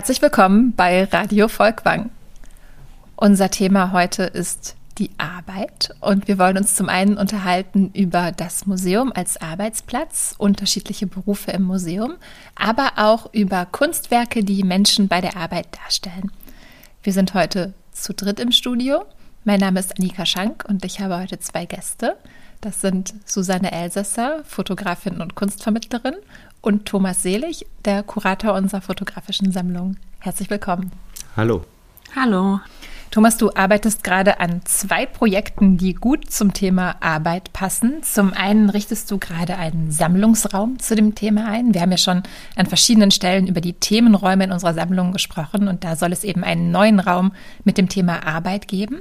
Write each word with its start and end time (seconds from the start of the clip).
Herzlich 0.00 0.22
willkommen 0.22 0.72
bei 0.74 1.04
Radio 1.04 1.46
Volkwang. 1.46 2.08
Unser 3.16 3.50
Thema 3.50 3.92
heute 3.92 4.22
ist 4.22 4.74
die 4.96 5.10
Arbeit 5.18 5.94
und 6.00 6.26
wir 6.26 6.38
wollen 6.38 6.56
uns 6.56 6.74
zum 6.74 6.88
einen 6.88 7.18
unterhalten 7.18 7.90
über 7.92 8.32
das 8.32 8.64
Museum 8.64 9.12
als 9.14 9.36
Arbeitsplatz, 9.36 10.36
unterschiedliche 10.38 11.06
Berufe 11.06 11.50
im 11.50 11.64
Museum, 11.64 12.14
aber 12.54 12.92
auch 12.96 13.34
über 13.34 13.66
Kunstwerke, 13.66 14.42
die 14.42 14.64
Menschen 14.64 15.06
bei 15.06 15.20
der 15.20 15.36
Arbeit 15.36 15.66
darstellen. 15.84 16.32
Wir 17.02 17.12
sind 17.12 17.34
heute 17.34 17.74
zu 17.92 18.14
dritt 18.14 18.40
im 18.40 18.52
Studio. 18.52 19.04
Mein 19.44 19.60
Name 19.60 19.80
ist 19.80 19.98
Annika 19.98 20.24
Schank 20.24 20.64
und 20.66 20.82
ich 20.86 21.00
habe 21.00 21.18
heute 21.18 21.40
zwei 21.40 21.66
Gäste. 21.66 22.16
Das 22.62 22.80
sind 22.80 23.12
Susanne 23.26 23.70
Elsässer, 23.70 24.44
Fotografin 24.44 25.20
und 25.20 25.34
Kunstvermittlerin, 25.34 26.14
und 26.60 26.86
Thomas 26.86 27.22
Selig, 27.22 27.66
der 27.84 28.02
Kurator 28.02 28.54
unserer 28.54 28.80
fotografischen 28.80 29.52
Sammlung. 29.52 29.96
Herzlich 30.18 30.50
willkommen. 30.50 30.92
Hallo. 31.36 31.64
Hallo. 32.14 32.60
Thomas, 33.10 33.36
du 33.36 33.50
arbeitest 33.52 34.04
gerade 34.04 34.38
an 34.38 34.60
zwei 34.64 35.04
Projekten, 35.04 35.76
die 35.76 35.94
gut 35.94 36.30
zum 36.30 36.52
Thema 36.52 36.94
Arbeit 37.00 37.52
passen. 37.52 38.04
Zum 38.04 38.32
einen 38.32 38.70
richtest 38.70 39.10
du 39.10 39.18
gerade 39.18 39.56
einen 39.56 39.90
Sammlungsraum 39.90 40.78
zu 40.78 40.94
dem 40.94 41.16
Thema 41.16 41.46
ein. 41.46 41.74
Wir 41.74 41.80
haben 41.80 41.90
ja 41.90 41.98
schon 41.98 42.22
an 42.54 42.66
verschiedenen 42.66 43.10
Stellen 43.10 43.48
über 43.48 43.60
die 43.60 43.72
Themenräume 43.72 44.44
in 44.44 44.52
unserer 44.52 44.74
Sammlung 44.74 45.10
gesprochen 45.10 45.66
und 45.66 45.82
da 45.82 45.96
soll 45.96 46.12
es 46.12 46.22
eben 46.22 46.44
einen 46.44 46.70
neuen 46.70 47.00
Raum 47.00 47.32
mit 47.64 47.78
dem 47.78 47.88
Thema 47.88 48.24
Arbeit 48.24 48.68
geben. 48.68 49.00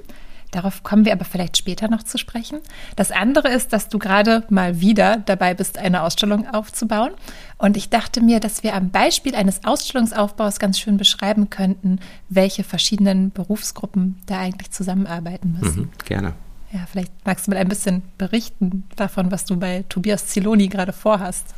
Darauf 0.51 0.83
kommen 0.83 1.05
wir 1.05 1.13
aber 1.13 1.25
vielleicht 1.25 1.57
später 1.57 1.87
noch 1.87 2.03
zu 2.03 2.17
sprechen. 2.17 2.59
Das 2.95 3.11
andere 3.11 3.49
ist, 3.49 3.71
dass 3.71 3.89
du 3.89 3.99
gerade 3.99 4.43
mal 4.49 4.81
wieder 4.81 5.17
dabei 5.25 5.53
bist, 5.53 5.77
eine 5.77 6.03
Ausstellung 6.03 6.47
aufzubauen. 6.47 7.11
Und 7.57 7.77
ich 7.77 7.89
dachte 7.89 8.21
mir, 8.21 8.39
dass 8.39 8.63
wir 8.63 8.73
am 8.73 8.89
Beispiel 8.89 9.35
eines 9.35 9.63
Ausstellungsaufbaus 9.63 10.59
ganz 10.59 10.79
schön 10.79 10.97
beschreiben 10.97 11.49
könnten, 11.49 11.99
welche 12.29 12.63
verschiedenen 12.63 13.31
Berufsgruppen 13.31 14.19
da 14.25 14.39
eigentlich 14.39 14.71
zusammenarbeiten 14.71 15.57
müssen. 15.59 15.81
Mhm, 15.81 15.89
gerne. 16.05 16.33
Ja, 16.71 16.81
vielleicht 16.91 17.11
magst 17.25 17.47
du 17.47 17.51
mal 17.51 17.57
ein 17.57 17.67
bisschen 17.67 18.03
berichten 18.17 18.83
davon, 18.95 19.31
was 19.31 19.45
du 19.45 19.57
bei 19.57 19.85
Tobias 19.89 20.27
Ziloni 20.27 20.67
gerade 20.67 20.93
vorhast. 20.93 21.55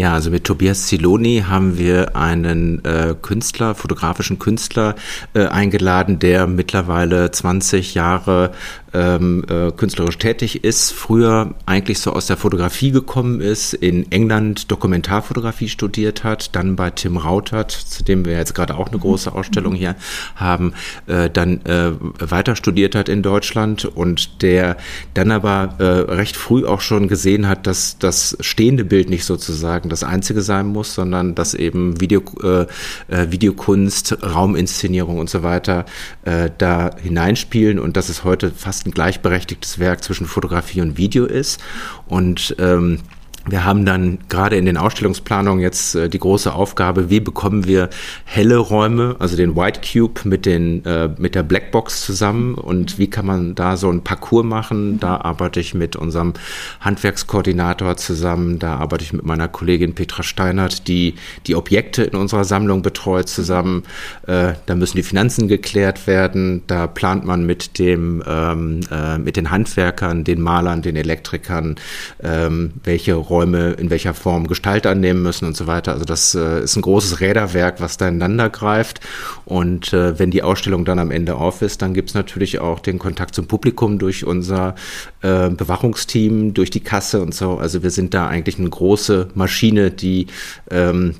Ja, 0.00 0.14
also 0.14 0.30
mit 0.30 0.44
Tobias 0.44 0.86
Ziloni 0.86 1.44
haben 1.46 1.76
wir 1.76 2.16
einen 2.16 2.82
äh, 2.82 3.14
Künstler, 3.20 3.74
fotografischen 3.74 4.38
Künstler 4.38 4.94
äh, 5.34 5.44
eingeladen, 5.44 6.18
der 6.18 6.46
mittlerweile 6.46 7.30
20 7.30 7.94
Jahre 7.94 8.52
ähm, 8.94 9.44
äh, 9.48 9.70
künstlerisch 9.72 10.18
tätig 10.18 10.64
ist, 10.64 10.92
früher 10.92 11.54
eigentlich 11.66 11.98
so 12.00 12.12
aus 12.12 12.26
der 12.26 12.36
Fotografie 12.36 12.90
gekommen 12.90 13.40
ist, 13.40 13.74
in 13.74 14.10
England 14.12 14.70
Dokumentarfotografie 14.70 15.68
studiert 15.68 16.24
hat, 16.24 16.54
dann 16.54 16.76
bei 16.76 16.90
Tim 16.90 17.16
Rautert, 17.16 17.70
zu 17.70 18.04
dem 18.04 18.24
wir 18.24 18.36
jetzt 18.36 18.54
gerade 18.54 18.76
auch 18.76 18.88
eine 18.88 18.98
große 18.98 19.32
Ausstellung 19.32 19.74
hier 19.74 19.96
haben, 20.36 20.74
äh, 21.06 21.30
dann 21.30 21.64
äh, 21.64 21.92
weiter 22.18 22.56
studiert 22.56 22.94
hat 22.94 23.08
in 23.08 23.22
Deutschland 23.22 23.84
und 23.84 24.42
der 24.42 24.76
dann 25.14 25.30
aber 25.30 25.74
äh, 25.78 25.84
recht 26.12 26.36
früh 26.36 26.64
auch 26.66 26.80
schon 26.80 27.08
gesehen 27.08 27.48
hat, 27.48 27.66
dass 27.66 27.98
das 27.98 28.36
stehende 28.40 28.84
Bild 28.84 29.08
nicht 29.08 29.24
sozusagen 29.24 29.88
das 29.88 30.04
einzige 30.04 30.42
sein 30.42 30.66
muss, 30.66 30.94
sondern 30.94 31.34
dass 31.34 31.54
eben 31.54 32.00
Video, 32.00 32.22
äh, 32.42 32.66
äh 33.08 33.30
Videokunst, 33.30 34.18
Rauminszenierung 34.22 35.18
und 35.18 35.30
so 35.30 35.42
weiter 35.42 35.86
äh, 36.24 36.50
da 36.58 36.90
hineinspielen 37.02 37.78
und 37.78 37.96
dass 37.96 38.08
es 38.08 38.24
heute 38.24 38.50
fast 38.50 38.81
ein 38.86 38.92
gleichberechtigtes 38.92 39.78
Werk 39.78 40.02
zwischen 40.02 40.26
Fotografie 40.26 40.80
und 40.80 40.96
Video 40.96 41.26
ist. 41.26 41.60
Und 42.06 42.54
ähm, 42.58 43.00
wir 43.48 43.64
haben 43.64 43.84
dann 43.84 44.18
gerade 44.28 44.56
in 44.56 44.66
den 44.66 44.76
Ausstellungsplanungen 44.76 45.60
jetzt 45.60 45.96
äh, 45.96 46.08
die 46.08 46.18
große 46.18 46.52
Aufgabe, 46.52 47.10
wie 47.10 47.18
bekommen 47.18 47.66
wir 47.66 47.90
helle 48.24 48.56
Räume, 48.56 49.16
also 49.18 49.36
den 49.36 49.56
White 49.56 49.80
Cube 49.80 50.20
mit 50.24 50.46
den 50.46 50.84
äh, 50.84 51.10
mit 51.18 51.34
der 51.34 51.42
Blackbox 51.42 52.04
zusammen 52.04 52.54
und 52.54 52.98
wie 52.98 53.10
kann 53.10 53.26
man 53.26 53.54
da 53.56 53.76
so 53.76 53.90
ein 53.90 54.04
Parcours 54.04 54.44
machen? 54.44 55.00
Da 55.00 55.20
arbeite 55.20 55.58
ich 55.58 55.74
mit 55.74 55.96
unserem 55.96 56.34
Handwerkskoordinator 56.80 57.96
zusammen, 57.96 58.60
da 58.60 58.76
arbeite 58.76 59.04
ich 59.04 59.12
mit 59.12 59.24
meiner 59.24 59.48
Kollegin 59.48 59.94
Petra 59.94 60.22
Steinert, 60.22 60.86
die 60.86 61.14
die 61.48 61.56
Objekte 61.56 62.04
in 62.04 62.16
unserer 62.16 62.44
Sammlung 62.44 62.82
betreut 62.82 63.28
zusammen. 63.28 63.82
Äh, 64.26 64.52
da 64.66 64.76
müssen 64.76 64.96
die 64.96 65.02
Finanzen 65.02 65.48
geklärt 65.48 66.06
werden. 66.06 66.62
Da 66.68 66.86
plant 66.86 67.24
man 67.24 67.44
mit 67.44 67.80
dem 67.80 68.22
ähm, 68.24 68.80
äh, 68.90 69.18
mit 69.18 69.36
den 69.36 69.50
Handwerkern, 69.50 70.22
den 70.22 70.40
Malern, 70.40 70.80
den 70.80 70.94
Elektrikern, 70.94 71.74
ähm, 72.22 72.74
welche 72.84 73.14
Räume 73.14 73.31
in 73.40 73.90
welcher 73.90 74.14
Form 74.14 74.46
Gestalt 74.46 74.86
annehmen 74.86 75.22
müssen 75.22 75.46
und 75.46 75.56
so 75.56 75.66
weiter. 75.66 75.92
Also 75.92 76.04
das 76.04 76.34
äh, 76.34 76.62
ist 76.62 76.76
ein 76.76 76.82
großes 76.82 77.20
Räderwerk, 77.20 77.80
was 77.80 77.96
da 77.96 78.08
ineinander 78.08 78.50
greift. 78.50 79.00
Und 79.44 79.92
äh, 79.92 80.18
wenn 80.18 80.30
die 80.30 80.42
Ausstellung 80.42 80.84
dann 80.84 80.98
am 80.98 81.10
Ende 81.10 81.36
auf 81.36 81.62
ist, 81.62 81.82
dann 81.82 81.94
gibt 81.94 82.10
es 82.10 82.14
natürlich 82.14 82.58
auch 82.58 82.80
den 82.80 82.98
Kontakt 82.98 83.34
zum 83.34 83.46
Publikum 83.46 83.98
durch 83.98 84.26
unser 84.26 84.74
äh, 85.22 85.48
Bewachungsteam, 85.48 86.52
durch 86.52 86.70
die 86.70 86.80
Kasse 86.80 87.22
und 87.22 87.34
so. 87.34 87.56
Also 87.56 87.82
wir 87.82 87.90
sind 87.90 88.12
da 88.14 88.26
eigentlich 88.26 88.58
eine 88.58 88.70
große 88.70 89.28
Maschine, 89.34 89.90
die 89.90 90.26
ähm, 90.70 91.14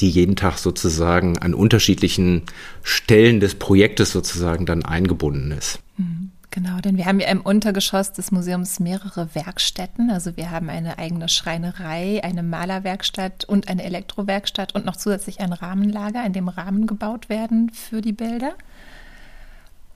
die 0.00 0.10
jeden 0.10 0.36
Tag 0.36 0.58
sozusagen 0.58 1.38
an 1.38 1.54
unterschiedlichen 1.54 2.42
Stellen 2.82 3.40
des 3.40 3.54
Projektes 3.54 4.12
sozusagen 4.12 4.66
dann 4.66 4.84
eingebunden 4.84 5.52
ist. 5.52 5.78
Mhm. 5.96 6.25
Genau, 6.56 6.80
denn 6.80 6.96
wir 6.96 7.04
haben 7.04 7.20
ja 7.20 7.28
im 7.28 7.42
Untergeschoss 7.42 8.12
des 8.12 8.32
Museums 8.32 8.80
mehrere 8.80 9.34
Werkstätten. 9.34 10.08
Also 10.08 10.38
wir 10.38 10.50
haben 10.50 10.70
eine 10.70 10.96
eigene 10.96 11.28
Schreinerei, 11.28 12.24
eine 12.24 12.42
Malerwerkstatt 12.42 13.44
und 13.44 13.68
eine 13.68 13.82
Elektrowerkstatt 13.82 14.74
und 14.74 14.86
noch 14.86 14.96
zusätzlich 14.96 15.40
ein 15.40 15.52
Rahmenlager, 15.52 16.24
in 16.24 16.32
dem 16.32 16.48
Rahmen 16.48 16.86
gebaut 16.86 17.28
werden 17.28 17.68
für 17.68 18.00
die 18.00 18.14
Bilder. 18.14 18.54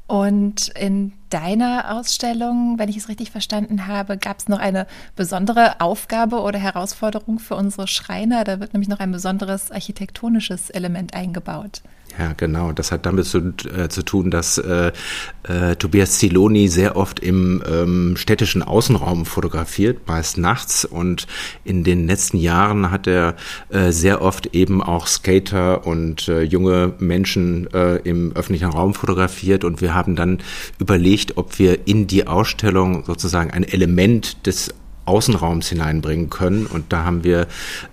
Und 0.06 0.68
in 0.68 1.14
deiner 1.30 1.96
Ausstellung, 1.96 2.78
wenn 2.78 2.90
ich 2.90 2.98
es 2.98 3.08
richtig 3.08 3.30
verstanden 3.30 3.86
habe, 3.86 4.18
gab 4.18 4.40
es 4.40 4.48
noch 4.48 4.58
eine 4.58 4.86
besondere 5.16 5.80
Aufgabe 5.80 6.42
oder 6.42 6.58
Herausforderung 6.58 7.38
für 7.38 7.56
unsere 7.56 7.88
Schreiner. 7.88 8.44
Da 8.44 8.60
wird 8.60 8.74
nämlich 8.74 8.90
noch 8.90 9.00
ein 9.00 9.12
besonderes 9.12 9.70
architektonisches 9.70 10.68
Element 10.68 11.14
eingebaut. 11.14 11.80
Ja, 12.18 12.32
genau. 12.36 12.72
Das 12.72 12.92
hat 12.92 13.06
damit 13.06 13.26
zu, 13.26 13.54
äh, 13.74 13.88
zu 13.88 14.02
tun, 14.02 14.30
dass 14.30 14.58
äh, 14.58 14.92
äh, 15.44 15.76
Tobias 15.76 16.18
Ziloni 16.18 16.68
sehr 16.68 16.96
oft 16.96 17.20
im 17.20 17.62
ähm, 17.66 18.16
städtischen 18.16 18.62
Außenraum 18.62 19.26
fotografiert, 19.26 20.06
meist 20.06 20.36
nachts. 20.36 20.84
Und 20.84 21.26
in 21.64 21.84
den 21.84 22.06
letzten 22.06 22.36
Jahren 22.36 22.90
hat 22.90 23.06
er 23.06 23.36
äh, 23.68 23.92
sehr 23.92 24.22
oft 24.22 24.54
eben 24.54 24.82
auch 24.82 25.06
Skater 25.06 25.86
und 25.86 26.28
äh, 26.28 26.42
junge 26.42 26.94
Menschen 26.98 27.72
äh, 27.72 27.96
im 27.96 28.32
öffentlichen 28.34 28.70
Raum 28.70 28.92
fotografiert. 28.92 29.64
Und 29.64 29.80
wir 29.80 29.94
haben 29.94 30.16
dann 30.16 30.38
überlegt, 30.78 31.36
ob 31.36 31.58
wir 31.58 31.86
in 31.86 32.06
die 32.06 32.26
Ausstellung 32.26 33.04
sozusagen 33.06 33.50
ein 33.50 33.64
Element 33.64 34.46
des 34.46 34.74
Außenraums 35.10 35.68
hineinbringen 35.68 36.30
können. 36.30 36.66
Und 36.66 36.92
da 36.92 37.04
haben 37.04 37.24
wir 37.24 37.48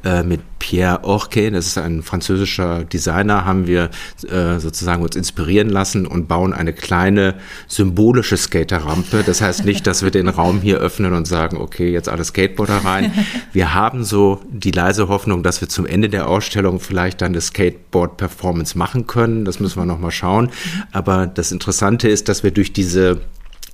äh, 0.05 0.23
mit 0.23 0.41
Pierre 0.59 1.03
Orque, 1.03 1.51
das 1.51 1.67
ist 1.67 1.78
ein 1.78 2.01
französischer 2.01 2.83
Designer, 2.83 3.45
haben 3.45 3.67
wir 3.67 3.89
äh, 4.29 4.59
sozusagen 4.59 5.03
uns 5.03 5.16
inspirieren 5.16 5.69
lassen 5.69 6.07
und 6.07 6.27
bauen 6.27 6.53
eine 6.53 6.73
kleine 6.73 7.35
symbolische 7.67 8.38
Skaterrampe. 8.38 9.23
Das 9.25 9.41
heißt 9.41 9.66
nicht, 9.66 9.85
dass 9.88 10.03
wir 10.03 10.11
den 10.11 10.27
Raum 10.27 10.61
hier 10.61 10.77
öffnen 10.77 11.13
und 11.13 11.27
sagen, 11.27 11.57
okay, 11.57 11.91
jetzt 11.91 12.09
alle 12.09 12.23
Skateboarder 12.23 12.77
rein. 12.77 13.11
Wir 13.53 13.73
haben 13.73 14.03
so 14.03 14.41
die 14.50 14.72
leise 14.72 15.07
Hoffnung, 15.07 15.44
dass 15.44 15.61
wir 15.61 15.69
zum 15.69 15.85
Ende 15.85 16.09
der 16.09 16.27
Ausstellung 16.27 16.79
vielleicht 16.79 17.22
dann 17.22 17.31
eine 17.31 17.41
Skateboard-Performance 17.41 18.77
machen 18.77 19.07
können. 19.07 19.45
Das 19.45 19.59
müssen 19.59 19.79
wir 19.79 19.85
nochmal 19.85 20.12
schauen. 20.12 20.50
Aber 20.92 21.27
das 21.27 21.51
Interessante 21.51 22.09
ist, 22.09 22.30
dass 22.30 22.44
wir 22.44 22.51
durch 22.51 22.74
diese 22.74 23.21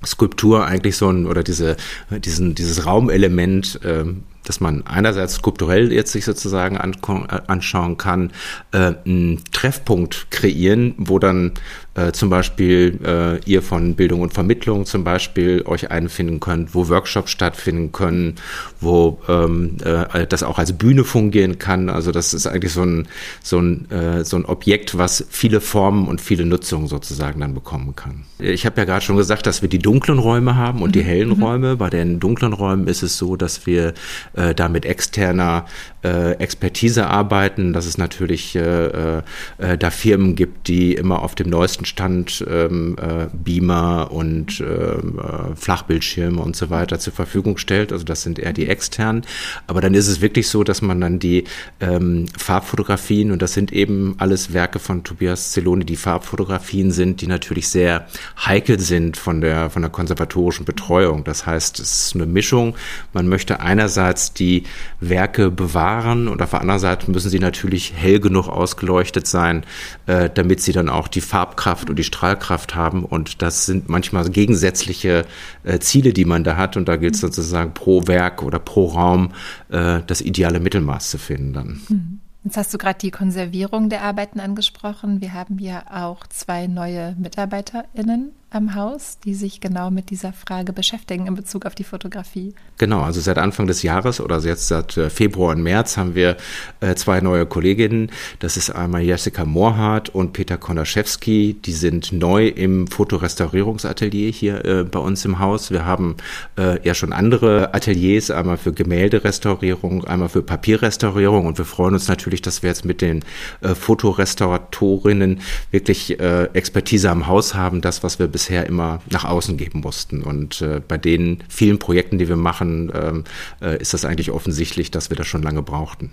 Skulptur 0.06 0.66
eigentlich 0.66 0.96
so 0.96 1.08
ein 1.08 1.26
oder 1.26 1.42
diese 1.42 1.76
diesen 2.10 2.54
dieses 2.54 2.86
Raumelement 2.86 3.80
ähm, 3.84 4.24
dass 4.44 4.60
man 4.60 4.86
einerseits 4.86 5.34
skulpturell 5.34 5.92
jetzt 5.92 6.12
sich 6.12 6.24
sozusagen 6.24 6.76
äh, 6.76 7.40
anschauen 7.46 7.96
kann, 7.96 8.30
äh, 8.72 8.92
einen 9.04 9.42
Treffpunkt 9.52 10.30
kreieren, 10.30 10.94
wo 10.98 11.18
dann 11.18 11.52
äh, 11.94 12.12
zum 12.12 12.30
Beispiel 12.30 12.98
äh, 13.04 13.38
ihr 13.50 13.62
von 13.62 13.94
Bildung 13.94 14.20
und 14.20 14.34
Vermittlung 14.34 14.84
zum 14.86 15.04
Beispiel 15.04 15.62
euch 15.66 15.90
einfinden 15.90 16.40
könnt, 16.40 16.74
wo 16.74 16.88
Workshops 16.88 17.30
stattfinden 17.30 17.92
können, 17.92 18.34
wo 18.80 19.20
ähm, 19.28 19.76
äh, 19.84 20.26
das 20.26 20.42
auch 20.42 20.58
als 20.58 20.72
Bühne 20.72 21.04
fungieren 21.04 21.58
kann. 21.58 21.88
Also 21.88 22.12
das 22.12 22.34
ist 22.34 22.46
eigentlich 22.46 22.72
so 22.72 22.82
ein, 22.82 23.08
so, 23.42 23.58
ein, 23.58 23.90
äh, 23.90 24.24
so 24.24 24.36
ein 24.36 24.44
Objekt, 24.44 24.98
was 24.98 25.24
viele 25.30 25.60
Formen 25.60 26.08
und 26.08 26.20
viele 26.20 26.46
Nutzungen 26.46 26.88
sozusagen 26.88 27.40
dann 27.40 27.54
bekommen 27.54 27.94
kann. 27.94 28.24
Ich 28.38 28.66
habe 28.66 28.80
ja 28.80 28.84
gerade 28.84 29.04
schon 29.04 29.16
gesagt, 29.16 29.46
dass 29.46 29.62
wir 29.62 29.68
die 29.68 29.78
dunklen 29.78 30.18
Räume 30.18 30.56
haben 30.56 30.82
und 30.82 30.94
die 30.94 31.02
mhm. 31.02 31.06
hellen 31.06 31.28
mhm. 31.36 31.42
Räume. 31.42 31.76
Bei 31.76 31.90
den 31.90 32.18
dunklen 32.18 32.52
Räumen 32.52 32.88
ist 32.88 33.02
es 33.02 33.16
so, 33.16 33.36
dass 33.36 33.66
wir 33.66 33.94
äh, 34.34 34.54
da 34.54 34.68
mit 34.68 34.84
externer 34.84 35.66
Expertise 36.08 37.06
arbeiten, 37.06 37.72
dass 37.72 37.86
es 37.86 37.96
natürlich 37.96 38.54
äh, 38.56 39.18
äh, 39.58 39.78
da 39.78 39.90
Firmen 39.90 40.34
gibt, 40.34 40.68
die 40.68 40.92
immer 40.94 41.22
auf 41.22 41.34
dem 41.34 41.48
neuesten 41.48 41.86
Stand 41.86 42.44
ähm, 42.48 42.96
äh, 43.00 43.26
Beamer 43.32 44.10
und 44.10 44.60
ähm, 44.60 45.18
äh, 45.18 45.56
Flachbildschirme 45.56 46.42
und 46.42 46.56
so 46.56 46.68
weiter 46.68 46.98
zur 46.98 47.12
Verfügung 47.12 47.56
stellt. 47.56 47.92
Also 47.92 48.04
das 48.04 48.22
sind 48.22 48.38
eher 48.38 48.52
die 48.52 48.68
externen. 48.68 49.22
Aber 49.66 49.80
dann 49.80 49.94
ist 49.94 50.08
es 50.08 50.20
wirklich 50.20 50.48
so, 50.48 50.62
dass 50.62 50.82
man 50.82 51.00
dann 51.00 51.18
die 51.18 51.44
ähm, 51.80 52.26
Farbfotografien, 52.36 53.30
und 53.30 53.40
das 53.40 53.54
sind 53.54 53.72
eben 53.72 54.16
alles 54.18 54.52
Werke 54.52 54.78
von 54.78 55.04
Tobias 55.04 55.52
Zeloni, 55.52 55.84
die 55.84 55.96
Farbfotografien 55.96 56.90
sind, 56.90 57.22
die 57.22 57.26
natürlich 57.26 57.68
sehr 57.68 58.06
heikel 58.44 58.78
sind 58.78 59.16
von 59.16 59.40
der, 59.40 59.70
von 59.70 59.80
der 59.80 59.90
konservatorischen 59.90 60.66
Betreuung. 60.66 61.24
Das 61.24 61.46
heißt, 61.46 61.80
es 61.80 62.08
ist 62.08 62.14
eine 62.14 62.26
Mischung. 62.26 62.74
Man 63.12 63.26
möchte 63.28 63.60
einerseits 63.60 64.34
die 64.34 64.64
Werke 65.00 65.50
bewahren 65.50 65.93
und 66.28 66.42
auf 66.42 66.50
der 66.50 66.60
anderen 66.60 66.80
Seite 66.80 67.10
müssen 67.10 67.30
sie 67.30 67.38
natürlich 67.38 67.92
hell 67.94 68.20
genug 68.20 68.48
ausgeleuchtet 68.48 69.26
sein, 69.26 69.64
äh, 70.06 70.30
damit 70.32 70.60
sie 70.60 70.72
dann 70.72 70.88
auch 70.88 71.08
die 71.08 71.20
Farbkraft 71.20 71.90
und 71.90 71.98
die 71.98 72.04
Strahlkraft 72.04 72.74
haben. 72.74 73.04
Und 73.04 73.42
das 73.42 73.66
sind 73.66 73.88
manchmal 73.88 74.28
gegensätzliche 74.28 75.24
äh, 75.62 75.78
Ziele, 75.78 76.12
die 76.12 76.24
man 76.24 76.44
da 76.44 76.56
hat. 76.56 76.76
Und 76.76 76.88
da 76.88 76.96
gilt 76.96 77.14
es 77.14 77.20
sozusagen 77.20 77.74
pro 77.74 78.06
Werk 78.06 78.42
oder 78.42 78.58
pro 78.58 78.86
Raum 78.86 79.32
äh, 79.70 80.00
das 80.06 80.20
ideale 80.20 80.60
Mittelmaß 80.60 81.10
zu 81.10 81.18
finden 81.18 81.52
dann. 81.52 81.80
Mhm. 81.88 82.20
Jetzt 82.44 82.58
hast 82.58 82.74
du 82.74 82.78
gerade 82.78 82.98
die 82.98 83.10
Konservierung 83.10 83.88
der 83.88 84.02
Arbeiten 84.02 84.38
angesprochen. 84.38 85.22
Wir 85.22 85.32
haben 85.32 85.56
hier 85.56 85.84
auch 85.90 86.26
zwei 86.26 86.66
neue 86.66 87.16
MitarbeiterInnen 87.18 88.32
am 88.54 88.74
Haus, 88.74 89.18
die 89.24 89.34
sich 89.34 89.60
genau 89.60 89.90
mit 89.90 90.10
dieser 90.10 90.32
Frage 90.32 90.72
beschäftigen 90.72 91.26
in 91.26 91.34
Bezug 91.34 91.66
auf 91.66 91.74
die 91.74 91.84
Fotografie. 91.84 92.54
Genau, 92.78 93.02
also 93.02 93.20
seit 93.20 93.38
Anfang 93.38 93.66
des 93.66 93.82
Jahres 93.82 94.20
oder 94.20 94.38
jetzt 94.38 94.68
seit 94.68 94.96
äh, 94.96 95.10
Februar 95.10 95.54
und 95.54 95.62
März 95.62 95.96
haben 95.96 96.14
wir 96.14 96.36
äh, 96.80 96.94
zwei 96.94 97.20
neue 97.20 97.46
Kolleginnen. 97.46 98.10
Das 98.38 98.56
ist 98.56 98.70
einmal 98.70 99.02
Jessica 99.02 99.44
Mohrhardt 99.44 100.08
und 100.08 100.32
Peter 100.32 100.56
Konaschewski. 100.56 101.56
Die 101.64 101.72
sind 101.72 102.12
neu 102.12 102.48
im 102.48 102.86
Fotorestaurierungsatelier 102.86 104.30
hier 104.30 104.64
äh, 104.64 104.84
bei 104.84 105.00
uns 105.00 105.24
im 105.24 105.38
Haus. 105.38 105.70
Wir 105.70 105.84
haben 105.84 106.16
ja 106.56 106.94
schon 106.94 107.12
andere 107.12 107.74
Ateliers, 107.74 108.30
einmal 108.30 108.56
für 108.56 108.72
Gemälderestaurierung, 108.72 110.04
einmal 110.04 110.28
für 110.28 110.42
Papierrestaurierung 110.42 111.46
und 111.46 111.58
wir 111.58 111.64
freuen 111.64 111.94
uns 111.94 112.06
natürlich, 112.06 112.42
dass 112.42 112.62
wir 112.62 112.70
jetzt 112.70 112.84
mit 112.84 113.00
den 113.00 113.24
Fotorestauratorinnen 113.62 115.40
wirklich 115.70 116.18
Expertise 116.20 117.10
am 117.10 117.26
Haus 117.26 117.54
haben, 117.54 117.80
das, 117.80 118.02
was 118.02 118.18
wir 118.18 118.28
bisher 118.28 118.43
bisher 118.44 118.66
immer 118.66 119.00
nach 119.10 119.24
außen 119.24 119.56
geben 119.56 119.80
mussten. 119.80 120.22
Und 120.22 120.60
äh, 120.60 120.80
bei 120.86 120.98
den 120.98 121.42
vielen 121.48 121.78
Projekten, 121.78 122.18
die 122.18 122.28
wir 122.28 122.36
machen, 122.36 122.92
ähm, 122.94 123.24
äh, 123.62 123.80
ist 123.80 123.94
das 123.94 124.04
eigentlich 124.04 124.30
offensichtlich, 124.30 124.90
dass 124.90 125.08
wir 125.08 125.16
das 125.16 125.26
schon 125.26 125.42
lange 125.42 125.62
brauchten. 125.62 126.10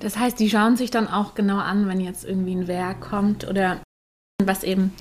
Das 0.00 0.18
heißt, 0.18 0.40
die 0.40 0.50
schauen 0.50 0.76
sich 0.76 0.90
dann 0.90 1.06
auch 1.06 1.36
genau 1.36 1.58
an, 1.58 1.86
wenn 1.86 2.00
jetzt 2.00 2.24
irgendwie 2.24 2.54
ein 2.54 2.66
Werk 2.66 3.00
kommt 3.00 3.46
oder 3.48 3.80
was 4.44 4.64
eben 4.64 4.92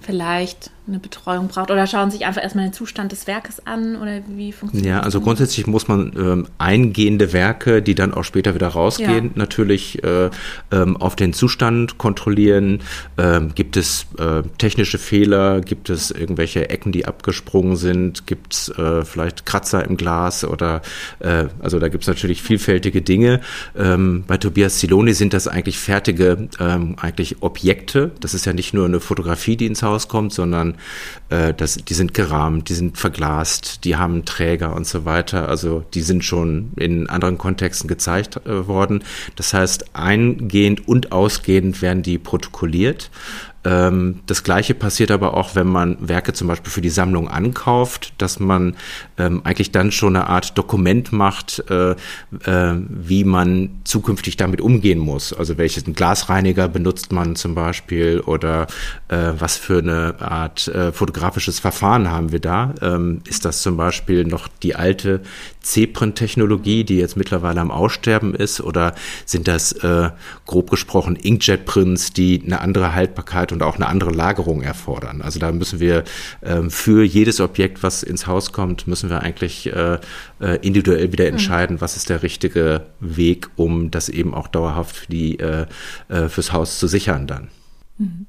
vielleicht 0.00 0.70
eine 0.88 0.98
Betreuung 0.98 1.48
braucht 1.48 1.70
oder 1.70 1.86
schauen 1.86 2.10
sich 2.10 2.24
einfach 2.24 2.42
erstmal 2.42 2.64
den 2.64 2.72
Zustand 2.72 3.12
des 3.12 3.26
Werkes 3.26 3.64
an 3.66 3.96
oder 3.96 4.20
wie 4.28 4.52
funktioniert 4.52 4.88
Ja, 4.88 5.00
also 5.00 5.20
grundsätzlich 5.20 5.66
muss 5.66 5.86
man 5.86 6.12
ähm, 6.16 6.46
eingehende 6.58 7.32
Werke, 7.32 7.82
die 7.82 7.94
dann 7.94 8.14
auch 8.14 8.24
später 8.24 8.54
wieder 8.54 8.68
rausgehen, 8.68 9.26
ja. 9.26 9.30
natürlich 9.34 10.02
äh, 10.02 10.30
ähm, 10.72 10.96
auf 10.96 11.14
den 11.14 11.32
Zustand 11.32 11.98
kontrollieren. 11.98 12.80
Ähm, 13.18 13.54
gibt 13.54 13.76
es 13.76 14.06
äh, 14.18 14.42
technische 14.56 14.98
Fehler? 14.98 15.60
Gibt 15.60 15.90
es 15.90 16.10
irgendwelche 16.10 16.70
Ecken, 16.70 16.92
die 16.92 17.06
abgesprungen 17.06 17.76
sind? 17.76 18.26
Gibt 18.26 18.54
es 18.54 18.68
äh, 18.70 19.04
vielleicht 19.04 19.46
Kratzer 19.46 19.84
im 19.84 19.96
Glas 19.96 20.44
oder 20.44 20.82
äh, 21.20 21.46
also 21.60 21.78
da 21.78 21.88
gibt 21.88 22.04
es 22.04 22.08
natürlich 22.08 22.42
vielfältige 22.42 23.02
Dinge. 23.02 23.40
Ähm, 23.76 24.24
bei 24.26 24.38
Tobias 24.38 24.80
Siloni 24.80 25.12
sind 25.12 25.34
das 25.34 25.48
eigentlich 25.48 25.78
fertige 25.78 26.48
ähm, 26.58 26.96
eigentlich 26.98 27.42
Objekte. 27.42 28.12
Das 28.20 28.34
ist 28.34 28.46
ja 28.46 28.52
nicht 28.52 28.72
nur 28.72 28.86
eine 28.86 29.00
Fotografie, 29.00 29.56
die 29.56 29.66
ins 29.66 29.82
Haus 29.82 30.08
kommt, 30.08 30.32
sondern 30.32 30.77
äh, 31.30 31.54
das, 31.54 31.76
die 31.76 31.94
sind 31.94 32.14
gerahmt, 32.14 32.68
die 32.68 32.74
sind 32.74 32.98
verglast, 32.98 33.84
die 33.84 33.96
haben 33.96 34.24
Träger 34.24 34.74
und 34.74 34.86
so 34.86 35.04
weiter. 35.04 35.48
Also 35.48 35.84
die 35.94 36.02
sind 36.02 36.24
schon 36.24 36.72
in 36.76 37.08
anderen 37.08 37.38
Kontexten 37.38 37.88
gezeigt 37.88 38.40
äh, 38.46 38.66
worden. 38.66 39.04
Das 39.36 39.54
heißt, 39.54 39.94
eingehend 39.94 40.88
und 40.88 41.12
ausgehend 41.12 41.82
werden 41.82 42.02
die 42.02 42.18
protokolliert. 42.18 43.10
Ähm, 43.64 44.20
das 44.26 44.44
Gleiche 44.44 44.74
passiert 44.74 45.10
aber 45.10 45.34
auch, 45.34 45.54
wenn 45.54 45.66
man 45.66 45.96
Werke 46.00 46.32
zum 46.32 46.48
Beispiel 46.48 46.70
für 46.70 46.80
die 46.80 46.90
Sammlung 46.90 47.28
ankauft, 47.28 48.12
dass 48.18 48.38
man 48.38 48.76
ähm, 49.18 49.42
eigentlich 49.44 49.72
dann 49.72 49.90
schon 49.92 50.16
eine 50.16 50.28
Art 50.28 50.56
Dokument 50.56 51.12
macht, 51.12 51.64
äh, 51.68 51.92
äh, 51.92 51.96
wie 52.88 53.24
man 53.24 53.70
zukünftig 53.84 54.36
damit 54.36 54.60
umgehen 54.60 54.98
muss. 54.98 55.32
Also 55.32 55.58
welchen 55.58 55.94
Glasreiniger 55.94 56.68
benutzt 56.68 57.12
man 57.12 57.36
zum 57.36 57.54
Beispiel 57.54 58.20
oder 58.20 58.66
äh, 59.08 59.32
was 59.38 59.56
für 59.56 59.78
eine 59.78 60.14
Art 60.20 60.68
äh, 60.68 60.92
fotografisches 60.92 61.58
Verfahren 61.58 62.10
haben 62.10 62.32
wir 62.32 62.40
da? 62.40 62.74
Ähm, 62.80 63.20
ist 63.26 63.44
das 63.44 63.62
zum 63.62 63.76
Beispiel 63.76 64.24
noch 64.24 64.48
die 64.62 64.76
alte 64.76 65.20
C-Print-Technologie, 65.68 66.84
die 66.84 66.96
jetzt 66.96 67.16
mittlerweile 67.16 67.60
am 67.60 67.70
Aussterben 67.70 68.34
ist 68.34 68.60
oder 68.60 68.94
sind 69.26 69.48
das 69.48 69.72
äh, 69.72 70.10
grob 70.46 70.70
gesprochen 70.70 71.14
Inkjet-Prints, 71.14 72.12
die 72.14 72.42
eine 72.44 72.60
andere 72.60 72.94
Haltbarkeit 72.94 73.52
und 73.52 73.62
auch 73.62 73.76
eine 73.76 73.86
andere 73.86 74.10
Lagerung 74.10 74.62
erfordern. 74.62 75.20
Also 75.20 75.38
da 75.38 75.52
müssen 75.52 75.78
wir 75.78 76.04
ähm, 76.42 76.70
für 76.70 77.04
jedes 77.04 77.40
Objekt, 77.40 77.82
was 77.82 78.02
ins 78.02 78.26
Haus 78.26 78.52
kommt, 78.52 78.86
müssen 78.86 79.10
wir 79.10 79.20
eigentlich 79.20 79.66
äh, 79.66 79.98
äh, 80.40 80.56
individuell 80.66 81.12
wieder 81.12 81.24
mhm. 81.24 81.32
entscheiden, 81.32 81.76
mhm. 81.76 81.80
was 81.82 81.96
ist 81.96 82.08
der 82.08 82.22
richtige 82.22 82.86
Weg, 83.00 83.50
um 83.56 83.90
das 83.90 84.08
eben 84.08 84.32
auch 84.34 84.48
dauerhaft 84.48 84.96
für 84.96 85.06
die, 85.08 85.38
äh, 85.38 85.66
äh, 86.08 86.28
fürs 86.28 86.52
Haus 86.52 86.78
zu 86.78 86.86
sichern 86.86 87.26
dann. 87.26 87.48
Mhm. 87.98 88.26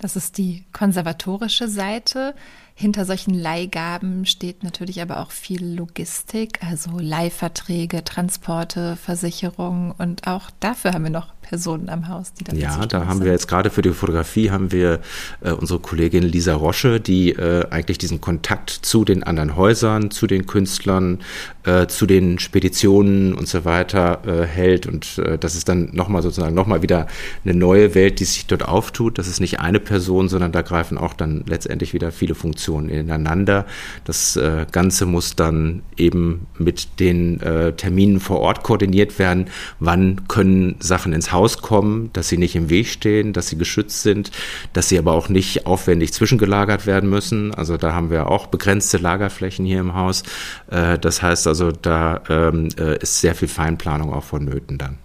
Das 0.00 0.16
ist 0.16 0.38
die 0.38 0.64
konservatorische 0.72 1.68
Seite. 1.68 2.34
Hinter 2.76 3.04
solchen 3.04 3.34
Leihgaben 3.34 4.26
steht 4.26 4.64
natürlich 4.64 5.00
aber 5.00 5.20
auch 5.20 5.30
viel 5.30 5.64
Logistik, 5.64 6.60
also 6.64 6.98
Leihverträge, 6.98 8.02
Transporte, 8.02 8.96
Versicherungen 8.96 9.92
und 9.92 10.26
auch 10.26 10.50
dafür 10.58 10.92
haben 10.92 11.04
wir 11.04 11.10
noch 11.10 11.33
Personen 11.44 11.90
am 11.90 12.08
Haus, 12.08 12.32
die 12.32 12.44
dafür 12.44 12.60
Ja, 12.60 12.86
da 12.86 13.06
haben 13.06 13.22
wir 13.22 13.30
jetzt 13.30 13.48
gerade 13.48 13.68
für 13.68 13.82
die 13.82 13.90
Fotografie 13.90 14.50
haben 14.50 14.72
wir 14.72 15.00
äh, 15.42 15.52
unsere 15.52 15.78
Kollegin 15.78 16.22
Lisa 16.22 16.54
Rosche, 16.54 17.00
die 17.00 17.30
äh, 17.32 17.66
eigentlich 17.70 17.98
diesen 17.98 18.20
Kontakt 18.20 18.70
zu 18.70 19.04
den 19.04 19.22
anderen 19.22 19.54
Häusern, 19.54 20.10
zu 20.10 20.26
den 20.26 20.46
Künstlern, 20.46 21.18
äh, 21.64 21.86
zu 21.86 22.06
den 22.06 22.38
Speditionen 22.38 23.34
und 23.34 23.46
so 23.46 23.64
weiter 23.64 24.22
äh, 24.26 24.46
hält 24.46 24.86
und 24.86 25.18
äh, 25.18 25.38
das 25.38 25.54
ist 25.54 25.68
dann 25.68 25.90
nochmal 25.92 26.22
sozusagen 26.22 26.54
nochmal 26.54 26.82
wieder 26.82 27.06
eine 27.44 27.54
neue 27.54 27.94
Welt, 27.94 28.20
die 28.20 28.24
sich 28.24 28.46
dort 28.46 28.66
auftut. 28.66 29.18
Das 29.18 29.28
ist 29.28 29.40
nicht 29.40 29.60
eine 29.60 29.80
Person, 29.80 30.28
sondern 30.28 30.50
da 30.50 30.62
greifen 30.62 30.96
auch 30.96 31.12
dann 31.12 31.44
letztendlich 31.46 31.92
wieder 31.92 32.10
viele 32.10 32.34
Funktionen 32.34 32.88
ineinander. 32.88 33.66
Das 34.04 34.36
äh, 34.36 34.64
Ganze 34.72 35.04
muss 35.04 35.36
dann 35.36 35.82
eben 35.96 36.46
mit 36.58 37.00
den 37.00 37.38
Terminen 37.76 38.20
vor 38.20 38.40
Ort 38.40 38.62
koordiniert 38.62 39.18
werden. 39.18 39.46
Wann 39.78 40.26
können 40.28 40.76
Sachen 40.80 41.12
ins 41.12 41.32
Haus 41.34 41.58
kommen, 41.58 42.10
dass 42.14 42.28
sie 42.28 42.38
nicht 42.38 42.56
im 42.56 42.70
Weg 42.70 42.86
stehen, 42.86 43.34
dass 43.34 43.48
sie 43.48 43.58
geschützt 43.58 44.02
sind, 44.02 44.30
dass 44.72 44.88
sie 44.88 44.98
aber 44.98 45.12
auch 45.12 45.28
nicht 45.28 45.66
aufwendig 45.66 46.14
zwischengelagert 46.14 46.86
werden 46.86 47.10
müssen. 47.10 47.52
Also 47.54 47.76
da 47.76 47.92
haben 47.92 48.10
wir 48.10 48.30
auch 48.30 48.46
begrenzte 48.46 48.96
Lagerflächen 48.96 49.66
hier 49.66 49.80
im 49.80 49.94
Haus. 49.94 50.22
Äh, 50.70 50.98
das 50.98 51.20
heißt 51.20 51.46
also, 51.46 51.70
da 51.70 52.22
ähm, 52.30 52.70
äh, 52.78 52.96
ist 52.98 53.20
sehr 53.20 53.34
viel 53.34 53.48
Feinplanung 53.48 54.14
auch 54.14 54.24
vonnöten 54.24 54.78
dann. 54.78 54.98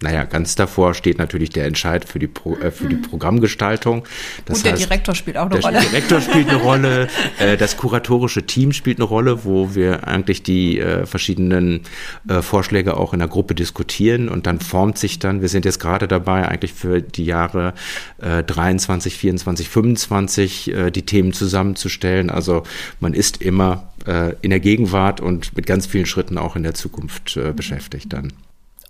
Naja, 0.00 0.24
ganz 0.24 0.54
davor 0.54 0.94
steht 0.94 1.18
natürlich 1.18 1.50
der 1.50 1.66
Entscheid 1.66 2.04
für 2.04 2.20
die, 2.20 2.28
Pro, 2.28 2.56
äh, 2.56 2.70
für 2.70 2.86
die 2.86 2.94
Programmgestaltung. 2.94 4.04
Das 4.44 4.58
Und 4.58 4.64
der 4.64 4.72
heißt, 4.72 4.84
Direktor 4.84 5.14
spielt 5.16 5.36
auch 5.36 5.46
eine 5.46 5.58
der 5.58 5.62
Rolle. 5.62 5.80
Der 5.80 5.90
Direktor 5.90 6.20
spielt 6.20 6.48
eine 6.48 6.58
Rolle, 6.58 7.08
äh, 7.40 7.56
das 7.56 7.76
kuratorische 7.76 8.46
Team 8.46 8.72
spielt 8.72 8.98
eine 8.98 9.06
Rolle, 9.06 9.44
wo 9.44 9.74
wir 9.74 10.06
eigentlich 10.06 10.44
die 10.44 10.78
äh, 10.78 11.04
verschiedenen 11.04 11.80
äh, 12.28 12.42
Vorschläge 12.42 12.96
auch 12.96 13.12
in 13.12 13.18
der 13.18 13.26
Gruppe 13.28 13.56
diskutieren 13.56 14.28
und 14.28 14.46
dann 14.46 14.60
formt 14.60 14.98
sich 14.98 15.18
dann, 15.18 15.40
wir 15.42 15.48
sind 15.48 15.64
jetzt 15.64 15.80
gerade 15.80 16.06
dabei, 16.06 16.46
eigentlich 16.46 16.74
für 16.74 17.02
die 17.02 17.24
Jahre 17.24 17.74
äh, 18.22 18.44
23, 18.44 19.16
24, 19.16 19.68
25 19.68 20.72
äh, 20.72 20.90
die 20.92 21.02
Themen 21.02 21.32
zusammenzustellen. 21.32 22.30
Also 22.30 22.62
man 23.00 23.14
ist 23.14 23.42
immer 23.42 23.90
äh, 24.06 24.34
in 24.42 24.50
der 24.50 24.60
Gegenwart 24.60 25.20
und 25.20 25.56
mit 25.56 25.66
ganz 25.66 25.86
vielen 25.86 26.06
Schritten 26.06 26.38
auch 26.38 26.54
in 26.54 26.62
der 26.62 26.74
Zukunft 26.74 27.36
äh, 27.36 27.52
beschäftigt 27.52 28.12
dann. 28.12 28.32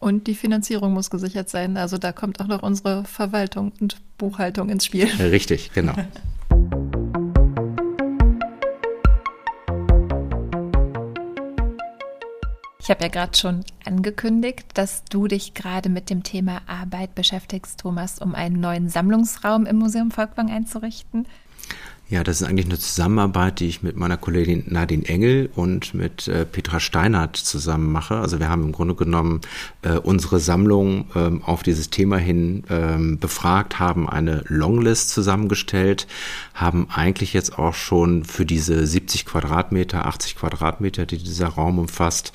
Und 0.00 0.26
die 0.28 0.34
Finanzierung 0.34 0.92
muss 0.92 1.10
gesichert 1.10 1.48
sein. 1.48 1.76
Also 1.76 1.98
da 1.98 2.12
kommt 2.12 2.40
auch 2.40 2.46
noch 2.46 2.62
unsere 2.62 3.04
Verwaltung 3.04 3.72
und 3.80 3.96
Buchhaltung 4.16 4.68
ins 4.68 4.84
Spiel. 4.84 5.06
Richtig, 5.06 5.72
genau. 5.72 5.94
Ich 12.80 12.90
habe 12.90 13.04
ja 13.04 13.10
gerade 13.10 13.36
schon 13.36 13.64
angekündigt, 13.84 14.66
dass 14.72 15.04
du 15.04 15.26
dich 15.26 15.52
gerade 15.52 15.90
mit 15.90 16.08
dem 16.08 16.22
Thema 16.22 16.62
Arbeit 16.66 17.14
beschäftigst, 17.14 17.80
Thomas, 17.80 18.18
um 18.18 18.34
einen 18.34 18.60
neuen 18.60 18.88
Sammlungsraum 18.88 19.66
im 19.66 19.76
Museum 19.76 20.10
Volkwang 20.10 20.50
einzurichten. 20.50 21.26
Ja, 22.10 22.24
das 22.24 22.40
ist 22.40 22.48
eigentlich 22.48 22.64
eine 22.64 22.78
Zusammenarbeit, 22.78 23.60
die 23.60 23.68
ich 23.68 23.82
mit 23.82 23.98
meiner 23.98 24.16
Kollegin 24.16 24.64
Nadine 24.66 25.04
Engel 25.04 25.50
und 25.54 25.92
mit 25.92 26.26
äh, 26.26 26.46
Petra 26.46 26.80
Steinert 26.80 27.36
zusammen 27.36 27.92
mache. 27.92 28.16
Also 28.16 28.38
wir 28.38 28.48
haben 28.48 28.62
im 28.62 28.72
Grunde 28.72 28.94
genommen 28.94 29.42
äh, 29.82 29.98
unsere 29.98 30.40
Sammlung 30.40 31.04
ähm, 31.14 31.42
auf 31.44 31.62
dieses 31.62 31.90
Thema 31.90 32.16
hin 32.16 32.64
ähm, 32.70 33.18
befragt, 33.18 33.78
haben 33.78 34.08
eine 34.08 34.42
Longlist 34.46 35.10
zusammengestellt, 35.10 36.06
haben 36.54 36.88
eigentlich 36.90 37.34
jetzt 37.34 37.58
auch 37.58 37.74
schon 37.74 38.24
für 38.24 38.46
diese 38.46 38.86
70 38.86 39.26
Quadratmeter, 39.26 40.06
80 40.06 40.36
Quadratmeter, 40.36 41.04
die 41.04 41.18
dieser 41.18 41.48
Raum 41.48 41.78
umfasst, 41.78 42.32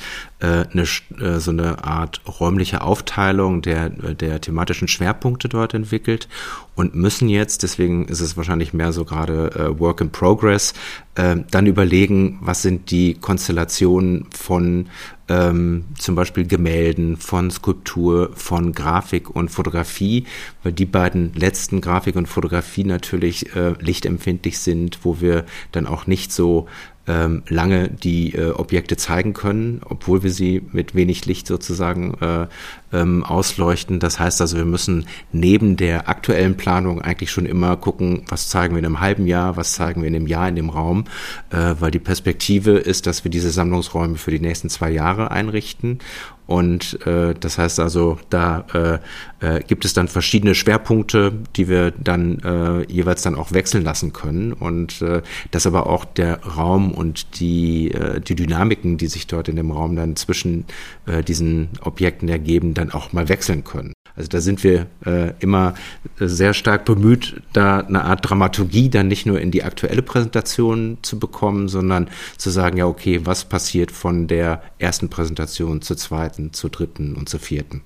eine, 0.48 0.84
äh, 1.20 1.40
so 1.40 1.52
eine 1.52 1.84
Art 1.84 2.22
räumliche 2.40 2.82
Aufteilung 2.82 3.62
der, 3.62 3.90
der 3.90 4.42
thematischen 4.42 4.88
Schwerpunkte 4.88 5.50
dort 5.50 5.74
entwickelt 5.74 6.28
und 6.76 6.96
müssen 6.96 7.30
jetzt, 7.30 7.64
deswegen 7.64 8.08
ist 8.08 8.20
es 8.20 8.36
wahrscheinlich 8.36 8.74
mehr 8.74 8.92
so 8.94 9.06
gerade 9.06 9.52
äh, 9.52 9.80
Work 9.80 10.02
in 10.02 10.10
Progress, 10.10 10.74
äh, 11.16 11.38
dann 11.52 11.68
überlegen, 11.68 12.40
was 12.42 12.62
sind 12.62 12.90
die 12.92 13.14
Konstellationen 13.14 14.26
von 14.32 14.88
ähm, 15.30 15.86
zum 15.98 16.16
Beispiel 16.16 16.46
Gemälden, 16.46 17.18
von 17.18 17.50
Skulptur, 17.50 18.32
von 18.36 18.74
Grafik 18.74 19.30
und 19.30 19.50
Fotografie, 19.50 20.26
weil 20.64 20.74
die 20.74 20.86
beiden 20.86 21.34
letzten 21.34 21.80
Grafik 21.80 22.16
und 22.16 22.28
Fotografie 22.28 22.84
natürlich 22.84 23.56
äh, 23.56 23.76
lichtempfindlich 23.80 24.60
sind, 24.60 25.00
wo 25.04 25.22
wir 25.22 25.46
dann 25.72 25.88
auch 25.88 26.08
nicht 26.08 26.34
so 26.34 26.68
ähm, 27.08 27.44
lange 27.50 27.90
die 27.90 28.34
äh, 28.34 28.52
Objekte 28.52 28.96
zeigen 28.96 29.34
können, 29.34 29.82
obwohl 29.84 30.24
wir 30.24 30.32
sie 30.32 30.62
mit 30.72 30.96
wenig 30.96 31.26
Licht 31.26 31.48
sozusagen 31.48 32.14
äh, 32.22 32.48
ähm, 32.94 33.24
ausleuchten. 33.24 34.00
Das 34.00 34.20
heißt 34.20 34.40
also, 34.40 34.58
wir 34.58 34.66
müssen 34.66 35.08
neben 35.32 35.76
der 35.76 36.08
aktuellen 36.08 36.56
Planung 36.56 37.02
eigentlich 37.02 37.32
schon 37.32 37.46
immer 37.46 37.76
gucken, 37.76 38.24
was 38.30 38.48
zeigen 38.48 38.76
wir 38.76 38.80
in 38.80 38.86
einem 38.86 39.02
halben 39.02 39.28
Jahr, 39.28 39.58
was 39.58 39.74
zeigen 39.74 40.02
wir 40.02 40.08
in 40.08 40.16
einem 40.16 40.28
Jahr 40.28 40.48
in 40.48 40.56
dem 40.56 40.70
Raum, 40.70 41.06
äh, 41.50 41.76
weil 41.80 41.92
die 41.92 42.00
Perspektive 42.00 42.78
ist, 42.78 43.06
dass 43.06 43.24
wir 43.24 43.32
diese 43.32 43.50
Sammlungsräume 43.50 44.16
für 44.16 44.32
die 44.32 44.40
nächsten 44.40 44.70
zwei 44.70 44.90
Jahre 44.90 45.32
einrichten 45.32 46.00
und 46.46 47.06
äh, 47.08 47.34
das 47.40 47.58
heißt 47.58 47.80
also, 47.80 48.18
da 48.30 48.66
äh, 48.74 49.00
äh, 49.44 49.62
gibt 49.68 49.84
es 49.84 49.94
dann 49.94 50.08
verschiedene 50.08 50.56
Schwerpunkte, 50.56 51.34
die 51.56 51.68
wir 51.68 51.92
dann 51.92 52.40
äh, 52.40 52.92
jeweils 52.92 53.22
dann 53.24 53.36
auch 53.36 53.52
wechseln 53.52 53.84
lassen 53.84 54.14
können. 54.14 54.54
Und 54.54 55.02
äh, 55.02 55.22
dass 55.52 55.68
aber 55.68 55.88
auch 55.88 56.06
der 56.06 56.42
Raum 56.44 56.92
und 56.92 57.40
die, 57.40 57.92
äh, 57.92 58.22
die 58.22 58.36
Dynamiken, 58.36 58.98
die 58.98 59.08
sich 59.08 59.28
dort 59.28 59.50
in 59.50 59.58
dem 59.58 59.72
Raum 59.72 59.96
dann 59.96 60.16
zwischen 60.16 60.66
äh, 61.06 61.24
diesen 61.24 61.70
Objekten 61.82 62.30
ergeben, 62.30 62.74
dann 62.74 62.92
auch 62.92 63.12
mal 63.12 63.28
wechseln 63.28 63.64
können. 63.64 63.94
Also 64.16 64.30
da 64.30 64.42
sind 64.42 64.64
wir 64.64 64.86
äh, 65.06 65.34
immer 65.40 65.74
sehr 66.20 66.54
stark 66.54 66.86
bemüht, 66.86 67.42
da 67.52 67.80
eine 67.80 68.06
Art 68.06 68.30
Dramaturgie 68.30 68.90
dann 68.90 69.08
nicht 69.08 69.26
nur 69.26 69.42
in 69.42 69.52
die 69.52 69.64
aktuelle 69.64 70.04
Präsentation 70.04 71.00
zu 71.02 71.20
bekommen, 71.20 71.68
sondern 71.68 72.10
zu 72.38 72.50
sagen, 72.50 72.78
ja, 72.78 72.86
okay, 72.86 73.22
was 73.24 73.44
passiert 73.44 73.92
von 73.92 74.28
der 74.28 74.62
ersten 74.78 75.10
Präsentation 75.10 75.82
zur 75.82 75.98
zweiten, 75.98 76.54
zur 76.54 76.70
dritten 76.70 77.16
und 77.16 77.28
zur 77.28 77.40
vierten. 77.40 77.82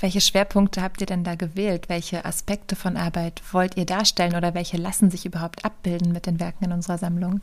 Welche 0.00 0.22
Schwerpunkte 0.22 0.80
habt 0.80 1.02
ihr 1.02 1.06
denn 1.06 1.24
da 1.24 1.34
gewählt? 1.34 1.90
Welche 1.90 2.24
Aspekte 2.24 2.74
von 2.74 2.96
Arbeit 2.96 3.42
wollt 3.52 3.76
ihr 3.76 3.84
darstellen 3.84 4.34
oder 4.34 4.54
welche 4.54 4.78
lassen 4.78 5.10
sich 5.10 5.26
überhaupt 5.26 5.62
abbilden 5.64 6.12
mit 6.12 6.24
den 6.24 6.40
Werken 6.40 6.64
in 6.64 6.72
unserer 6.72 6.96
Sammlung? 6.96 7.42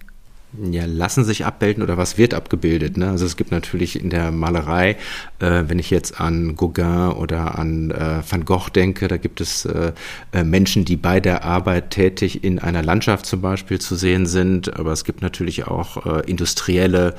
Ja, 0.53 0.85
lassen 0.85 1.25
sich 1.25 1.45
abbilden 1.45 1.83
oder 1.83 1.97
was 1.97 2.17
wird 2.17 2.33
abgebildet. 2.33 2.97
Ne? 2.97 3.09
Also 3.09 3.25
es 3.25 3.35
gibt 3.35 3.51
natürlich 3.51 4.01
in 4.01 4.09
der 4.09 4.31
Malerei, 4.31 4.91
äh, 5.39 5.63
wenn 5.67 5.77
ich 5.77 5.89
jetzt 5.89 6.21
an 6.21 6.55
Gauguin 6.55 7.11
oder 7.11 7.59
an 7.59 7.91
äh, 7.91 8.21
Van 8.27 8.45
Gogh 8.45 8.69
denke, 8.69 9.07
da 9.09 9.17
gibt 9.17 9.41
es 9.41 9.65
äh, 9.65 9.91
äh, 10.31 10.43
Menschen, 10.43 10.85
die 10.85 10.95
bei 10.95 11.19
der 11.19 11.43
Arbeit 11.43 11.91
tätig 11.91 12.43
in 12.45 12.59
einer 12.59 12.81
Landschaft 12.81 13.25
zum 13.25 13.41
Beispiel 13.41 13.79
zu 13.79 13.95
sehen 13.95 14.25
sind. 14.25 14.79
Aber 14.79 14.93
es 14.93 15.03
gibt 15.03 15.21
natürlich 15.21 15.67
auch 15.67 16.05
äh, 16.05 16.29
industrielle 16.29 17.15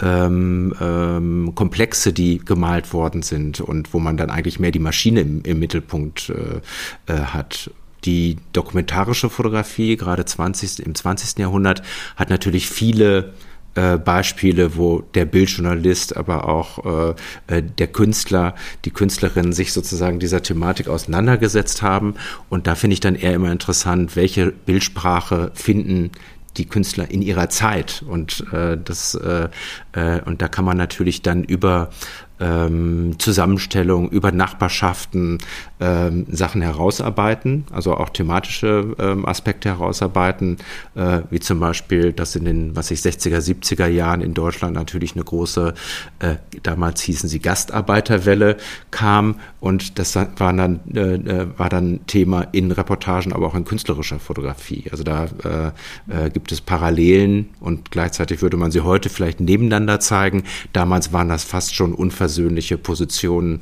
ähm, 0.00 0.72
ähm, 0.80 1.52
Komplexe, 1.56 2.12
die 2.12 2.38
gemalt 2.38 2.92
worden 2.92 3.22
sind 3.22 3.60
und 3.60 3.92
wo 3.92 3.98
man 3.98 4.16
dann 4.16 4.30
eigentlich 4.30 4.60
mehr 4.60 4.70
die 4.70 4.78
Maschine 4.78 5.20
im, 5.20 5.42
im 5.42 5.58
Mittelpunkt 5.58 6.30
äh, 6.30 7.12
hat. 7.12 7.70
Die 8.04 8.36
dokumentarische 8.52 9.30
Fotografie, 9.30 9.96
gerade 9.96 10.24
20, 10.24 10.80
im 10.80 10.94
20. 10.94 11.38
Jahrhundert, 11.38 11.82
hat 12.16 12.30
natürlich 12.30 12.68
viele 12.68 13.34
äh, 13.74 13.98
Beispiele, 13.98 14.76
wo 14.76 15.02
der 15.14 15.24
Bildjournalist, 15.24 16.16
aber 16.16 16.48
auch 16.48 17.14
äh, 17.48 17.58
äh, 17.58 17.62
der 17.62 17.86
Künstler, 17.86 18.54
die 18.84 18.90
Künstlerin 18.90 19.52
sich 19.52 19.72
sozusagen 19.72 20.18
dieser 20.18 20.42
Thematik 20.42 20.88
auseinandergesetzt 20.88 21.82
haben. 21.82 22.14
Und 22.48 22.66
da 22.66 22.74
finde 22.74 22.94
ich 22.94 23.00
dann 23.00 23.14
eher 23.14 23.34
immer 23.34 23.52
interessant, 23.52 24.16
welche 24.16 24.50
Bildsprache 24.50 25.52
finden 25.54 26.10
die 26.56 26.66
Künstler 26.66 27.10
in 27.10 27.22
ihrer 27.22 27.50
Zeit 27.50 28.02
und 28.08 28.44
äh, 28.52 28.76
das 28.82 29.14
äh, 29.14 29.48
äh, 29.92 30.20
und 30.22 30.42
da 30.42 30.48
kann 30.48 30.64
man 30.64 30.76
natürlich 30.76 31.22
dann 31.22 31.44
über 31.44 31.90
ähm, 32.40 33.16
Zusammenstellung, 33.18 34.10
über 34.10 34.32
Nachbarschaften 34.32 35.38
ähm, 35.80 36.26
Sachen 36.30 36.62
herausarbeiten, 36.62 37.64
also 37.72 37.94
auch 37.94 38.08
thematische 38.08 38.96
ähm, 38.98 39.26
Aspekte 39.26 39.68
herausarbeiten, 39.68 40.58
äh, 40.94 41.20
wie 41.30 41.40
zum 41.40 41.60
Beispiel, 41.60 42.12
dass 42.12 42.34
in 42.36 42.44
den, 42.44 42.76
was 42.76 42.90
ich 42.90 43.00
60er, 43.00 43.38
70er 43.38 43.86
Jahren 43.86 44.20
in 44.20 44.34
Deutschland 44.34 44.74
natürlich 44.74 45.14
eine 45.14 45.24
große, 45.24 45.74
äh, 46.18 46.36
damals 46.62 47.02
hießen 47.02 47.28
sie 47.28 47.40
Gastarbeiterwelle 47.40 48.56
kam 48.90 49.36
und 49.60 49.98
das 49.98 50.14
war 50.14 50.52
dann, 50.52 50.80
äh, 50.94 51.14
äh, 51.14 51.46
war 51.56 51.68
dann 51.68 52.00
Thema 52.06 52.42
in 52.52 52.70
Reportagen, 52.70 53.32
aber 53.32 53.46
auch 53.46 53.54
in 53.54 53.64
künstlerischer 53.64 54.18
Fotografie. 54.18 54.84
Also 54.90 55.04
da 55.04 55.26
äh, 55.44 56.26
äh, 56.26 56.30
gibt 56.30 56.52
es 56.52 56.60
Parallelen 56.60 57.50
und 57.60 57.90
gleichzeitig 57.90 58.42
würde 58.42 58.56
man 58.56 58.70
sie 58.70 58.80
heute 58.80 59.08
vielleicht 59.08 59.40
nebeneinander 59.40 60.00
zeigen. 60.00 60.44
Damals 60.72 61.12
waren 61.12 61.28
das 61.28 61.44
fast 61.44 61.74
schon 61.74 61.94
unversöhnliche 61.94 62.78
Positionen, 62.78 63.60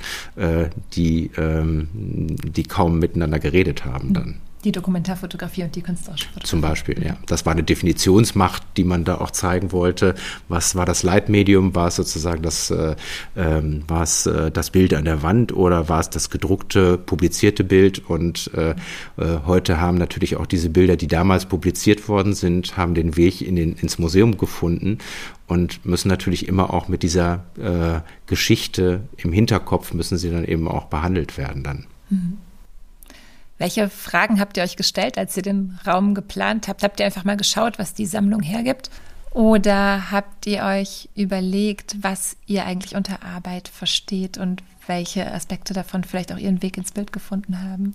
die 0.94 1.30
ähm, 1.36 1.88
die 2.06 2.64
kaum 2.64 2.98
miteinander 2.98 3.38
geredet 3.38 3.84
haben 3.84 4.12
dann. 4.12 4.40
Die 4.64 4.72
Dokumentarfotografie 4.72 5.62
und 5.62 5.76
die 5.76 5.82
künstlerische 5.82 6.24
Fotografie. 6.24 6.48
Zum 6.48 6.60
Beispiel, 6.60 7.04
ja. 7.06 7.16
Das 7.26 7.46
war 7.46 7.52
eine 7.52 7.62
Definitionsmacht, 7.62 8.64
die 8.76 8.82
man 8.82 9.04
da 9.04 9.18
auch 9.18 9.30
zeigen 9.30 9.70
wollte. 9.70 10.16
Was 10.48 10.74
war 10.74 10.84
das 10.84 11.04
Leitmedium? 11.04 11.76
War 11.76 11.86
es 11.86 11.94
sozusagen 11.94 12.42
das, 12.42 12.72
äh, 12.72 12.96
ähm, 13.36 13.84
war 13.86 14.02
es 14.02 14.26
äh, 14.26 14.50
das 14.50 14.70
Bild 14.70 14.92
an 14.94 15.04
der 15.04 15.22
Wand 15.22 15.54
oder 15.54 15.88
war 15.88 16.00
es 16.00 16.10
das 16.10 16.30
gedruckte, 16.30 16.98
publizierte 16.98 17.62
Bild? 17.62 18.10
Und 18.10 18.50
äh, 18.54 18.70
äh, 18.70 18.74
heute 19.46 19.80
haben 19.80 19.98
natürlich 19.98 20.34
auch 20.36 20.46
diese 20.46 20.68
Bilder, 20.68 20.96
die 20.96 21.06
damals 21.06 21.46
publiziert 21.46 22.08
worden 22.08 22.34
sind, 22.34 22.76
haben 22.76 22.94
den 22.94 23.16
Weg 23.16 23.42
in 23.42 23.54
den, 23.54 23.74
ins 23.74 24.00
Museum 24.00 24.36
gefunden 24.36 24.98
und 25.46 25.86
müssen 25.86 26.08
natürlich 26.08 26.48
immer 26.48 26.74
auch 26.74 26.88
mit 26.88 27.04
dieser 27.04 27.44
äh, 27.56 28.00
Geschichte 28.26 29.02
im 29.16 29.32
Hinterkopf 29.32 29.92
müssen 29.92 30.18
sie 30.18 30.30
dann 30.30 30.44
eben 30.44 30.66
auch 30.66 30.86
behandelt 30.86 31.38
werden 31.38 31.62
dann. 31.62 31.86
Mhm. 32.08 32.38
Welche 33.58 33.88
Fragen 33.88 34.38
habt 34.38 34.56
ihr 34.56 34.62
euch 34.62 34.76
gestellt, 34.76 35.16
als 35.16 35.36
ihr 35.36 35.42
den 35.42 35.78
Raum 35.86 36.14
geplant 36.14 36.68
habt? 36.68 36.82
Habt 36.82 37.00
ihr 37.00 37.06
einfach 37.06 37.24
mal 37.24 37.38
geschaut, 37.38 37.78
was 37.78 37.94
die 37.94 38.06
Sammlung 38.06 38.42
hergibt? 38.42 38.90
Oder 39.32 40.10
habt 40.10 40.46
ihr 40.46 40.62
euch 40.64 41.08
überlegt, 41.14 41.96
was 42.02 42.36
ihr 42.46 42.64
eigentlich 42.64 42.96
unter 42.96 43.22
Arbeit 43.22 43.68
versteht 43.68 44.38
und 44.38 44.62
welche 44.86 45.30
Aspekte 45.32 45.74
davon 45.74 46.04
vielleicht 46.04 46.32
auch 46.32 46.38
ihren 46.38 46.62
Weg 46.62 46.76
ins 46.76 46.92
Bild 46.92 47.12
gefunden 47.12 47.62
haben? 47.62 47.94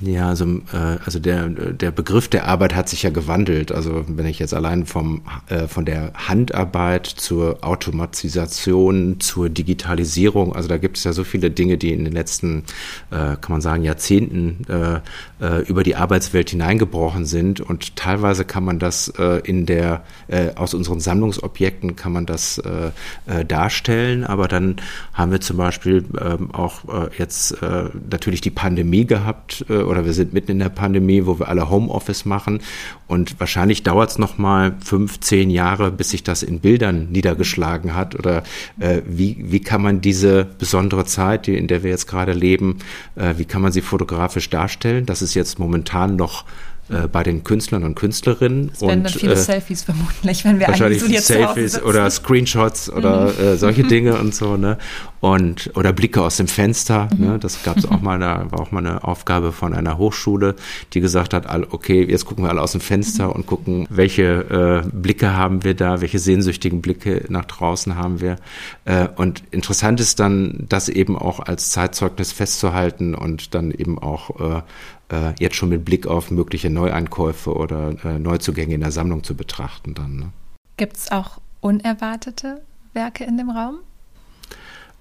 Ja, 0.00 0.28
also, 0.28 0.44
äh, 0.72 0.98
also 1.04 1.18
der, 1.18 1.48
der 1.48 1.90
Begriff 1.90 2.28
der 2.28 2.46
Arbeit 2.46 2.76
hat 2.76 2.88
sich 2.88 3.02
ja 3.02 3.10
gewandelt. 3.10 3.72
Also 3.72 4.04
wenn 4.06 4.26
ich 4.26 4.38
jetzt 4.38 4.54
allein 4.54 4.86
vom, 4.86 5.22
äh, 5.48 5.66
von 5.66 5.84
der 5.84 6.12
Handarbeit 6.14 7.06
zur 7.06 7.64
Automatisation, 7.64 9.18
zur 9.18 9.48
Digitalisierung, 9.48 10.54
also 10.54 10.68
da 10.68 10.76
gibt 10.76 10.98
es 10.98 11.04
ja 11.04 11.12
so 11.12 11.24
viele 11.24 11.50
Dinge, 11.50 11.78
die 11.78 11.92
in 11.92 12.04
den 12.04 12.12
letzten, 12.12 12.62
äh, 13.10 13.34
kann 13.40 13.48
man 13.48 13.60
sagen, 13.60 13.82
Jahrzehnten 13.82 14.64
äh, 14.68 15.00
äh, 15.44 15.62
über 15.62 15.82
die 15.82 15.96
Arbeitswelt 15.96 16.50
hineingebrochen 16.50 17.26
sind. 17.26 17.60
Und 17.60 17.96
teilweise 17.96 18.44
kann 18.44 18.64
man 18.64 18.78
das 18.78 19.08
äh, 19.18 19.40
in 19.42 19.66
der, 19.66 20.04
äh, 20.28 20.54
aus 20.54 20.74
unseren 20.74 21.00
Sammlungsobjekten 21.00 21.96
kann 21.96 22.12
man 22.12 22.24
das 22.24 22.58
äh, 22.58 22.92
äh, 23.26 23.44
darstellen. 23.44 24.22
Aber 24.22 24.46
dann 24.46 24.76
haben 25.12 25.32
wir 25.32 25.40
zum 25.40 25.56
Beispiel 25.56 26.04
ähm, 26.20 26.54
auch 26.54 26.84
äh, 26.84 27.10
jetzt 27.18 27.60
äh, 27.62 27.86
natürlich 28.08 28.42
die 28.42 28.50
Pandemie 28.50 29.04
gehabt, 29.04 29.64
äh, 29.68 29.87
oder 29.88 30.04
wir 30.04 30.12
sind 30.12 30.32
mitten 30.32 30.52
in 30.52 30.58
der 30.58 30.68
Pandemie, 30.68 31.26
wo 31.26 31.38
wir 31.38 31.48
alle 31.48 31.70
Homeoffice 31.70 32.24
machen 32.24 32.60
und 33.06 33.40
wahrscheinlich 33.40 33.82
dauert 33.82 34.10
es 34.10 34.18
noch 34.18 34.38
mal 34.38 34.76
fünf, 34.84 35.20
zehn 35.20 35.50
Jahre, 35.50 35.90
bis 35.90 36.10
sich 36.10 36.22
das 36.22 36.42
in 36.42 36.60
Bildern 36.60 37.08
niedergeschlagen 37.10 37.94
hat 37.94 38.14
oder 38.14 38.42
äh, 38.78 39.02
wie, 39.06 39.44
wie 39.48 39.60
kann 39.60 39.82
man 39.82 40.00
diese 40.00 40.44
besondere 40.58 41.04
Zeit, 41.04 41.46
die, 41.46 41.56
in 41.56 41.66
der 41.66 41.82
wir 41.82 41.90
jetzt 41.90 42.06
gerade 42.06 42.32
leben, 42.32 42.78
äh, 43.16 43.34
wie 43.36 43.44
kann 43.44 43.62
man 43.62 43.72
sie 43.72 43.80
fotografisch 43.80 44.50
darstellen? 44.50 45.06
Das 45.06 45.22
ist 45.22 45.34
jetzt 45.34 45.58
momentan 45.58 46.16
noch 46.16 46.44
äh, 46.88 47.08
bei 47.08 47.22
den 47.22 47.44
Künstlern 47.44 47.84
und 47.84 47.94
Künstlerinnen. 47.94 48.70
Es 48.72 48.80
werden 48.80 48.98
und, 48.98 49.04
dann 49.04 49.12
viele 49.12 49.32
äh, 49.32 49.36
Selfies 49.36 49.84
vermutlich, 49.84 50.44
wenn 50.44 50.58
wir 50.58 50.68
wahrscheinlich 50.68 51.00
so 51.00 51.06
jetzt 51.06 51.26
Selfies 51.26 51.82
oder 51.82 52.10
Screenshots 52.10 52.90
oder 52.90 53.32
mhm. 53.32 53.40
äh, 53.40 53.56
solche 53.56 53.82
Dinge 53.84 54.18
und 54.18 54.34
so. 54.34 54.56
Ne? 54.56 54.78
und 55.20 55.70
oder 55.74 55.92
Blicke 55.92 56.22
aus 56.22 56.36
dem 56.36 56.48
Fenster. 56.48 57.08
Mhm. 57.16 57.26
Ne? 57.26 57.38
Das 57.38 57.62
gab 57.62 57.76
es 57.76 57.86
auch 57.86 58.00
mal, 58.00 58.18
da 58.18 58.46
war 58.50 58.60
auch 58.60 58.70
mal 58.70 58.86
eine 58.86 59.04
Aufgabe 59.04 59.52
von 59.52 59.74
einer 59.74 59.98
Hochschule, 59.98 60.54
die 60.92 61.00
gesagt 61.00 61.34
hat, 61.34 61.46
okay, 61.72 62.04
jetzt 62.04 62.24
gucken 62.24 62.44
wir 62.44 62.50
alle 62.50 62.62
aus 62.62 62.72
dem 62.72 62.80
Fenster 62.80 63.26
mhm. 63.26 63.32
und 63.32 63.46
gucken, 63.46 63.86
welche 63.90 64.84
äh, 64.84 64.88
Blicke 64.92 65.34
haben 65.34 65.64
wir 65.64 65.74
da, 65.74 66.00
welche 66.00 66.18
sehnsüchtigen 66.18 66.80
Blicke 66.80 67.24
nach 67.28 67.44
draußen 67.44 67.96
haben 67.96 68.20
wir. 68.20 68.36
Äh, 68.84 69.08
und 69.16 69.42
interessant 69.50 70.00
ist 70.00 70.20
dann, 70.20 70.66
das 70.68 70.88
eben 70.88 71.16
auch 71.16 71.40
als 71.40 71.70
Zeitzeugnis 71.70 72.32
festzuhalten 72.32 73.14
und 73.14 73.54
dann 73.54 73.70
eben 73.70 73.98
auch 73.98 74.62
äh, 75.10 75.32
jetzt 75.38 75.56
schon 75.56 75.68
mit 75.68 75.84
Blick 75.84 76.06
auf 76.06 76.30
mögliche 76.30 76.70
Neueinkäufe 76.70 77.54
oder 77.54 77.94
äh, 78.04 78.18
Neuzugänge 78.18 78.74
in 78.74 78.80
der 78.80 78.90
Sammlung 78.90 79.24
zu 79.24 79.34
betrachten 79.34 79.94
dann. 79.94 80.16
Ne? 80.16 80.32
Gibt 80.76 80.96
es 80.96 81.10
auch 81.10 81.40
unerwartete 81.60 82.62
Werke 82.92 83.24
in 83.24 83.36
dem 83.36 83.50
Raum? 83.50 83.78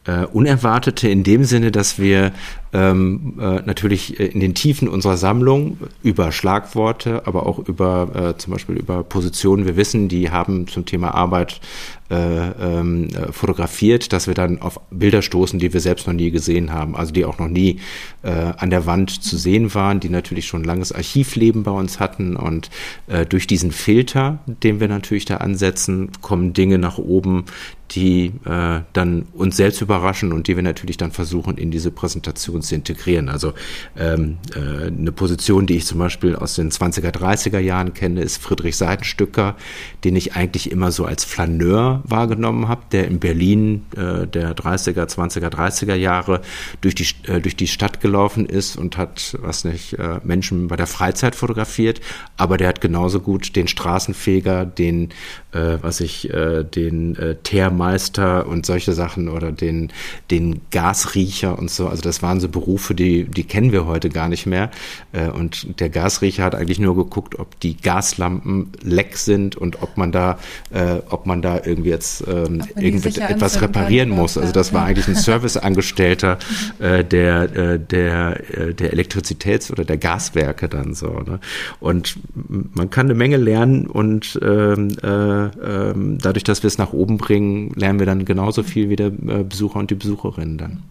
Äh, 0.06 0.26
unerwartete 0.26 1.10
in 1.10 1.24
dem 1.24 1.44
Sinne, 1.44 1.72
dass 1.72 2.00
wir 2.00 2.32
ähm, 2.74 3.36
äh, 3.40 3.62
natürlich 3.66 4.20
in 4.20 4.40
den 4.40 4.54
Tiefen 4.54 4.88
unserer 4.88 5.18
Sammlung 5.18 5.78
über 6.04 6.32
Schlagworte, 6.32 7.26
aber 7.26 7.46
auch 7.46 7.60
über 7.60 8.34
äh, 8.36 8.38
zum 8.38 8.54
Beispiel 8.54 8.78
über 8.78 9.04
Positionen, 9.04 9.66
wir 9.66 9.78
wissen, 9.78 10.10
die 10.10 10.32
haben 10.32 10.68
zum 10.68 10.86
Thema 10.86 11.14
Arbeit 11.14 11.62
äh, 12.10 12.16
ähm, 12.16 13.10
äh, 13.10 13.34
fotografiert, 13.34 14.14
dass 14.14 14.28
wir 14.28 14.34
dann 14.34 14.62
auf 14.62 14.80
Bilder 14.92 15.22
stoßen, 15.22 15.60
die 15.60 15.74
wir 15.74 15.82
selbst 15.82 16.08
noch 16.08 16.14
nie 16.14 16.32
gesehen 16.32 16.72
haben, 16.72 16.96
also 16.96 17.12
die 17.12 17.26
auch 17.26 17.38
noch 17.38 17.50
nie 17.50 17.82
äh, 18.24 18.30
an 18.30 18.70
der 18.70 18.86
Wand 18.86 19.24
zu 19.24 19.38
sehen 19.38 19.74
waren, 19.74 20.00
die 20.00 20.08
natürlich 20.08 20.48
schon 20.48 20.64
langes 20.64 20.94
Archivleben 20.94 21.64
bei 21.64 21.72
uns 21.72 22.00
hatten. 22.00 22.38
Und 22.38 22.70
äh, 23.08 23.26
durch 23.26 23.46
diesen 23.46 23.72
Filter, 23.72 24.40
den 24.46 24.80
wir 24.80 24.88
natürlich 24.88 25.26
da 25.26 25.38
ansetzen, 25.38 26.10
kommen 26.22 26.54
Dinge 26.54 26.78
nach 26.78 26.98
oben, 26.98 27.44
die 27.92 28.34
äh, 28.46 28.82
dann 28.94 29.26
uns 29.34 29.58
selbst 29.58 29.82
überraschen 29.82 30.34
und 30.34 30.48
die 30.48 30.56
wir 30.56 30.64
natürlich 30.64 30.98
dann 30.98 31.12
versuchen 31.12 31.58
in 31.58 31.72
diese 31.72 31.92
Präsentation 31.92 32.57
zu 32.62 32.76
integrieren. 32.76 33.30
Also 33.30 33.54
ähm, 33.98 34.38
äh, 34.56 34.88
eine 34.88 35.12
Position, 35.12 35.68
die 35.68 35.78
ich 35.78 35.86
zum 35.86 36.00
Beispiel 36.00 36.36
aus 36.36 36.56
den 36.56 36.72
20er, 36.72 37.12
30er 37.12 37.60
Jahren 37.60 37.94
kenne, 37.94 38.22
ist 38.22 38.42
Friedrich 38.42 38.78
Seitenstücker, 38.78 39.56
den 40.04 40.16
ich 40.16 40.36
eigentlich 40.36 40.72
immer 40.72 40.92
so 40.92 41.06
als 41.06 41.24
Flaneur 41.24 42.02
wahrgenommen 42.06 42.68
habe, 42.68 42.82
der 42.92 43.08
in 43.08 43.20
Berlin 43.20 43.86
äh, 43.96 44.28
der 44.28 44.56
30er, 44.56 45.06
20er, 45.06 45.50
30er 45.50 45.96
Jahre 45.96 46.42
durch 46.82 46.96
die, 46.96 47.08
äh, 47.28 47.42
durch 47.42 47.56
die 47.56 47.68
Stadt 47.68 48.02
gelaufen 48.02 48.46
ist 48.46 48.78
und 48.78 48.98
hat, 48.98 49.38
was 49.42 49.64
nicht, 49.64 49.94
äh, 49.94 50.20
Menschen 50.24 50.68
bei 50.68 50.76
der 50.76 50.88
Freizeit 50.88 51.36
fotografiert, 51.36 52.02
aber 52.38 52.58
der 52.58 52.68
hat 52.68 52.82
genauso 52.82 53.20
gut 53.20 53.56
den 53.56 53.68
Straßenfeger, 53.68 54.66
den, 54.66 55.10
äh, 55.52 55.78
was 55.82 56.00
ich, 56.00 56.30
äh, 56.34 56.64
den 56.64 57.16
äh, 57.16 57.36
Teermeister 57.44 58.48
und 58.48 58.66
solche 58.66 58.94
Sachen 58.94 59.30
oder 59.30 59.52
den, 59.52 59.92
den 60.32 60.62
Gasriecher 60.72 61.58
und 61.58 61.70
so. 61.70 61.88
Also 61.88 62.02
das 62.02 62.22
waren 62.22 62.40
so 62.40 62.47
Berufe, 62.48 62.96
die, 62.96 63.26
die 63.26 63.44
kennen 63.44 63.72
wir 63.72 63.86
heute 63.86 64.10
gar 64.10 64.30
nicht 64.30 64.46
mehr. 64.46 64.72
Äh, 65.12 65.30
und 65.30 65.80
der 65.80 65.90
Gasriecher 65.90 66.44
hat 66.44 66.56
eigentlich 66.56 66.80
nur 66.80 66.96
geguckt, 66.96 67.40
ob 67.40 67.60
die 67.60 67.78
Gaslampen 67.78 68.72
leck 68.82 69.18
sind 69.18 69.56
und 69.56 69.82
ob 69.82 69.98
man 69.98 70.12
da, 70.12 70.40
äh, 70.72 71.00
ob 71.10 71.26
man 71.26 71.42
da 71.42 71.62
irgendwie 71.64 71.90
jetzt 71.90 72.24
ähm, 72.28 72.64
irgendwie 72.76 73.20
etwas 73.20 73.62
reparieren 73.62 74.10
muss. 74.10 74.38
Also 74.38 74.54
das 74.54 74.74
war 74.74 74.86
eigentlich 74.86 75.08
ein 75.08 75.16
Serviceangestellter 75.28 76.38
äh, 76.80 77.04
der, 77.04 77.56
äh, 77.56 77.80
der, 77.80 78.58
äh, 78.58 78.74
der 78.74 78.94
Elektrizitäts- 78.94 79.72
oder 79.72 79.86
der 79.86 79.98
Gaswerke 79.98 80.70
dann 80.70 80.94
so. 80.94 81.20
Ne? 81.20 81.40
Und 81.80 82.18
man 82.34 82.90
kann 82.90 83.08
eine 83.08 83.16
Menge 83.16 83.38
lernen 83.38 83.88
und 83.88 84.40
ähm, 84.42 84.98
äh, 85.04 85.46
äh, 85.46 85.94
dadurch, 86.22 86.44
dass 86.44 86.64
wir 86.64 86.68
es 86.68 86.78
nach 86.78 86.94
oben 86.94 87.18
bringen, 87.18 87.72
lernen 87.76 88.00
wir 88.00 88.06
dann 88.06 88.26
genauso 88.26 88.64
viel 88.64 88.90
wie 88.90 88.96
der 88.96 89.10
Besucher 89.10 89.80
und 89.80 89.92
die 89.92 89.96
Besucherinnen 89.96 90.58
dann. 90.58 90.84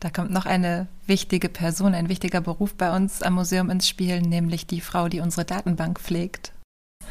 Da 0.00 0.10
kommt 0.10 0.30
noch 0.30 0.46
eine 0.46 0.88
wichtige 1.06 1.48
Person, 1.48 1.94
ein 1.94 2.08
wichtiger 2.08 2.40
Beruf 2.40 2.74
bei 2.74 2.94
uns 2.94 3.22
am 3.22 3.34
Museum 3.34 3.70
ins 3.70 3.88
Spiel, 3.88 4.20
nämlich 4.20 4.66
die 4.66 4.80
Frau, 4.80 5.08
die 5.08 5.20
unsere 5.20 5.44
Datenbank 5.44 6.00
pflegt. 6.00 6.52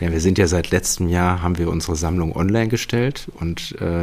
Ja, 0.02 0.12
wir 0.12 0.20
sind 0.20 0.38
ja 0.38 0.46
seit 0.48 0.72
letztem 0.72 1.08
Jahr, 1.08 1.42
haben 1.42 1.58
wir 1.58 1.70
unsere 1.70 1.96
Sammlung 1.96 2.36
online 2.36 2.68
gestellt 2.68 3.30
und 3.40 3.80
äh, 3.80 4.02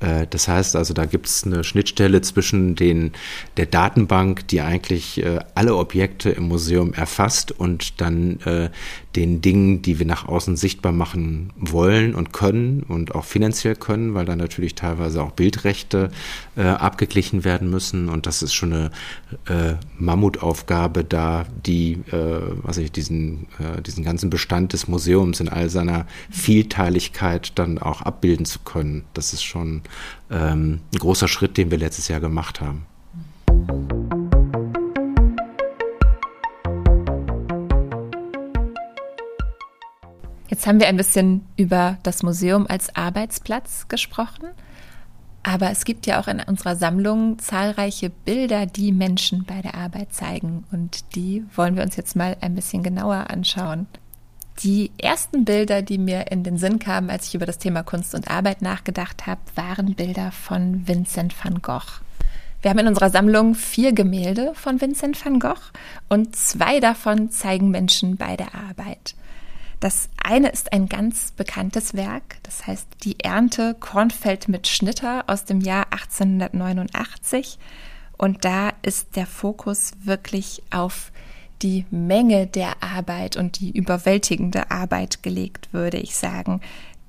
äh, 0.00 0.26
das 0.28 0.48
heißt 0.48 0.74
also, 0.74 0.94
da 0.94 1.04
gibt 1.04 1.26
es 1.26 1.44
eine 1.44 1.62
Schnittstelle 1.62 2.22
zwischen 2.22 2.74
den, 2.74 3.12
der 3.56 3.66
Datenbank, 3.66 4.48
die 4.48 4.62
eigentlich 4.62 5.22
äh, 5.22 5.38
alle 5.54 5.76
Objekte 5.76 6.30
im 6.30 6.48
Museum 6.48 6.92
erfasst 6.92 7.52
und 7.52 8.00
dann 8.00 8.40
äh, 8.40 8.70
den 9.16 9.40
Dingen, 9.40 9.80
die 9.80 9.98
wir 9.98 10.06
nach 10.06 10.28
außen 10.28 10.56
sichtbar 10.56 10.92
machen 10.92 11.52
wollen 11.56 12.14
und 12.14 12.32
können 12.32 12.82
und 12.82 13.14
auch 13.14 13.24
finanziell 13.24 13.74
können, 13.74 14.14
weil 14.14 14.26
da 14.26 14.36
natürlich 14.36 14.74
teilweise 14.74 15.22
auch 15.22 15.32
Bildrechte 15.32 16.10
äh, 16.56 16.62
abgeglichen 16.62 17.42
werden 17.42 17.70
müssen 17.70 18.08
und 18.08 18.26
das 18.26 18.42
ist 18.42 18.52
schon 18.52 18.72
eine 18.72 18.90
äh, 19.46 19.74
Mammutaufgabe 19.98 21.04
da, 21.04 21.46
die, 21.64 21.92
äh, 22.12 22.40
was 22.62 22.76
ich, 22.76 22.92
diesen, 22.92 23.46
äh, 23.58 23.80
diesen 23.80 24.04
ganzen 24.04 24.28
Bestand 24.28 24.74
des 24.74 24.88
Museums 24.88 25.40
in 25.40 25.48
all 25.48 25.70
seiner 25.70 26.06
Vielteiligkeit 26.30 27.58
dann 27.58 27.78
auch 27.78 28.02
abbilden 28.02 28.44
zu 28.44 28.58
können. 28.60 29.04
Das 29.14 29.32
ist 29.32 29.42
schon 29.42 29.82
ähm, 30.30 30.80
ein 30.92 30.98
großer 30.98 31.28
Schritt, 31.28 31.56
den 31.56 31.70
wir 31.70 31.78
letztes 31.78 32.08
Jahr 32.08 32.20
gemacht 32.20 32.60
haben. 32.60 32.86
Jetzt 40.48 40.66
haben 40.66 40.80
wir 40.80 40.88
ein 40.88 40.96
bisschen 40.96 41.46
über 41.56 41.98
das 42.02 42.22
Museum 42.22 42.66
als 42.66 42.94
Arbeitsplatz 42.96 43.86
gesprochen. 43.88 44.48
Aber 45.42 45.70
es 45.70 45.84
gibt 45.84 46.06
ja 46.06 46.20
auch 46.20 46.28
in 46.28 46.40
unserer 46.40 46.76
Sammlung 46.76 47.38
zahlreiche 47.38 48.10
Bilder, 48.10 48.66
die 48.66 48.92
Menschen 48.92 49.44
bei 49.44 49.62
der 49.62 49.74
Arbeit 49.74 50.12
zeigen. 50.12 50.64
Und 50.72 51.14
die 51.14 51.44
wollen 51.54 51.76
wir 51.76 51.82
uns 51.82 51.96
jetzt 51.96 52.16
mal 52.16 52.36
ein 52.40 52.54
bisschen 52.54 52.82
genauer 52.82 53.30
anschauen. 53.30 53.86
Die 54.62 54.90
ersten 54.98 55.44
Bilder, 55.44 55.82
die 55.82 55.98
mir 55.98 56.32
in 56.32 56.42
den 56.42 56.58
Sinn 56.58 56.78
kamen, 56.78 57.10
als 57.10 57.28
ich 57.28 57.34
über 57.34 57.46
das 57.46 57.58
Thema 57.58 57.82
Kunst 57.82 58.14
und 58.14 58.28
Arbeit 58.28 58.60
nachgedacht 58.60 59.26
habe, 59.26 59.40
waren 59.54 59.94
Bilder 59.94 60.32
von 60.32 60.88
Vincent 60.88 61.34
van 61.42 61.62
Gogh. 61.62 62.00
Wir 62.60 62.70
haben 62.70 62.78
in 62.78 62.88
unserer 62.88 63.10
Sammlung 63.10 63.54
vier 63.54 63.92
Gemälde 63.92 64.52
von 64.54 64.80
Vincent 64.80 65.24
van 65.24 65.38
Gogh 65.38 65.70
und 66.08 66.34
zwei 66.34 66.80
davon 66.80 67.30
zeigen 67.30 67.70
Menschen 67.70 68.16
bei 68.16 68.36
der 68.36 68.54
Arbeit. 68.54 69.14
Das 69.80 70.08
eine 70.20 70.48
ist 70.48 70.72
ein 70.72 70.88
ganz 70.88 71.30
bekanntes 71.32 71.94
Werk, 71.94 72.38
das 72.42 72.66
heißt 72.66 72.88
Die 73.04 73.20
Ernte 73.20 73.76
Kornfeld 73.78 74.48
mit 74.48 74.66
Schnitter 74.66 75.24
aus 75.28 75.44
dem 75.44 75.60
Jahr 75.60 75.86
1889. 75.92 77.58
Und 78.16 78.44
da 78.44 78.72
ist 78.82 79.14
der 79.14 79.26
Fokus 79.26 79.92
wirklich 80.02 80.62
auf 80.70 81.12
die 81.62 81.86
Menge 81.90 82.48
der 82.48 82.82
Arbeit 82.82 83.36
und 83.36 83.60
die 83.60 83.70
überwältigende 83.70 84.70
Arbeit 84.70 85.22
gelegt, 85.22 85.72
würde 85.72 85.98
ich 85.98 86.16
sagen. 86.16 86.60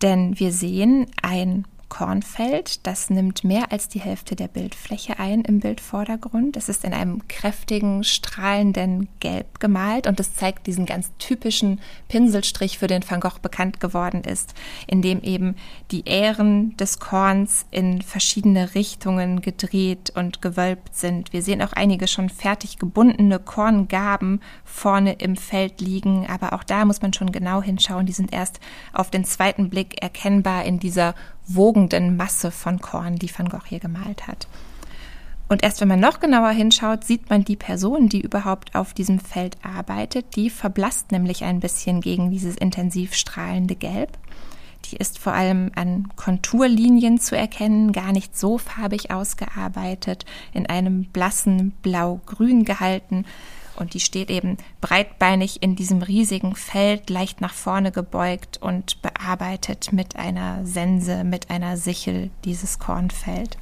Denn 0.03 0.39
wir 0.39 0.51
sehen 0.51 1.07
ein 1.21 1.65
Kornfeld. 1.89 2.85
Das 2.87 3.09
nimmt 3.09 3.43
mehr 3.43 3.71
als 3.71 3.89
die 3.89 3.99
Hälfte 3.99 4.35
der 4.35 4.47
Bildfläche 4.47 5.19
ein 5.19 5.41
im 5.41 5.59
Bildvordergrund. 5.59 6.55
Es 6.55 6.69
ist 6.69 6.85
in 6.85 6.93
einem 6.93 7.27
kräftigen, 7.27 8.03
strahlenden 8.03 9.09
Gelb 9.19 9.59
gemalt 9.59 10.07
und 10.07 10.19
es 10.19 10.35
zeigt 10.35 10.67
diesen 10.67 10.85
ganz 10.85 11.11
typischen 11.17 11.81
Pinselstrich, 12.07 12.77
für 12.77 12.87
den 12.87 13.03
Van 13.07 13.19
Gogh 13.19 13.39
bekannt 13.41 13.79
geworden 13.79 14.23
ist, 14.23 14.53
in 14.87 15.01
dem 15.01 15.21
eben 15.21 15.55
die 15.91 16.05
Ähren 16.05 16.77
des 16.77 16.99
Korns 16.99 17.65
in 17.71 18.01
verschiedene 18.01 18.75
Richtungen 18.75 19.41
gedreht 19.41 20.11
und 20.15 20.41
gewölbt 20.41 20.95
sind. 20.95 21.33
Wir 21.33 21.41
sehen 21.41 21.61
auch 21.61 21.73
einige 21.73 22.07
schon 22.07 22.29
fertig 22.29 22.77
gebundene 22.77 23.39
Korngaben 23.39 24.41
vorne 24.63 25.13
im 25.13 25.35
Feld 25.35 25.81
liegen, 25.81 26.27
aber 26.27 26.53
auch 26.53 26.63
da 26.63 26.85
muss 26.85 27.01
man 27.01 27.13
schon 27.13 27.31
genau 27.31 27.61
hinschauen. 27.61 28.05
Die 28.05 28.13
sind 28.13 28.31
erst 28.31 28.59
auf 28.93 29.09
den 29.09 29.25
zweiten 29.25 29.69
Blick 29.69 30.01
erkennbar 30.01 30.65
in 30.65 30.79
dieser 30.79 31.15
wogenden 31.55 32.15
Masse 32.17 32.51
von 32.51 32.79
Korn, 32.79 33.15
die 33.15 33.31
Van 33.35 33.49
Gogh 33.49 33.65
hier 33.67 33.79
gemalt 33.79 34.27
hat. 34.27 34.47
Und 35.49 35.63
erst 35.63 35.81
wenn 35.81 35.87
man 35.87 35.99
noch 35.99 36.19
genauer 36.19 36.51
hinschaut, 36.51 37.03
sieht 37.03 37.29
man 37.31 37.43
die 37.43 37.55
Person, 37.55 38.07
die 38.07 38.21
überhaupt 38.21 38.75
auf 38.75 38.93
diesem 38.93 39.19
Feld 39.19 39.57
arbeitet. 39.63 40.35
Die 40.35 40.51
verblasst 40.51 41.11
nämlich 41.11 41.43
ein 41.43 41.59
bisschen 41.59 42.01
gegen 42.01 42.29
dieses 42.29 42.55
intensiv 42.55 43.15
strahlende 43.15 43.75
Gelb. 43.75 44.17
Die 44.85 44.97
ist 44.97 45.17
vor 45.17 45.33
allem 45.33 45.71
an 45.75 46.07
Konturlinien 46.15 47.19
zu 47.19 47.35
erkennen, 47.35 47.91
gar 47.91 48.11
nicht 48.11 48.37
so 48.37 48.59
farbig 48.59 49.11
ausgearbeitet, 49.11 50.25
in 50.53 50.67
einem 50.67 51.05
blassen 51.05 51.71
Blau-Grün 51.81 52.63
gehalten 52.63 53.25
und 53.79 53.93
die 53.93 53.99
steht 53.99 54.29
eben 54.29 54.57
breitbeinig 54.81 55.61
in 55.61 55.75
diesem 55.75 56.01
riesigen 56.01 56.55
Feld, 56.55 57.09
leicht 57.09 57.41
nach 57.41 57.53
vorne 57.53 57.91
gebeugt 57.91 58.57
und 58.61 59.01
bearbeitet 59.01 59.91
mit 59.91 60.15
einer 60.15 60.65
Sense, 60.65 61.23
mit 61.23 61.49
einer 61.49 61.77
Sichel 61.77 62.29
dieses 62.45 62.79
Kornfeld. 62.79 63.57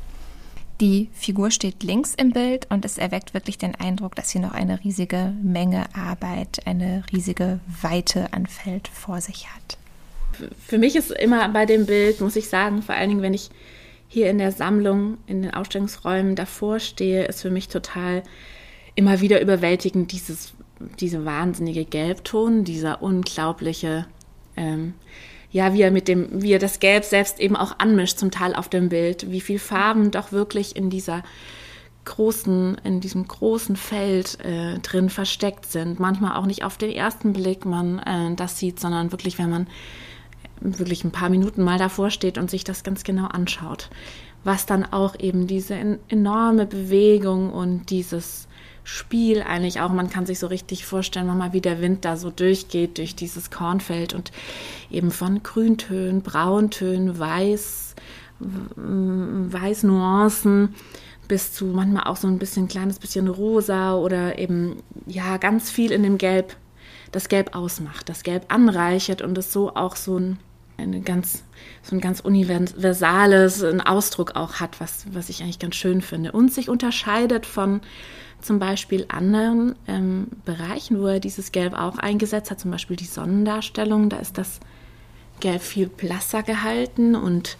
Die 0.79 1.09
Figur 1.13 1.49
steht 1.49 1.81
links 1.81 2.13
im 2.13 2.33
Bild 2.33 2.67
und 2.69 2.85
es 2.85 2.99
erweckt 2.99 3.33
wirklich 3.33 3.57
den 3.57 3.73
Eindruck, 3.73 4.13
dass 4.15 4.29
sie 4.29 4.37
noch 4.37 4.51
eine 4.51 4.83
riesige 4.83 5.33
Menge 5.41 5.85
Arbeit, 5.95 6.67
eine 6.67 7.03
riesige 7.11 7.59
Weite 7.81 8.31
an 8.31 8.45
Feld 8.45 8.87
vor 8.87 9.19
sich 9.19 9.47
hat. 9.47 9.77
Für 10.67 10.77
mich 10.77 10.95
ist 10.95 11.09
immer 11.09 11.49
bei 11.49 11.65
dem 11.65 11.87
Bild, 11.87 12.21
muss 12.21 12.35
ich 12.35 12.47
sagen, 12.47 12.83
vor 12.83 12.93
allen 12.93 13.09
Dingen, 13.09 13.21
wenn 13.23 13.33
ich 13.33 13.49
hier 14.07 14.29
in 14.29 14.37
der 14.37 14.51
Sammlung, 14.51 15.17
in 15.25 15.41
den 15.41 15.53
Ausstellungsräumen 15.53 16.35
davor 16.35 16.79
stehe, 16.79 17.25
ist 17.25 17.41
für 17.41 17.49
mich 17.49 17.69
total 17.69 18.21
immer 18.97 19.21
wieder 19.21 19.39
überwältigend, 19.39 20.11
dieses, 20.11 20.53
diese 20.99 21.23
wahnsinnige 21.23 21.85
Gelbton, 21.85 22.63
dieser 22.63 23.01
unglaubliche, 23.03 24.07
ähm, 24.57 24.95
ja, 25.51 25.73
wie 25.73 25.83
er 25.83 25.91
mit 25.91 26.07
dem, 26.07 26.41
wie 26.41 26.51
er 26.51 26.59
das 26.59 26.79
Gelb 26.79 27.05
selbst 27.05 27.39
eben 27.39 27.55
auch 27.55 27.77
anmischt, 27.77 28.17
zum 28.17 28.31
Teil 28.31 28.55
auf 28.55 28.69
dem 28.69 28.89
Bild, 28.89 29.31
wie 29.31 29.39
viel 29.39 29.59
Farben 29.59 30.09
doch 30.09 30.31
wirklich 30.31 30.75
in 30.75 30.89
dieser 30.89 31.23
großen, 32.05 32.79
in 32.83 32.99
diesem 32.99 33.27
großen 33.27 33.75
Feld 33.75 34.39
äh, 34.43 34.79
drin 34.79 35.09
versteckt 35.09 35.65
sind. 35.65 35.99
Manchmal 35.99 36.35
auch 36.35 36.47
nicht 36.47 36.63
auf 36.63 36.77
den 36.77 36.91
ersten 36.91 37.33
Blick 37.33 37.65
man 37.65 37.99
äh, 37.99 38.33
das 38.35 38.57
sieht, 38.57 38.79
sondern 38.79 39.11
wirklich, 39.11 39.37
wenn 39.37 39.51
man 39.51 39.67
wirklich 40.59 41.03
ein 41.03 41.11
paar 41.11 41.29
Minuten 41.29 41.63
mal 41.63 41.77
davor 41.77 42.09
steht 42.09 42.39
und 42.39 42.49
sich 42.49 42.63
das 42.63 42.83
ganz 42.83 43.03
genau 43.03 43.27
anschaut. 43.27 43.89
Was 44.43 44.65
dann 44.65 44.85
auch 44.85 45.19
eben 45.19 45.45
diese 45.45 45.75
enorme 46.07 46.65
Bewegung 46.65 47.51
und 47.51 47.91
dieses 47.91 48.46
Spiel 48.89 49.41
eigentlich 49.41 49.81
auch, 49.81 49.89
man 49.89 50.09
kann 50.09 50.25
sich 50.25 50.39
so 50.39 50.47
richtig 50.47 50.85
vorstellen, 50.85 51.27
nochmal 51.27 51.51
wie 51.51 51.59
der 51.59 51.81
Wind 51.81 52.05
da 52.05 52.15
so 52.15 52.29
durchgeht 52.29 52.99
durch 52.99 53.15
dieses 53.15 53.51
Kornfeld 53.51 54.13
und 54.13 54.31
eben 54.89 55.11
von 55.11 55.43
Grüntönen, 55.43 56.21
Brauntönen, 56.21 57.19
Weiß, 57.19 57.95
Weißnuancen 58.77 60.73
bis 61.27 61.51
zu 61.51 61.65
manchmal 61.65 62.05
auch 62.05 62.15
so 62.15 62.29
ein 62.29 62.39
bisschen 62.39 62.69
kleines 62.69 62.97
bisschen 62.97 63.27
rosa 63.27 63.93
oder 63.95 64.39
eben 64.39 64.81
ja 65.05 65.35
ganz 65.35 65.69
viel 65.69 65.91
in 65.91 66.03
dem 66.03 66.17
Gelb, 66.17 66.55
das 67.11 67.27
Gelb 67.27 67.57
ausmacht, 67.57 68.07
das 68.07 68.23
Gelb 68.23 68.45
anreichert 68.47 69.21
und 69.21 69.37
es 69.37 69.51
so 69.51 69.75
auch 69.75 69.97
so 69.97 70.17
ein 70.17 70.39
eine 70.77 71.01
ganz, 71.01 71.43
so 71.81 71.95
ein 71.95 72.01
ganz 72.01 72.19
universales 72.19 73.63
einen 73.63 73.81
Ausdruck 73.81 74.35
auch 74.35 74.55
hat, 74.55 74.79
was, 74.79 75.05
was 75.11 75.29
ich 75.29 75.41
eigentlich 75.41 75.59
ganz 75.59 75.75
schön 75.75 76.01
finde. 76.01 76.31
Und 76.31 76.53
sich 76.53 76.69
unterscheidet 76.69 77.45
von 77.45 77.81
zum 78.41 78.59
Beispiel 78.59 79.05
anderen 79.09 79.75
ähm, 79.87 80.27
Bereichen, 80.45 81.01
wo 81.01 81.07
er 81.07 81.19
dieses 81.19 81.51
Gelb 81.51 81.73
auch 81.73 81.97
eingesetzt 81.97 82.51
hat, 82.51 82.59
zum 82.59 82.71
Beispiel 82.71 82.95
die 82.95 83.05
Sonnendarstellung, 83.05 84.09
da 84.09 84.17
ist 84.17 84.37
das 84.37 84.59
Gelb 85.39 85.61
viel 85.61 85.87
blasser 85.87 86.43
gehalten 86.43 87.15
und 87.15 87.57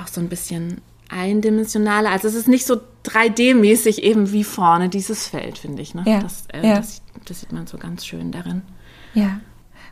auch 0.00 0.06
so 0.06 0.20
ein 0.20 0.28
bisschen 0.28 0.80
eindimensionaler. 1.08 2.10
Also 2.10 2.28
es 2.28 2.34
ist 2.34 2.48
nicht 2.48 2.66
so 2.66 2.80
3D-mäßig 3.04 3.98
eben 3.98 4.32
wie 4.32 4.44
vorne 4.44 4.88
dieses 4.88 5.26
Feld, 5.26 5.58
finde 5.58 5.82
ich. 5.82 5.94
Ne? 5.94 6.04
Ja, 6.06 6.20
das, 6.20 6.44
äh, 6.52 6.66
ja. 6.66 6.76
Das, 6.76 7.02
das 7.24 7.40
sieht 7.40 7.52
man 7.52 7.66
so 7.66 7.76
ganz 7.76 8.06
schön 8.06 8.30
darin. 8.30 8.62
Ja 9.14 9.40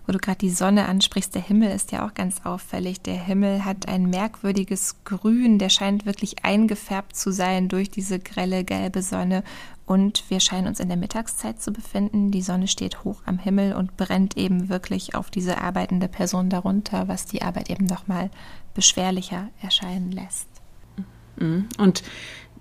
wo 0.06 0.12
du 0.12 0.18
gerade 0.18 0.38
die 0.38 0.50
Sonne 0.50 0.88
ansprichst, 0.88 1.34
der 1.34 1.42
Himmel 1.42 1.70
ist 1.70 1.92
ja 1.92 2.06
auch 2.06 2.14
ganz 2.14 2.44
auffällig. 2.44 3.00
Der 3.02 3.14
Himmel 3.14 3.64
hat 3.64 3.88
ein 3.88 4.10
merkwürdiges 4.10 4.96
Grün, 5.04 5.58
der 5.58 5.68
scheint 5.68 6.06
wirklich 6.06 6.44
eingefärbt 6.44 7.14
zu 7.14 7.32
sein 7.32 7.68
durch 7.68 7.90
diese 7.90 8.18
grelle 8.18 8.64
gelbe 8.64 9.02
Sonne. 9.02 9.44
Und 9.86 10.24
wir 10.28 10.40
scheinen 10.40 10.68
uns 10.68 10.80
in 10.80 10.88
der 10.88 10.96
Mittagszeit 10.96 11.60
zu 11.60 11.72
befinden. 11.72 12.30
Die 12.30 12.42
Sonne 12.42 12.68
steht 12.68 13.04
hoch 13.04 13.22
am 13.26 13.38
Himmel 13.38 13.74
und 13.74 13.96
brennt 13.96 14.36
eben 14.36 14.68
wirklich 14.68 15.14
auf 15.14 15.30
diese 15.30 15.58
arbeitende 15.60 16.08
Person 16.08 16.48
darunter, 16.48 17.08
was 17.08 17.26
die 17.26 17.42
Arbeit 17.42 17.70
eben 17.70 17.84
nochmal 17.84 18.30
beschwerlicher 18.74 19.48
erscheinen 19.60 20.12
lässt. 20.12 20.48
Mhm. 21.36 21.68
Und 21.78 22.02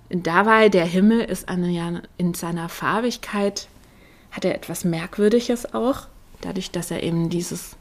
dabei, 0.10 0.70
der 0.70 0.86
Himmel 0.86 1.22
ist 1.22 1.50
eine, 1.50 2.04
in 2.18 2.34
seiner 2.34 2.70
Farbigkeit, 2.70 3.68
hat 4.32 4.46
er 4.46 4.56
etwas 4.56 4.84
Merkwürdiges 4.84 5.74
auch 5.74 6.08
dadurch, 6.42 6.72
dass 6.72 6.92
er 6.92 7.04
eben 7.04 7.30
dieses, 7.30 7.78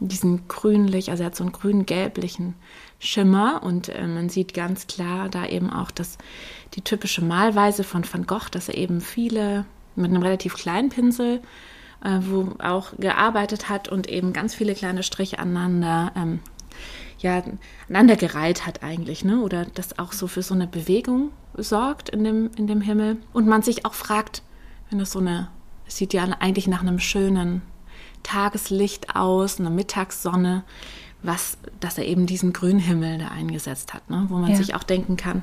diesen 0.00 0.48
grünlich, 0.48 1.10
also 1.10 1.22
er 1.22 1.26
hat 1.26 1.36
so 1.36 1.44
einen 1.44 1.52
grün-gelblichen 1.52 2.54
Schimmer 2.98 3.62
und 3.62 3.88
äh, 3.88 4.06
man 4.06 4.28
sieht 4.28 4.54
ganz 4.54 4.86
klar 4.86 5.28
da 5.28 5.46
eben 5.46 5.70
auch, 5.70 5.90
dass 5.90 6.18
die 6.74 6.82
typische 6.82 7.22
Malweise 7.22 7.84
von 7.84 8.04
Van 8.10 8.26
Gogh, 8.26 8.48
dass 8.50 8.68
er 8.68 8.76
eben 8.76 9.00
viele 9.00 9.66
mit 9.96 10.10
einem 10.10 10.22
relativ 10.22 10.54
kleinen 10.54 10.88
Pinsel, 10.88 11.40
äh, 12.02 12.18
wo 12.20 12.54
auch 12.58 12.92
gearbeitet 12.98 13.68
hat 13.68 13.88
und 13.88 14.08
eben 14.08 14.32
ganz 14.32 14.54
viele 14.54 14.74
kleine 14.74 15.02
Striche 15.02 15.38
aneinander 15.38 16.12
ähm, 16.16 16.40
ja, 17.18 17.42
aneinandergereiht 17.88 18.66
hat 18.66 18.82
eigentlich, 18.82 19.24
ne? 19.24 19.40
Oder 19.40 19.64
das 19.64 19.98
auch 19.98 20.12
so 20.12 20.26
für 20.26 20.42
so 20.42 20.54
eine 20.54 20.66
Bewegung 20.66 21.30
sorgt 21.56 22.10
in 22.10 22.24
dem, 22.24 22.50
in 22.56 22.66
dem 22.66 22.80
Himmel. 22.80 23.18
Und 23.32 23.46
man 23.46 23.62
sich 23.62 23.86
auch 23.86 23.94
fragt, 23.94 24.42
wenn 24.90 24.98
das 24.98 25.12
so 25.12 25.20
eine, 25.20 25.48
es 25.86 25.96
sieht 25.96 26.12
ja 26.12 26.24
eigentlich 26.24 26.66
nach 26.66 26.82
einem 26.82 26.98
schönen 26.98 27.62
Tageslicht 28.24 29.14
aus, 29.14 29.60
eine 29.60 29.70
Mittagssonne, 29.70 30.64
was, 31.22 31.56
dass 31.78 31.96
er 31.96 32.06
eben 32.06 32.26
diesen 32.26 32.52
Grünhimmel 32.52 33.18
da 33.18 33.28
eingesetzt 33.28 33.94
hat, 33.94 34.10
ne? 34.10 34.26
wo 34.28 34.36
man 34.36 34.50
ja. 34.50 34.56
sich 34.56 34.74
auch 34.74 34.82
denken 34.82 35.16
kann, 35.16 35.42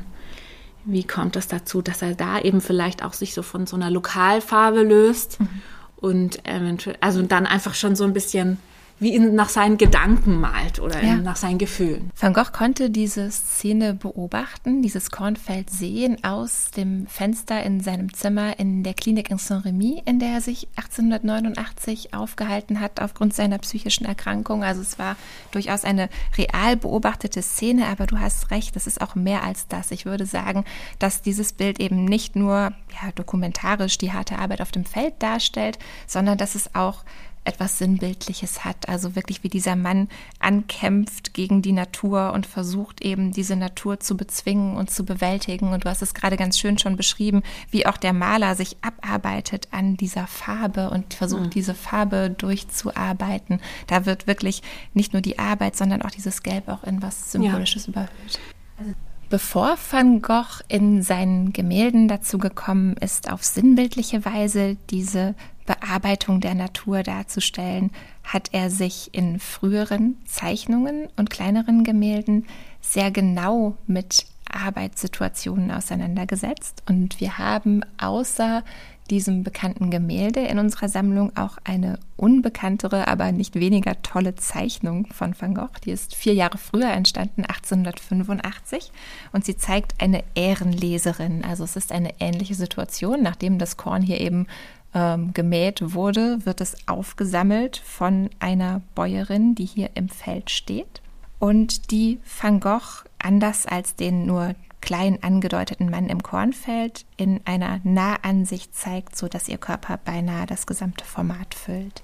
wie 0.84 1.04
kommt 1.04 1.36
es 1.36 1.48
das 1.48 1.62
dazu, 1.62 1.82
dass 1.82 2.02
er 2.02 2.16
da 2.16 2.40
eben 2.40 2.60
vielleicht 2.60 3.04
auch 3.04 3.14
sich 3.14 3.34
so 3.34 3.42
von 3.42 3.66
so 3.66 3.76
einer 3.76 3.90
Lokalfarbe 3.90 4.82
löst 4.82 5.40
mhm. 5.40 5.50
und 5.98 6.46
eventuell, 6.46 6.98
also 7.02 7.22
dann 7.22 7.46
einfach 7.46 7.76
schon 7.76 7.96
so 7.96 8.04
ein 8.04 8.14
bisschen 8.14 8.58
wie 9.02 9.16
ihn 9.16 9.34
nach 9.34 9.50
seinen 9.50 9.78
Gedanken 9.78 10.40
malt 10.40 10.80
oder 10.80 11.04
ja. 11.04 11.16
nach 11.16 11.36
seinen 11.36 11.58
Gefühlen. 11.58 12.12
Van 12.16 12.34
Gogh 12.34 12.52
konnte 12.52 12.92
diese 12.92 13.32
Szene 13.32 13.96
beobachten, 13.96 14.84
dieses 14.84 15.10
Kornfeld 15.10 15.72
sehen 15.72 16.24
aus 16.24 16.70
dem 16.70 17.08
Fenster 17.08 17.64
in 17.64 17.82
seinem 17.82 18.14
Zimmer 18.14 18.60
in 18.60 18.84
der 18.84 18.94
Klinik 18.94 19.32
in 19.32 19.40
Saint-Rémy, 19.40 20.04
in 20.06 20.20
der 20.20 20.30
er 20.30 20.42
sich 20.42 20.68
1889 20.76 22.14
aufgehalten 22.14 22.80
hat 22.80 23.02
aufgrund 23.02 23.34
seiner 23.34 23.58
psychischen 23.58 24.06
Erkrankung. 24.06 24.64
Also 24.64 24.82
es 24.82 25.00
war 25.00 25.16
durchaus 25.50 25.84
eine 25.84 26.08
real 26.38 26.78
beobachtete 26.78 27.42
Szene, 27.42 27.88
aber 27.88 28.06
du 28.06 28.20
hast 28.20 28.52
recht, 28.52 28.76
es 28.76 28.86
ist 28.86 29.02
auch 29.02 29.16
mehr 29.16 29.44
als 29.44 29.68
das. 29.68 29.90
Ich 29.90 30.06
würde 30.06 30.28
sagen, 30.28 30.64
dass 31.00 31.24
dieses 31.24 31.54
Bild 31.54 31.80
eben 31.80 32.06
nicht 32.06 32.36
nur 32.36 32.72
ja, 33.02 33.12
dokumentarisch 33.16 33.98
die 33.98 34.14
harte 34.14 34.38
Arbeit 34.38 34.62
auf 34.62 34.72
dem 34.72 34.86
Feld 34.86 35.16
darstellt, 35.18 35.80
sondern 36.06 36.38
dass 36.38 36.54
es 36.54 36.76
auch 36.76 37.04
etwas 37.44 37.78
Sinnbildliches 37.78 38.64
hat. 38.64 38.88
Also 38.88 39.16
wirklich 39.16 39.44
wie 39.44 39.50
dieser 39.50 39.76
Mann 39.76 40.10
ankämpft 40.40 41.34
gegen 41.34 41.62
die 41.62 41.72
Natur 41.72 42.34
und 42.34 42.46
versucht 42.46 43.02
eben 43.02 43.32
diese 43.32 43.56
Natur 43.56 44.00
zu 44.00 44.16
bezwingen 44.16 44.78
und 44.78 44.92
zu 44.92 45.04
bewältigen. 45.04 45.74
Und 45.74 45.86
du 45.86 45.90
hast 45.90 46.02
es 46.02 46.14
gerade 46.14 46.38
ganz 46.38 46.60
schön 46.60 46.78
schon 46.78 46.98
beschrieben, 46.98 47.42
wie 47.72 47.86
auch 47.86 47.98
der 47.98 48.14
Maler 48.14 48.56
sich 48.56 48.78
abarbeitet 48.82 49.68
an 49.72 49.98
dieser 49.98 50.28
Farbe 50.28 50.90
und 50.92 51.14
versucht, 51.14 51.46
mhm. 51.46 51.50
diese 51.50 51.74
Farbe 51.74 52.30
durchzuarbeiten. 52.30 53.60
Da 53.88 54.06
wird 54.06 54.28
wirklich 54.28 54.62
nicht 54.94 55.14
nur 55.14 55.22
die 55.22 55.40
Arbeit, 55.40 55.76
sondern 55.76 56.04
auch 56.04 56.12
dieses 56.12 56.44
Gelb 56.44 56.68
auch 56.70 56.84
in 56.84 57.02
was 57.02 57.32
Symbolisches 57.32 57.88
ja. 57.88 57.92
überhöht. 57.92 58.40
Also 58.78 58.94
Bevor 59.32 59.78
Van 59.90 60.22
Gogh 60.22 60.62
in 60.68 61.04
seinen 61.04 61.54
Gemälden 61.54 62.10
dazu 62.10 62.38
gekommen 62.38 62.98
ist, 62.98 63.32
auf 63.32 63.46
sinnbildliche 63.46 64.26
Weise 64.26 64.76
diese 64.90 65.36
Bearbeitung 65.66 66.42
der 66.42 66.54
Natur 66.54 67.02
darzustellen, 67.02 67.92
hat 68.26 68.50
er 68.52 68.70
sich 68.70 69.14
in 69.14 69.40
früheren 69.40 70.18
Zeichnungen 70.26 71.08
und 71.16 71.30
kleineren 71.30 71.86
Gemälden 71.86 72.46
sehr 72.82 73.10
genau 73.10 73.78
mit 73.88 74.26
Arbeitssituationen 74.52 75.72
auseinandergesetzt. 75.72 76.84
Und 76.90 77.22
wir 77.22 77.38
haben 77.38 77.84
außer 77.98 78.66
diesem 79.12 79.44
bekannten 79.44 79.92
Gemälde 79.92 80.40
in 80.40 80.58
unserer 80.58 80.88
Sammlung 80.88 81.36
auch 81.36 81.58
eine 81.66 82.00
unbekanntere, 82.16 83.10
aber 83.10 83.32
nicht 83.34 83.56
weniger 83.56 84.02
tolle 84.02 84.36
Zeichnung 84.36 85.08
von 85.08 85.36
Van 85.38 85.54
Gogh. 85.54 85.80
Die 85.86 85.92
ist 85.92 86.16
vier 86.16 86.34
Jahre 86.34 86.58
früher 86.58 86.90
entstanden, 86.90 87.44
1885, 87.44 88.92
und 89.34 89.44
sie 89.44 89.58
zeigt 89.58 90.02
eine 90.02 90.24
Ehrenleserin. 90.34 91.44
Also 91.44 91.66
es 91.66 91.76
ist 91.76 91.92
eine 91.92 92.14
ähnliche 92.20 92.56
Situation, 92.56 93.22
nachdem 93.22 93.60
das 93.60 93.76
Korn 93.76 94.02
hier 94.02 94.22
eben 94.22 94.48
ähm, 94.96 95.34
gemäht 95.34 95.94
wurde, 95.94 96.46
wird 96.46 96.62
es 96.62 96.88
aufgesammelt 96.88 97.78
von 97.78 98.30
einer 98.40 98.82
Bäuerin, 98.96 99.56
die 99.56 99.66
hier 99.66 99.90
im 99.94 100.08
Feld 100.08 100.50
steht. 100.50 101.02
Und 101.38 101.92
die 101.92 102.20
Van 102.42 102.62
Gogh, 102.62 103.04
anders 103.20 103.66
als 103.66 103.96
den 103.96 104.26
nur 104.26 104.56
klein 104.82 105.22
angedeuteten 105.22 105.90
Mann 105.90 106.08
im 106.08 106.24
Kornfeld, 106.24 107.06
in 107.18 107.42
einer 107.46 107.80
Nahansicht 107.84 108.76
zeigt, 108.76 109.16
sodass 109.16 109.48
ihr 109.48 109.58
Körper 109.58 109.98
beinahe 109.98 110.46
das 110.46 110.66
gesamte 110.66 111.06
Format 111.06 111.54
füllt. 111.54 112.04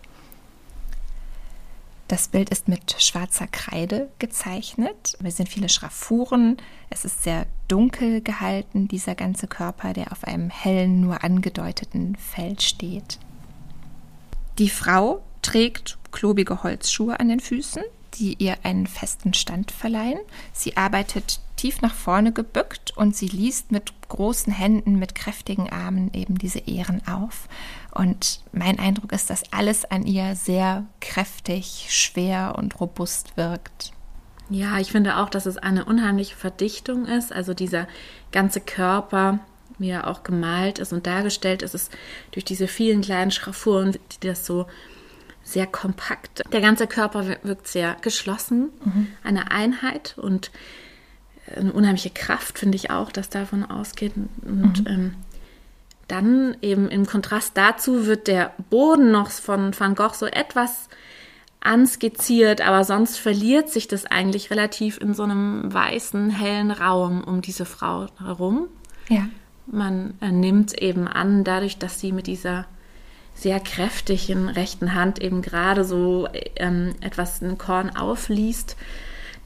Das 2.08 2.30
Bild 2.30 2.50
ist 2.50 2.70
mit 2.70 2.96
schwarzer 3.02 3.48
Kreide 3.48 4.10
gezeichnet. 4.18 5.18
Es 5.24 5.36
sind 5.36 5.50
viele 5.50 5.68
Schraffuren. 5.68 6.56
Es 6.90 7.04
ist 7.04 7.24
sehr 7.24 7.48
dunkel 7.68 8.22
gehalten, 8.22 8.88
dieser 8.88 9.13
ganze 9.13 9.48
Körper, 9.48 9.92
der 9.92 10.13
auf 10.13 10.24
einem 10.24 10.50
hellen, 10.50 11.02
nur 11.02 11.24
angedeuteten 11.26 12.16
Feld 12.16 12.62
steht. 12.62 13.20
Die 14.58 14.70
Frau 14.70 15.22
trägt 15.42 15.98
klobige 16.12 16.63
Holzschuhe 16.63 17.20
an 17.20 17.28
den 17.28 17.42
Füßen, 17.42 17.84
die 18.13 18.36
ihr 18.36 18.56
einen 18.63 18.88
festen 18.88 19.34
Stand 19.34 19.72
verleihen. 19.72 20.20
Sie 20.54 20.78
arbeitet 20.78 21.42
tief 21.58 21.82
nach 21.82 21.93
vorne 21.93 22.32
gebückt 22.32 22.96
und 22.96 23.15
sie 23.15 23.28
liest 23.28 23.72
mit 23.72 23.91
großen 24.08 24.54
Händen, 24.54 24.98
mit 24.98 25.15
kräftigen 25.15 25.70
Armen 25.70 26.13
eben 26.13 26.38
diese 26.38 26.60
Ehren 26.60 27.02
auf. 27.08 27.50
Und 27.93 28.41
mein 28.54 28.80
Eindruck 28.80 29.12
ist, 29.12 29.30
dass 29.30 29.52
alles 29.52 29.84
an 29.86 30.06
ihr 30.06 30.36
sehr 30.36 30.86
kräftig, 31.02 31.88
schwer 31.89 32.56
und 32.58 32.80
robust 32.80 33.36
wirkt. 33.36 33.91
Ja, 34.50 34.80
ich 34.80 34.91
finde 34.91 35.17
auch, 35.17 35.30
dass 35.30 35.46
es 35.46 35.58
eine 35.58 35.86
unheimliche 35.86 36.36
Verdichtung 36.36 37.06
ist. 37.06 37.34
Also 37.34 37.54
dieser 37.54 37.88
ganze 38.32 38.62
Körper, 38.62 39.39
wie 39.78 39.89
er 39.89 40.08
auch 40.08 40.24
gemalt 40.24 40.80
ist 40.80 40.93
und 40.93 41.06
dargestellt 41.06 41.62
ist, 41.62 41.76
ist 41.76 41.91
durch 42.32 42.46
diese 42.46 42.67
vielen 42.67 43.02
kleinen 43.02 43.32
Schraffuren, 43.32 43.98
die 44.22 44.28
das 44.28 44.46
so 44.46 44.67
sehr 45.43 45.67
kompakt. 45.67 46.43
Der 46.52 46.62
ganze 46.62 46.88
Körper 46.88 47.26
wirkt 47.43 47.67
sehr 47.67 47.96
geschlossen, 48.02 48.70
mhm. 48.84 49.08
eine 49.24 49.52
Einheit 49.52 50.17
und 50.17 50.52
eine 51.55 51.71
unheimliche 51.71 52.10
Kraft, 52.10 52.60
finde 52.60 52.75
ich 52.75 52.89
auch, 52.91 53.12
dass 53.12 53.29
davon 53.29 53.63
ausgeht. 53.63 54.13
Und 54.15 54.81
mhm. 54.81 54.88
ähm, 54.88 55.13
dann 56.07 56.55
eben 56.62 56.89
im 56.89 57.05
Kontrast 57.05 57.57
dazu 57.57 58.05
wird 58.05 58.27
der 58.27 58.53
Boden 58.69 59.12
noch 59.12 59.29
von 59.29 59.77
Van 59.77 59.95
Gogh 59.95 60.13
so 60.13 60.25
etwas 60.25 60.88
anskizziert, 61.60 62.62
aber 62.62 62.83
sonst 62.83 63.17
verliert 63.17 63.69
sich 63.69 63.88
das 63.88 64.05
eigentlich 64.05 64.51
relativ 64.51 64.97
in 64.99 65.13
so 65.13 65.23
einem 65.23 65.73
weißen, 65.73 66.29
hellen 66.29 66.71
Raum 66.71 67.23
um 67.23 67.41
diese 67.41 67.65
Frau 67.65 68.07
herum. 68.19 68.67
Ja. 69.10 69.27
Man 69.65 70.13
nimmt 70.21 70.81
eben 70.81 71.07
an, 71.07 71.43
dadurch, 71.43 71.77
dass 71.77 71.99
sie 71.99 72.13
mit 72.13 72.27
dieser 72.27 72.65
sehr 73.33 73.60
kräftigen 73.60 74.49
rechten 74.49 74.93
Hand 74.95 75.19
eben 75.21 75.41
gerade 75.41 75.83
so 75.83 76.27
ähm, 76.55 76.95
etwas 77.01 77.41
ein 77.41 77.57
Korn 77.57 77.89
aufliest, 77.95 78.77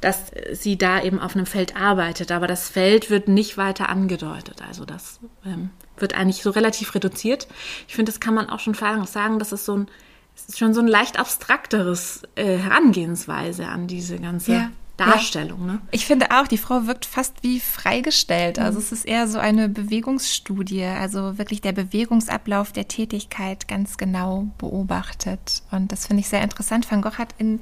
dass 0.01 0.31
sie 0.51 0.77
da 0.77 1.01
eben 1.01 1.19
auf 1.19 1.35
einem 1.35 1.45
Feld 1.45 1.75
arbeitet. 1.75 2.31
Aber 2.31 2.47
das 2.47 2.69
Feld 2.69 3.09
wird 3.09 3.27
nicht 3.27 3.57
weiter 3.57 3.89
angedeutet. 3.89 4.61
Also 4.67 4.85
das 4.85 5.19
ähm, 5.45 5.69
wird 5.97 6.15
eigentlich 6.15 6.41
so 6.41 6.49
relativ 6.49 6.93
reduziert. 6.95 7.47
Ich 7.87 7.95
finde, 7.95 8.11
das 8.11 8.19
kann 8.19 8.33
man 8.33 8.49
auch 8.49 8.59
schon 8.59 8.73
sagen, 8.73 9.39
dass 9.39 9.51
es 9.51 9.65
so 9.65 9.77
ein 9.77 9.87
es 10.35 10.45
ist 10.45 10.59
schon 10.59 10.73
so 10.73 10.79
ein 10.79 10.87
leicht 10.87 11.19
abstrakteres 11.19 12.23
äh, 12.35 12.57
Herangehensweise 12.57 13.67
an 13.67 13.87
diese 13.87 14.17
ganze 14.17 14.53
ja. 14.53 14.71
Darstellung. 14.97 15.65
Ne? 15.65 15.81
Ich 15.91 16.05
finde 16.05 16.27
auch, 16.31 16.47
die 16.47 16.57
Frau 16.57 16.85
wirkt 16.85 17.05
fast 17.05 17.43
wie 17.43 17.59
freigestellt. 17.59 18.59
Also 18.59 18.79
mhm. 18.79 18.85
es 18.85 18.91
ist 18.91 19.05
eher 19.05 19.27
so 19.27 19.39
eine 19.39 19.69
Bewegungsstudie, 19.69 20.83
also 20.83 21.37
wirklich 21.37 21.61
der 21.61 21.73
Bewegungsablauf 21.73 22.71
der 22.71 22.87
Tätigkeit 22.87 23.67
ganz 23.67 23.97
genau 23.97 24.47
beobachtet. 24.57 25.63
Und 25.71 25.91
das 25.91 26.07
finde 26.07 26.21
ich 26.21 26.29
sehr 26.29 26.43
interessant. 26.43 26.89
Van 26.89 27.01
Gogh 27.01 27.17
hat 27.17 27.35
in 27.37 27.59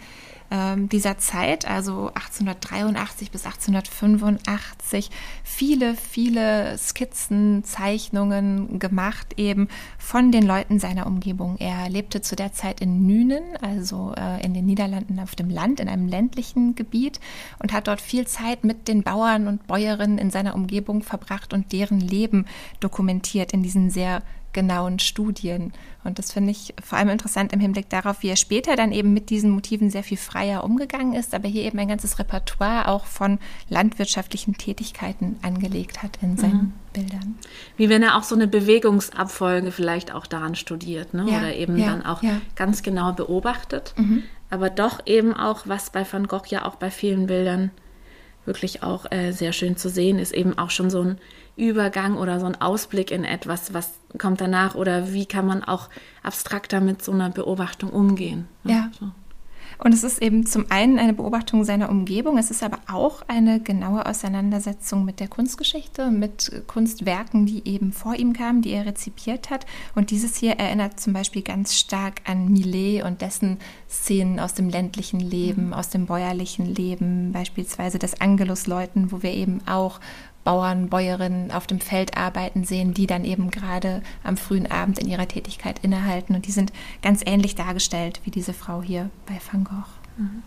ähm, 0.52 0.90
dieser 0.90 1.18
Zeit, 1.18 1.68
also 1.68 2.08
1883 2.08 3.32
bis 3.32 3.46
1885, 3.46 5.10
viele, 5.44 5.96
viele 5.96 6.78
Skizzen, 6.78 7.64
Zeichnungen 7.64 8.80
gemacht, 8.80 9.34
eben 9.38 9.68
von 9.98 10.32
den 10.32 10.46
Leuten 10.46 10.80
seiner 10.80 11.08
Umgebung. 11.08 11.58
Er 11.60 11.90
lebte 11.90 12.22
zu 12.22 12.36
der 12.36 12.54
Zeit 12.54 12.82
in 12.82 13.06
Nünen, 13.06 13.44
also 13.62 14.14
äh, 14.18 14.44
in 14.44 14.54
den 14.54 14.66
Niederlanden 14.66 15.20
auf 15.20 15.36
dem 15.36 15.50
Land, 15.50 15.80
in 15.80 15.90
einem 15.90 16.08
ländlichen 16.08 16.76
Gebiet 16.76 17.20
und 17.60 17.74
hat 17.74 17.88
dort 17.88 18.02
viel 18.02 18.26
Zeit 18.28 18.64
mit 18.64 18.88
den 18.88 19.04
Bauern 19.04 19.48
und 19.48 19.68
Bäuerinnen 19.68 20.18
in 20.18 20.32
seiner 20.32 20.56
Umgebung 20.56 21.04
verbracht 21.04 21.54
und 21.54 21.72
deren 21.72 22.00
Leben 22.00 22.46
dokumentiert 22.80 23.54
in 23.54 23.64
diesen 23.64 23.90
sehr 23.90 24.22
genauen 24.54 25.00
Studien. 25.00 25.74
Und 26.04 26.18
das 26.18 26.32
finde 26.32 26.52
ich 26.52 26.74
vor 26.84 26.98
allem 26.98 27.10
interessant 27.10 27.54
im 27.54 27.60
Hinblick 27.60 27.90
darauf, 27.90 28.24
wie 28.24 28.30
er 28.30 28.36
später 28.36 28.76
dann 28.76 28.92
eben 28.92 29.14
mit 29.14 29.30
diesen 29.30 29.52
Motiven 29.52 29.90
sehr 29.90 30.04
viel 30.04 30.18
freier 30.18 30.64
umgegangen 30.64 31.14
ist, 31.14 31.34
aber 31.34 31.48
hier 31.48 31.64
eben 31.64 31.78
ein 31.80 31.90
ganzes 31.90 32.20
Repertoire 32.20 32.88
auch 32.88 33.06
von 33.06 33.40
landwirtschaftlichen 33.68 34.58
Tätigkeiten 34.58 35.38
angelegt 35.42 36.02
hat 36.02 36.20
in 36.22 36.38
seinen 36.38 36.54
mhm. 36.54 36.74
Bildern. 36.94 37.36
Wie 37.78 37.90
wenn 37.90 38.02
er 38.02 38.18
auch 38.18 38.24
so 38.24 38.36
eine 38.36 38.48
Bewegungsabfolge 38.48 39.72
vielleicht 39.72 40.14
auch 40.14 40.26
daran 40.26 40.56
studiert, 40.56 41.14
ne? 41.14 41.26
Ja, 41.30 41.40
oder 41.40 41.56
eben 41.56 41.78
ja, 41.78 41.88
dann 41.88 42.06
auch 42.06 42.24
ja. 42.24 42.42
ganz 42.56 42.82
genau 42.82 43.14
beobachtet. 43.14 43.94
Mhm. 43.98 44.24
Aber 44.50 44.70
doch 44.70 45.06
eben 45.06 45.34
auch, 45.34 45.64
was 45.66 45.92
bei 45.92 46.06
Van 46.10 46.28
Gogh 46.28 46.48
ja 46.48 46.66
auch 46.66 46.76
bei 46.76 46.90
vielen 46.90 47.28
Bildern 47.28 47.72
wirklich 48.46 48.82
auch 48.82 49.12
äh, 49.12 49.32
sehr 49.32 49.54
schön 49.54 49.78
zu 49.78 49.90
sehen 49.90 50.18
ist, 50.18 50.34
eben 50.34 50.58
auch 50.58 50.72
schon 50.72 50.90
so 50.90 51.02
ein 51.02 51.18
Übergang 51.60 52.18
oder 52.18 52.40
so 52.40 52.46
ein 52.46 52.60
Ausblick 52.60 53.12
in 53.12 53.24
etwas, 53.24 53.74
was 53.74 53.92
kommt 54.18 54.42
danach 54.42 54.76
oder 54.76 55.14
wie 55.14 55.26
kann 55.26 55.46
man 55.46 55.64
auch 55.64 55.90
abstrakter 56.24 56.82
mit 56.82 57.04
so 57.04 57.12
einer 57.12 57.30
Beobachtung 57.30 57.90
umgehen. 57.90 58.48
Ne? 58.64 58.74
Ja. 58.74 58.92
So. 59.00 59.12
Und 59.82 59.94
es 59.94 60.04
ist 60.04 60.22
eben 60.22 60.46
zum 60.46 60.66
einen 60.70 61.00
eine 61.00 61.14
Beobachtung 61.14 61.64
seiner 61.64 61.90
Umgebung, 61.90 62.38
es 62.38 62.52
ist 62.52 62.64
aber 62.64 62.80
auch 62.92 63.22
eine 63.30 63.62
genaue 63.62 64.06
Auseinandersetzung 64.06 65.06
mit 65.06 65.22
der 65.22 65.30
Kunstgeschichte, 65.30 66.12
mit 66.12 66.64
Kunstwerken, 66.68 67.46
die 67.46 67.66
eben 67.66 67.94
vor 67.94 68.16
ihm 68.16 68.34
kamen, 68.34 68.62
die 68.62 68.72
er 68.72 68.86
rezipiert 68.86 69.50
hat. 69.50 69.66
Und 69.96 70.12
dieses 70.12 70.36
hier 70.36 70.60
erinnert 70.60 71.00
zum 71.00 71.14
Beispiel 71.14 71.44
ganz 71.44 71.76
stark 71.76 72.22
an 72.26 72.52
Millet 72.52 73.06
und 73.06 73.22
dessen 73.22 73.58
Szenen 73.90 74.42
aus 74.42 74.54
dem 74.54 74.70
ländlichen 74.70 75.22
Leben, 75.22 75.68
mhm. 75.68 75.74
aus 75.74 75.88
dem 75.90 76.08
bäuerlichen 76.08 76.66
Leben, 76.66 77.32
beispielsweise 77.32 78.00
das 78.00 78.20
Angelusläuten, 78.20 79.14
wo 79.14 79.24
wir 79.24 79.32
eben 79.32 79.66
auch 79.66 80.02
Bauern, 80.50 80.90
Bäuerinnen 80.90 81.52
auf 81.52 81.68
dem 81.68 81.80
Feld 81.80 82.18
arbeiten 82.18 82.64
sehen, 82.64 82.96
die 82.96 83.06
dann 83.06 83.24
eben 83.24 83.52
gerade 83.52 84.02
am 84.24 84.36
frühen 84.36 84.66
Abend 84.72 84.98
in 84.98 85.08
ihrer 85.08 85.28
Tätigkeit 85.28 85.78
innehalten. 85.84 86.34
Und 86.34 86.48
die 86.48 86.52
sind 86.52 86.74
ganz 87.04 87.22
ähnlich 87.24 87.54
dargestellt 87.54 88.20
wie 88.24 88.32
diese 88.32 88.54
Frau 88.54 88.82
hier 88.82 89.12
bei 89.28 89.40
Van 89.52 89.64
Gogh. 89.64 89.86
Mhm. 90.18 90.42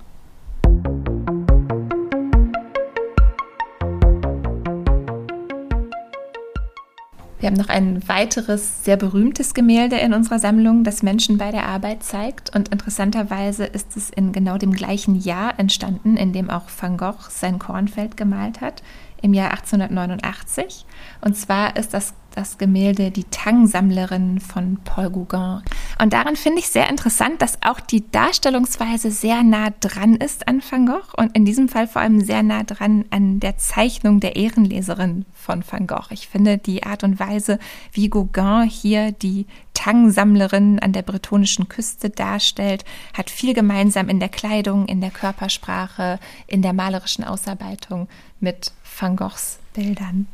Wir 7.38 7.49
haben 7.49 7.57
noch 7.57 7.69
ein 7.69 8.09
weiteres 8.09 8.85
sehr 8.85 8.97
berühmtes 8.97 9.55
Gemälde 9.55 9.97
in 9.97 10.15
unserer 10.15 10.41
Sammlung, 10.41 10.83
das 10.83 11.05
Menschen 11.05 11.38
bei 11.38 11.53
der 11.53 11.67
Arbeit 11.67 12.03
zeigt. 12.03 12.55
Und 12.55 12.71
interessanterweise 12.71 13.67
ist 13.67 13.97
es 13.97 14.11
in 14.11 14.33
genau 14.33 14.59
dem 14.59 14.73
gleichen 14.73 15.15
Jahr 15.15 15.59
entstanden, 15.61 16.17
in 16.17 16.33
dem 16.33 16.51
auch 16.51 16.65
Van 16.81 16.97
Gogh 16.97 17.29
sein 17.31 17.61
Kornfeld 17.61 18.17
gemalt 18.17 18.61
hat 18.61 18.83
im 19.23 19.35
Jahr 19.35 19.53
1889. 19.53 20.85
Und 21.21 21.37
zwar 21.37 21.77
ist 21.77 21.95
das 21.95 22.15
das 22.35 22.59
Gemälde 22.59 23.11
Die 23.11 23.25
Tangsammlerin 23.25 24.41
von 24.41 24.79
Paul 24.85 25.11
Gauguin. 25.11 25.63
Und 26.01 26.13
darin 26.13 26.37
finde 26.37 26.61
ich 26.61 26.69
sehr 26.69 26.89
interessant, 26.89 27.43
dass 27.43 27.59
auch 27.63 27.81
die 27.81 28.11
Darstellungsweise 28.11 29.11
sehr 29.11 29.43
nah 29.43 29.71
dran 29.81 30.17
ist 30.17 30.49
an 30.49 30.63
Van 30.69 30.87
Gogh 30.87 31.07
und 31.17 31.37
in 31.37 31.45
diesem 31.45 31.69
Fall 31.69 31.87
vor 31.87 32.03
allem 32.03 32.21
sehr 32.21 32.43
nah 32.43 32.65
dran 32.65 33.05
an 33.11 33.41
der 33.41 33.59
Zeichnung 33.59 34.21
der 34.21 34.37
Ehrenleserin 34.37 35.25
von 35.33 35.63
Van 35.69 35.87
Gogh. 35.87 36.11
Ich 36.11 36.29
finde 36.29 36.59
die 36.59 36.83
Art 36.83 37.05
und 37.05 37.21
Weise, 37.21 37.59
wie 37.93 38.09
Gauguin 38.09 38.69
hier 38.69 39.13
die 39.13 39.47
Tangsammlerin 39.75 40.79
an 40.79 40.93
der 40.93 41.03
bretonischen 41.03 41.69
Küste 41.69 42.11
darstellt, 42.11 42.85
hat 43.17 43.31
viel 43.31 43.55
gemeinsam 43.55 44.09
in 44.09 44.21
der 44.21 44.29
Kleidung, 44.29 44.87
in 44.87 45.01
der 45.01 45.11
Körpersprache, 45.11 46.19
in 46.47 46.63
der 46.63 46.73
malerischen 46.73 47.25
Ausarbeitung 47.25 48.09
mit 48.39 48.73
Van 48.98 49.16
Goghs 49.16 49.59
Bildern. 49.74 50.26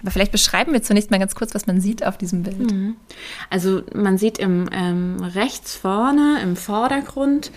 Aber 0.00 0.10
vielleicht 0.12 0.32
beschreiben 0.32 0.72
wir 0.72 0.82
zunächst 0.82 1.10
mal 1.10 1.18
ganz 1.18 1.34
kurz, 1.34 1.54
was 1.54 1.66
man 1.66 1.80
sieht 1.80 2.04
auf 2.04 2.16
diesem 2.16 2.44
Bild. 2.44 2.72
Mhm. 2.72 2.96
Also 3.50 3.82
man 3.92 4.16
sieht 4.16 4.38
im 4.38 4.68
ähm, 4.72 5.16
rechts 5.22 5.74
vorne 5.74 6.38
im 6.42 6.56
Vordergrund 6.56 7.50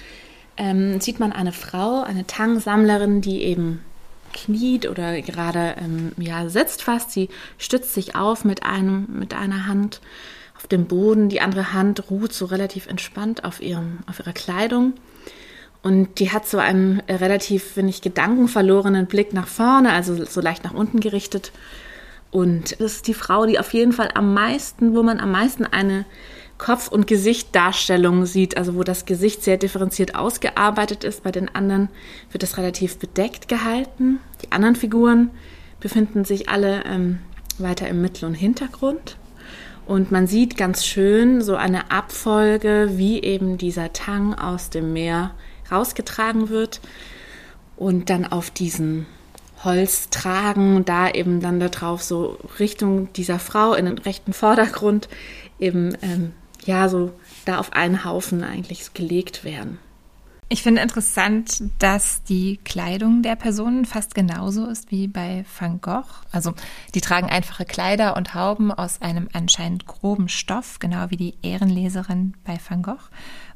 ähm, 0.58 1.00
sieht 1.00 1.20
man 1.20 1.32
eine 1.32 1.52
Frau, 1.52 2.02
eine 2.02 2.28
Tangsammlerin, 2.28 3.22
die 3.22 3.44
eben 3.44 3.82
kniet 4.34 4.88
oder 4.88 5.22
gerade 5.22 5.76
ähm, 5.80 6.12
ja 6.18 6.50
sitzt 6.50 6.84
fast. 6.84 7.12
Sie 7.12 7.30
stützt 7.58 7.94
sich 7.94 8.16
auf 8.16 8.46
mit 8.46 8.64
einem 8.64 9.08
mit 9.10 9.34
einer 9.34 9.68
Hand 9.68 10.02
auf 10.56 10.68
dem 10.68 10.86
Boden, 10.86 11.30
die 11.30 11.42
andere 11.42 11.74
Hand 11.74 12.10
ruht 12.10 12.34
so 12.34 12.46
relativ 12.46 12.88
entspannt 12.88 13.44
auf 13.44 13.62
ihrem 13.62 14.00
auf 14.08 14.20
ihrer 14.20 14.34
Kleidung. 14.34 14.94
Und 15.84 16.20
die 16.20 16.32
hat 16.32 16.48
so 16.48 16.60
einen 16.60 17.02
relativ, 17.10 17.64
finde 17.64 17.90
ich, 17.90 18.02
gedankenverlorenen 18.02 19.08
Blick 19.08 19.34
nach 19.34 19.48
vorne, 19.48 19.92
also 19.94 20.24
so 20.26 20.42
leicht 20.42 20.64
nach 20.64 20.74
unten 20.74 21.00
gerichtet. 21.00 21.52
Und 22.30 22.80
das 22.80 22.94
ist 22.94 23.08
die 23.08 23.14
Frau, 23.14 23.46
die 23.46 23.60
auf 23.60 23.74
jeden 23.74 23.92
Fall 23.92 24.10
am 24.14 24.34
meisten, 24.34 24.96
wo 24.96 25.04
man 25.04 25.20
am 25.20 25.32
meisten 25.32 25.66
eine 25.66 26.06
Kopf- 26.58 26.90
und 26.90 27.08
Gesichtdarstellung 27.08 28.28
sieht, 28.28 28.56
also 28.56 28.76
wo 28.76 28.84
das 28.84 29.06
Gesicht 29.06 29.44
sehr 29.44 29.58
differenziert 29.58 30.14
ausgearbeitet 30.14 31.04
ist. 31.04 31.24
Bei 31.24 31.32
den 31.32 31.54
anderen 31.54 31.90
wird 32.32 32.44
es 32.44 32.58
relativ 32.58 33.00
bedeckt 33.00 33.48
gehalten. 33.48 34.20
Die 34.44 34.52
anderen 34.52 34.76
Figuren 34.76 35.32
befinden 35.80 36.24
sich 36.24 36.50
alle 36.50 36.86
ähm, 36.86 37.18
weiter 37.58 37.88
im 37.88 38.02
Mittel- 38.02 38.26
und 38.26 38.36
Hintergrund. 38.36 39.18
Und 39.88 40.12
man 40.12 40.28
sieht 40.28 40.56
ganz 40.56 40.86
schön 40.86 41.42
so 41.42 41.56
eine 41.56 41.90
Abfolge, 41.90 42.92
wie 42.94 43.22
eben 43.22 43.58
dieser 43.58 43.92
Tang 43.92 44.36
aus 44.36 44.70
dem 44.70 44.94
Meer 44.94 45.32
rausgetragen 45.72 46.50
wird 46.50 46.82
und 47.78 48.10
dann 48.10 48.26
auf 48.26 48.52
diesen 48.52 49.06
Holz 49.64 50.10
tragen, 50.10 50.86
da 50.86 51.10
eben 51.10 51.40
dann 51.40 51.60
da 51.60 51.70
drauf 51.70 52.02
so 52.02 52.38
Richtung 52.60 53.14
dieser 53.14 53.40
Frau 53.40 53.74
in 53.74 53.86
den 53.86 53.98
rechten 53.98 54.34
Vordergrund 54.34 55.08
eben 55.60 55.96
ähm, 56.02 56.34
ja 56.66 56.90
so 56.90 57.12
da 57.46 57.60
auf 57.60 57.74
einen 57.74 58.04
Haufen 58.06 58.44
eigentlich 58.44 58.94
gelegt 58.94 59.44
werden. 59.44 59.78
Ich 60.54 60.64
finde 60.64 60.82
interessant, 60.82 61.64
dass 61.80 62.24
die 62.24 62.58
Kleidung 62.66 63.24
der 63.24 63.38
Personen 63.38 63.86
fast 63.86 64.14
genauso 64.14 64.68
ist 64.68 64.92
wie 64.92 65.08
bei 65.08 65.46
Van 65.58 65.80
Gogh. 65.80 66.04
Also 66.34 66.54
die 66.94 67.00
tragen 67.00 67.30
einfache 67.30 67.64
Kleider 67.64 68.18
und 68.18 68.34
Hauben 68.34 68.70
aus 68.70 69.02
einem 69.02 69.30
anscheinend 69.32 69.86
groben 69.86 70.28
Stoff, 70.28 70.80
genau 70.80 71.10
wie 71.10 71.16
die 71.16 71.36
Ehrenleserin 71.42 72.34
bei 72.44 72.60
Van 72.68 72.84
Gogh. 72.84 73.10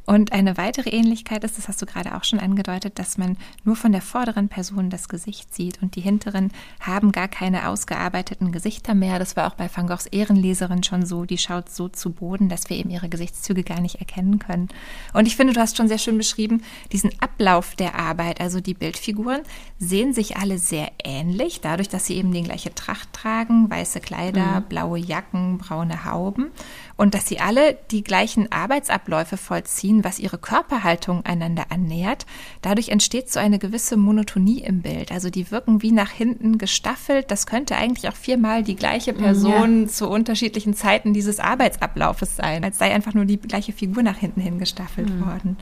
Und 0.06 0.32
eine 0.34 0.58
weitere 0.58 0.90
Ähnlichkeit 0.92 1.44
ist, 1.44 1.58
das 1.58 1.68
hast 1.68 1.82
du 1.82 1.86
gerade 1.86 2.16
auch 2.16 2.24
schon 2.24 2.40
angedeutet, 2.40 3.00
dass 3.00 3.18
man 3.18 3.38
nur 3.64 3.76
von 3.76 3.92
der 3.92 4.02
vorderen 4.02 4.50
Person 4.50 4.90
das 4.90 5.10
Gesicht 5.10 5.54
sieht 5.54 5.82
und 5.82 5.96
die 5.96 6.02
hinteren 6.02 6.52
haben 6.80 7.12
gar 7.12 7.28
keine 7.28 7.68
ausgearbeiteten 7.68 8.52
Gesichter 8.52 8.94
mehr. 8.94 9.18
Das 9.18 9.36
war 9.36 9.48
auch 9.48 9.56
bei 9.56 9.70
Van 9.74 9.88
Goghs 9.88 10.06
Ehrenleserin 10.06 10.84
schon 10.84 11.06
so. 11.06 11.26
Die 11.26 11.38
schaut 11.38 11.70
so 11.70 11.90
zu 11.90 12.12
Boden, 12.12 12.50
dass 12.50 12.70
wir 12.70 12.78
eben 12.78 12.92
ihre 12.92 13.10
Gesichtszüge 13.10 13.64
gar 13.64 13.82
nicht 13.82 13.96
erkennen 13.96 14.38
können. 14.38 14.70
Und 15.14 15.26
ich 15.28 15.36
finde, 15.36 15.54
du 15.54 15.60
hast 15.60 15.78
schon 15.78 15.88
sehr 15.88 15.98
schön 15.98 16.18
beschrieben, 16.18 16.62
diesen 16.92 17.12
Ablauf 17.20 17.76
der 17.76 17.96
Arbeit. 17.96 18.40
Also 18.42 18.62
die 18.62 18.74
Bildfiguren 18.76 19.42
sehen 19.80 20.14
sich 20.14 20.38
alle 20.38 20.60
sehr 20.60 20.92
ähnlich, 21.04 21.62
dadurch, 21.62 21.90
dass 21.90 22.06
sie 22.06 22.16
eben 22.16 22.32
die 22.32 22.44
gleiche 22.44 22.74
Tracht 22.76 23.12
tragen, 23.14 23.70
weiße 23.70 24.02
Kleider, 24.02 24.60
mhm. 24.60 24.66
blaue 24.70 25.00
Jacken, 25.00 25.58
braune 25.58 26.06
Hauben 26.06 26.52
und 26.98 27.14
dass 27.14 27.28
sie 27.28 27.40
alle 27.40 27.78
die 27.92 28.04
gleichen 28.04 28.52
Arbeitsabläufe 28.52 29.38
vollziehen, 29.38 30.04
was 30.04 30.20
ihre 30.20 30.38
Körperhaltung 30.38 31.26
einander 31.26 31.66
annähert. 31.70 32.26
Dadurch 32.62 32.90
entsteht 32.90 33.30
so 33.30 33.40
eine 33.40 33.60
gewisse 33.60 33.98
Monotonie 33.98 34.62
im 34.62 34.82
Bild. 34.82 35.12
Also 35.12 35.30
die 35.30 35.52
wirken 35.52 35.82
wie 35.82 35.92
nach 35.92 36.12
hinten 36.12 36.58
gestaffelt. 36.58 37.32
Das 37.32 37.48
könnte 37.48 37.76
eigentlich 37.76 38.08
auch 38.08 38.16
viermal 38.16 38.64
die 38.64 38.78
gleiche 38.78 39.14
mhm, 39.14 39.18
Person 39.18 39.82
ja. 39.82 39.88
zu 39.88 40.10
unterschiedlichen 40.10 40.74
Zeiten 40.74 41.14
dieses 41.14 41.40
Arbeitsablaufes 41.40 42.38
sein, 42.38 42.64
als 42.64 42.78
sei 42.78 42.94
einfach 42.94 43.14
nur 43.14 43.26
die 43.26 43.40
gleiche 43.40 43.74
Figur 43.74 44.02
nach 44.02 44.18
hinten 44.18 44.40
hin 44.40 44.58
gestaffelt 44.58 45.10
mhm. 45.10 45.26
worden. 45.26 45.58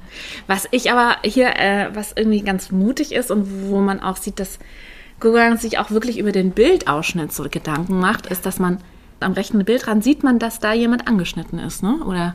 Was 0.46 0.68
ich 0.70 0.92
aber 0.92 1.18
hier, 1.24 1.56
äh, 1.60 1.90
was 1.96 2.14
irgendwie 2.16 2.42
ganz 2.42 2.72
mutig 2.72 3.12
ist 3.12 3.32
und 3.32 3.70
wo 3.70 3.80
man 3.80 4.02
auch 4.02 4.18
sieht, 4.18 4.40
dass 4.40 4.60
Gauguin 5.20 5.58
sich 5.58 5.80
auch 5.80 5.90
wirklich 5.90 6.20
über 6.20 6.32
den 6.32 6.52
Bildausschnitt 6.52 7.32
so 7.32 7.48
Gedanken 7.50 8.00
macht, 8.00 8.28
ist, 8.28 8.46
dass 8.46 8.60
man 8.60 8.80
am 9.24 9.34
rechten 9.34 9.64
Bildrand 9.64 10.04
sieht 10.04 10.24
man, 10.24 10.40
dass 10.40 10.60
da 10.60 10.74
jemand 10.74 11.08
angeschnitten 11.08 11.60
ist, 11.60 11.84
ne? 11.84 12.04
Oder 12.06 12.34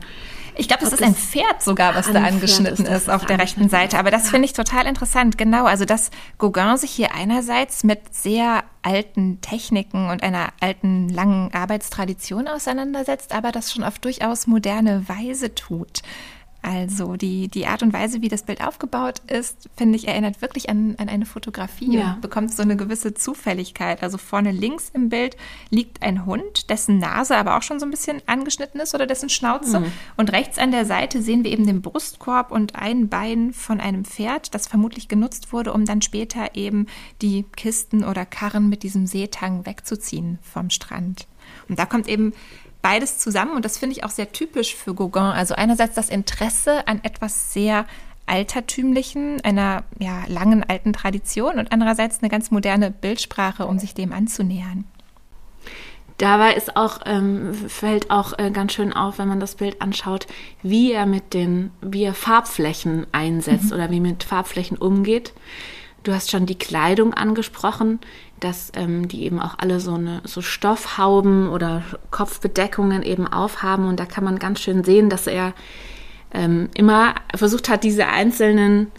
ich 0.59 0.67
glaube, 0.67 0.83
das 0.83 0.91
ist 0.91 1.01
ein 1.01 1.15
Pferd 1.15 1.61
sogar, 1.61 1.95
was 1.95 2.11
da 2.11 2.21
angeschnitten 2.21 2.85
ist, 2.85 3.03
ist 3.03 3.09
auf 3.09 3.25
der 3.25 3.39
rechten 3.39 3.69
Seite. 3.69 3.97
Aber 3.97 4.11
das 4.11 4.29
finde 4.29 4.45
ich 4.45 4.51
total 4.51 4.87
interessant. 4.87 5.37
Genau, 5.37 5.63
also 5.65 5.85
dass 5.85 6.11
Gauguin 6.37 6.75
sich 6.75 6.91
hier 6.91 7.15
einerseits 7.15 7.85
mit 7.85 8.13
sehr 8.13 8.65
alten 8.81 9.39
Techniken 9.39 10.09
und 10.09 10.21
einer 10.21 10.49
alten, 10.59 11.07
langen 11.07 11.53
Arbeitstradition 11.53 12.49
auseinandersetzt, 12.49 13.33
aber 13.33 13.53
das 13.53 13.71
schon 13.71 13.85
auf 13.85 13.99
durchaus 13.99 14.47
moderne 14.47 15.07
Weise 15.07 15.55
tut. 15.55 16.01
Also 16.61 17.15
die, 17.15 17.47
die 17.47 17.67
Art 17.67 17.83
und 17.83 17.93
Weise, 17.93 18.21
wie 18.21 18.27
das 18.27 18.43
Bild 18.43 18.61
aufgebaut 18.61 19.21
ist, 19.27 19.69
finde 19.77 19.95
ich, 19.95 20.07
erinnert 20.07 20.41
wirklich 20.41 20.69
an, 20.69 20.95
an 20.97 21.07
eine 21.07 21.25
Fotografie 21.25 21.97
ja. 21.97 22.13
und 22.13 22.21
bekommt 22.21 22.53
so 22.53 22.61
eine 22.61 22.75
gewisse 22.75 23.13
Zufälligkeit. 23.13 24.03
Also 24.03 24.17
vorne 24.17 24.51
links 24.51 24.91
im 24.93 25.07
Bild 25.07 25.37
liegt 25.69 26.01
ein 26.01 26.25
Hund, 26.25 26.69
dessen 26.69 26.97
Nase 26.97 27.37
aber 27.37 27.55
auch 27.55 27.61
schon 27.61 27.79
so 27.79 27.85
ein 27.85 27.91
bisschen 27.91 28.21
angeschnitten 28.25 28.81
ist 28.81 28.93
oder 28.93 29.07
dessen 29.07 29.29
Schnauze. 29.29 29.79
Mhm. 29.79 29.91
Und 30.17 30.33
rechts 30.33 30.57
an 30.57 30.71
der 30.71 30.85
Seite 30.85 31.21
sehen 31.21 31.45
wir 31.45 31.51
eben 31.51 31.65
den 31.65 31.81
Brustkorb 31.81 32.51
und 32.51 32.75
ein 32.75 33.07
Bein 33.07 33.53
von 33.53 33.79
einem 33.79 34.03
Pferd, 34.03 34.53
das 34.53 34.67
vermutlich 34.67 35.07
genutzt 35.07 35.53
wurde, 35.53 35.71
um 35.71 35.85
dann 35.85 36.01
später 36.01 36.55
eben 36.55 36.87
die 37.21 37.45
Kisten 37.55 38.03
oder 38.03 38.25
Karren 38.25 38.67
mit 38.67 38.83
diesem 38.83 39.07
Seetang 39.07 39.65
wegzuziehen 39.65 40.39
vom 40.41 40.69
Strand. 40.69 41.25
Und 41.67 41.79
da 41.79 41.85
kommt 41.85 42.07
eben 42.07 42.33
beides 42.81 43.17
zusammen 43.17 43.53
und 43.53 43.65
das 43.65 43.77
finde 43.77 43.95
ich 43.95 44.03
auch 44.03 44.09
sehr 44.09 44.31
typisch 44.31 44.75
für 44.75 44.93
Gauguin. 44.93 45.23
Also 45.23 45.55
einerseits 45.55 45.95
das 45.95 46.09
Interesse 46.09 46.87
an 46.87 47.01
etwas 47.03 47.53
sehr 47.53 47.85
altertümlichen, 48.25 49.41
einer 49.41 49.83
ja, 49.99 50.23
langen 50.27 50.63
alten 50.63 50.93
Tradition 50.93 51.57
und 51.57 51.71
andererseits 51.71 52.19
eine 52.21 52.29
ganz 52.29 52.51
moderne 52.51 52.91
Bildsprache, 52.91 53.65
um 53.65 53.79
sich 53.79 53.93
dem 53.93 54.13
anzunähern. 54.13 54.85
Dabei 56.19 56.53
ist 56.53 56.75
auch, 56.75 56.99
ähm, 57.05 57.53
fällt 57.53 58.11
auch 58.11 58.37
äh, 58.37 58.51
ganz 58.51 58.73
schön 58.73 58.91
auf, 58.91 59.19
wenn 59.19 59.29
man 59.29 59.39
das 59.39 59.55
Bild 59.55 59.81
anschaut, 59.81 60.27
wie 60.61 60.91
er 60.91 61.05
mit 61.05 61.33
den, 61.33 61.71
wie 61.81 62.03
er 62.03 62.13
Farbflächen 62.13 63.07
einsetzt 63.13 63.67
mhm. 63.67 63.73
oder 63.73 63.89
wie 63.89 64.01
mit 64.01 64.23
Farbflächen 64.23 64.77
umgeht. 64.77 65.33
Du 66.03 66.13
hast 66.13 66.29
schon 66.29 66.45
die 66.45 66.57
Kleidung 66.57 67.13
angesprochen, 67.13 67.99
dass 68.39 68.71
ähm, 68.75 69.07
die 69.07 69.23
eben 69.23 69.39
auch 69.39 69.55
alle 69.57 69.79
so 69.79 69.93
eine 69.93 70.21
so 70.23 70.41
Stoffhauben 70.41 71.49
oder 71.49 71.83
Kopfbedeckungen 72.11 73.03
eben 73.03 73.27
aufhaben 73.27 73.87
und 73.87 73.99
da 73.99 74.05
kann 74.05 74.23
man 74.23 74.39
ganz 74.39 74.61
schön 74.61 74.83
sehen, 74.83 75.09
dass 75.09 75.27
er 75.27 75.53
ähm, 76.33 76.69
immer 76.75 77.15
versucht 77.35 77.69
hat, 77.69 77.83
diese 77.83 78.07
einzelnen 78.07 78.91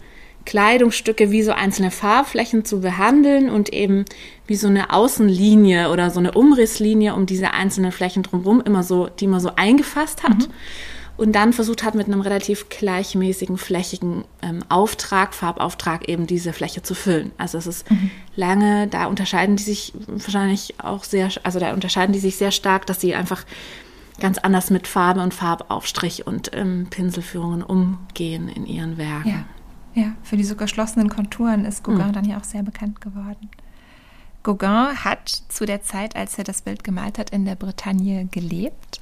Kleidungsstücke 0.45 1.31
wie 1.31 1.43
so 1.43 1.51
einzelne 1.51 1.91
Farbflächen 1.91 2.65
zu 2.65 2.81
behandeln 2.81 3.49
und 3.49 3.71
eben 3.71 4.05
wie 4.47 4.55
so 4.55 4.67
eine 4.67 4.91
Außenlinie 4.91 5.91
oder 5.91 6.09
so 6.09 6.19
eine 6.19 6.31
Umrisslinie 6.31 7.13
um 7.13 7.25
diese 7.25 7.53
einzelnen 7.53 7.91
Flächen 7.91 8.23
drumherum 8.23 8.61
immer 8.61 8.83
so, 8.83 9.07
die 9.07 9.25
immer 9.25 9.39
so 9.39 9.51
eingefasst 9.55 10.23
hat. 10.23 10.47
Mhm 10.47 10.53
und 11.17 11.33
dann 11.33 11.53
versucht 11.53 11.83
hat, 11.83 11.95
mit 11.95 12.07
einem 12.07 12.21
relativ 12.21 12.69
gleichmäßigen, 12.69 13.57
flächigen 13.57 14.25
ähm, 14.41 14.63
Auftrag, 14.69 15.33
Farbauftrag 15.33 16.07
eben 16.09 16.25
diese 16.25 16.53
Fläche 16.53 16.81
zu 16.81 16.95
füllen. 16.95 17.31
Also 17.37 17.57
es 17.57 17.67
ist 17.67 17.91
mhm. 17.91 18.09
lange, 18.35 18.87
da 18.87 19.05
unterscheiden 19.05 19.55
die 19.55 19.63
sich 19.63 19.93
wahrscheinlich 20.07 20.75
auch 20.79 21.03
sehr, 21.03 21.29
also 21.43 21.59
da 21.59 21.73
unterscheiden 21.73 22.13
die 22.13 22.19
sich 22.19 22.37
sehr 22.37 22.51
stark, 22.51 22.85
dass 22.87 23.01
sie 23.01 23.13
einfach 23.13 23.45
ganz 24.19 24.37
anders 24.37 24.69
mit 24.69 24.87
Farbe 24.87 25.21
und 25.21 25.33
Farbaufstrich 25.33 26.25
und 26.25 26.51
ähm, 26.53 26.87
Pinselführungen 26.89 27.61
umgehen 27.63 28.47
in 28.47 28.65
ihren 28.65 28.97
Werken. 28.97 29.45
Ja, 29.95 30.01
ja. 30.01 30.11
für 30.23 30.37
diese 30.37 30.55
geschlossenen 30.55 31.09
Konturen 31.09 31.65
ist 31.65 31.83
Gauguin 31.83 32.07
mhm. 32.07 32.13
dann 32.13 32.25
ja 32.25 32.37
auch 32.37 32.43
sehr 32.43 32.63
bekannt 32.63 33.01
geworden. 33.01 33.49
Gauguin 34.43 35.03
hat 35.03 35.29
zu 35.49 35.65
der 35.65 35.83
Zeit, 35.83 36.15
als 36.15 36.37
er 36.37 36.43
das 36.43 36.61
Bild 36.61 36.83
gemalt 36.83 37.17
hat, 37.19 37.29
in 37.29 37.45
der 37.45 37.55
Bretagne 37.55 38.25
gelebt. 38.25 38.99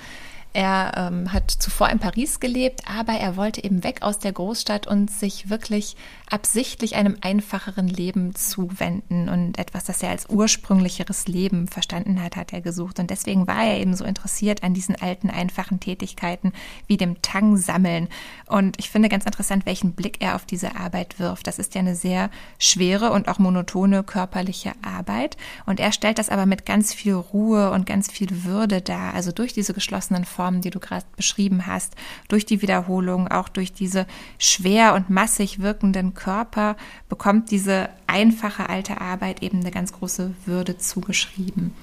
Er 0.52 0.94
ähm, 0.96 1.32
hat 1.32 1.52
zuvor 1.52 1.90
in 1.90 2.00
Paris 2.00 2.40
gelebt, 2.40 2.82
aber 2.88 3.14
er 3.14 3.38
wollte 3.38 3.64
eben 3.64 3.84
weg 3.84 4.02
aus 4.02 4.18
der 4.18 4.32
Großstadt 4.32 4.88
und 4.88 5.12
sich 5.12 5.52
wirklich 5.52 5.96
absichtlich 6.28 6.96
einem 6.96 7.18
einfacheren 7.22 7.88
Leben 7.88 8.34
zuwenden 8.34 9.30
und 9.30 9.60
etwas, 9.60 9.84
das 9.84 10.02
er 10.02 10.10
als 10.10 10.28
ursprünglicheres 10.28 11.28
Leben 11.28 11.68
verstanden 11.68 12.22
hat, 12.22 12.36
hat 12.36 12.52
er 12.52 12.62
gesucht. 12.62 13.00
Und 13.00 13.12
deswegen 13.12 13.48
war 13.48 13.64
er 13.64 13.80
eben 13.80 13.96
so 13.96 14.06
interessiert 14.06 14.64
an 14.64 14.74
diesen 14.74 14.96
alten, 14.96 15.30
einfachen 15.30 15.80
Tätigkeiten 15.80 16.54
wie 16.88 16.98
dem 16.98 17.22
Tang 17.22 17.58
sammeln. 17.58 18.08
Und 18.48 18.80
ich 18.80 18.90
finde 18.90 19.10
ganz 19.10 19.26
interessant, 19.26 19.68
welchen 19.68 19.94
Blick 19.94 20.18
er 20.20 20.36
auf 20.36 20.46
diese 20.46 20.76
Arbeit 20.76 21.20
wirft. 21.20 21.46
Das 21.46 21.60
ist 21.60 21.76
ja 21.76 21.82
eine 21.82 21.96
sehr 21.96 22.32
schwere 22.58 23.12
und 23.12 23.28
auch 23.28 23.38
monotone 23.38 24.04
körperliche 24.04 24.74
Arbeit. 24.82 25.38
Und 25.68 25.80
er 25.80 25.92
stellt 25.92 26.18
das 26.18 26.30
aber 26.30 26.48
mit 26.48 26.66
ganz 26.66 26.92
viel 26.94 27.14
Ruhe 27.14 27.70
und 27.70 27.86
ganz 27.86 28.12
viel 28.12 28.44
Würde 28.44 28.82
dar. 28.82 29.14
Also 29.14 29.32
durch 29.32 29.54
diese 29.54 29.74
geschlossenen 29.74 30.26
Formen, 30.40 30.62
die 30.62 30.70
du 30.70 30.80
gerade 30.80 31.06
beschrieben 31.18 31.68
hast, 31.68 31.96
durch 32.30 32.46
die 32.46 32.62
Wiederholung, 32.62 33.28
auch 33.28 33.50
durch 33.50 33.74
diese 33.74 34.08
schwer 34.38 34.94
und 34.94 35.10
massig 35.10 35.60
wirkenden 35.60 36.14
Körper 36.14 36.78
bekommt 37.10 37.52
diese 37.52 37.90
einfache 38.08 38.70
alte 38.70 39.02
Arbeit 39.02 39.44
eben 39.44 39.60
eine 39.60 39.72
ganz 39.72 39.92
große 39.92 40.34
Würde 40.46 40.78
zugeschrieben. 40.78 41.74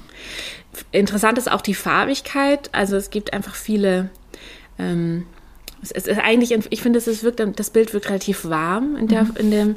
Interessant 0.90 1.36
ist 1.36 1.52
auch 1.52 1.60
die 1.60 1.74
Farbigkeit. 1.74 2.70
Also 2.72 2.96
es 2.96 3.10
gibt 3.10 3.34
einfach 3.34 3.54
viele. 3.54 4.08
Ähm, 4.78 5.26
es 5.82 5.90
ist 5.90 6.18
eigentlich, 6.18 6.58
ich 6.70 6.80
finde, 6.80 6.98
es 6.98 7.22
wirkt, 7.22 7.42
das 7.60 7.68
Bild 7.68 7.92
wirkt 7.92 8.08
relativ 8.08 8.46
warm 8.46 8.96
in 8.96 9.08
der, 9.08 9.24
mhm. 9.24 9.36
in 9.36 9.50
dem, 9.50 9.76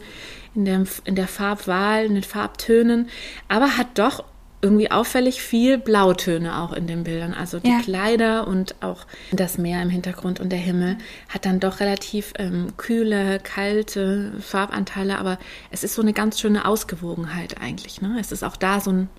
in 0.56 0.64
der, 0.64 0.84
in 1.04 1.16
der 1.16 1.28
Farbwahl, 1.28 2.06
in 2.06 2.14
den 2.14 2.24
Farbtönen, 2.24 3.10
aber 3.50 3.76
hat 3.76 4.00
doch 4.00 4.24
irgendwie 4.62 4.92
auffällig 4.92 5.42
viel 5.42 5.78
Blautöne 5.78 6.60
auch 6.60 6.74
in 6.74 6.86
den 6.88 7.04
Bildern. 7.04 7.34
Also 7.34 7.60
die 7.60 7.70
ja. 7.70 7.80
Kleider 7.80 8.48
und 8.48 8.76
auch 8.82 9.06
das 9.32 9.58
Meer 9.58 9.82
im 9.82 9.90
Hintergrund 9.90 10.40
und 10.40 10.52
der 10.52 10.60
Himmel 10.60 10.98
hat 11.30 11.46
dann 11.46 11.60
doch 11.60 11.80
relativ 11.80 12.34
ähm, 12.38 12.74
kühle, 12.76 13.40
kalte 13.40 14.34
Farbanteile, 14.42 15.18
aber 15.18 15.40
es 15.72 15.84
ist 15.84 15.96
so 15.96 16.02
eine 16.02 16.14
ganz 16.14 16.40
schöne 16.40 16.66
Ausgewogenheit 16.66 17.62
eigentlich. 17.62 18.02
Ne? 18.02 18.18
Es 18.20 18.32
ist 18.32 18.44
auch 18.44 18.58
da 18.58 18.80
so 18.80 18.92
ein 18.92 19.10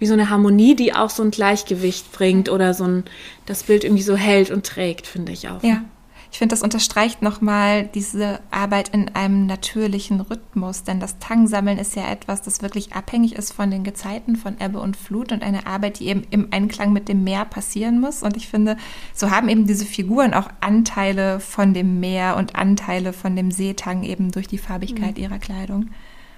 wie 0.00 0.06
so 0.06 0.14
eine 0.14 0.30
Harmonie, 0.30 0.74
die 0.74 0.94
auch 0.94 1.10
so 1.10 1.22
ein 1.22 1.30
Gleichgewicht 1.30 2.10
bringt 2.12 2.48
oder 2.48 2.72
so 2.72 2.84
ein 2.84 3.04
das 3.44 3.64
Bild 3.64 3.84
irgendwie 3.84 4.02
so 4.02 4.16
hält 4.16 4.50
und 4.50 4.64
trägt, 4.64 5.06
finde 5.06 5.32
ich 5.32 5.48
auch. 5.48 5.62
Ja. 5.62 5.84
Ich 6.32 6.38
finde, 6.38 6.52
das 6.52 6.62
unterstreicht 6.62 7.22
nochmal 7.22 7.88
diese 7.88 8.40
Arbeit 8.52 8.90
in 8.90 9.14
einem 9.16 9.46
natürlichen 9.46 10.20
Rhythmus, 10.20 10.84
denn 10.84 11.00
das 11.00 11.18
Tangsammeln 11.18 11.76
ist 11.76 11.96
ja 11.96 12.08
etwas, 12.08 12.40
das 12.40 12.62
wirklich 12.62 12.92
abhängig 12.92 13.34
ist 13.34 13.52
von 13.52 13.70
den 13.70 13.82
Gezeiten, 13.82 14.36
von 14.36 14.56
Ebbe 14.60 14.78
und 14.78 14.96
Flut 14.96 15.32
und 15.32 15.42
eine 15.42 15.66
Arbeit, 15.66 15.98
die 15.98 16.06
eben 16.06 16.22
im 16.30 16.48
Einklang 16.52 16.92
mit 16.92 17.08
dem 17.08 17.24
Meer 17.24 17.44
passieren 17.44 18.00
muss. 18.00 18.22
Und 18.22 18.36
ich 18.36 18.46
finde, 18.46 18.76
so 19.12 19.30
haben 19.30 19.48
eben 19.48 19.66
diese 19.66 19.84
Figuren 19.84 20.32
auch 20.32 20.48
Anteile 20.60 21.40
von 21.40 21.74
dem 21.74 21.98
Meer 21.98 22.36
und 22.36 22.54
Anteile 22.54 23.12
von 23.12 23.34
dem 23.34 23.50
Seetang 23.50 24.04
eben 24.04 24.30
durch 24.30 24.46
die 24.46 24.58
Farbigkeit 24.58 25.16
mhm. 25.16 25.24
ihrer 25.24 25.38
Kleidung. 25.38 25.90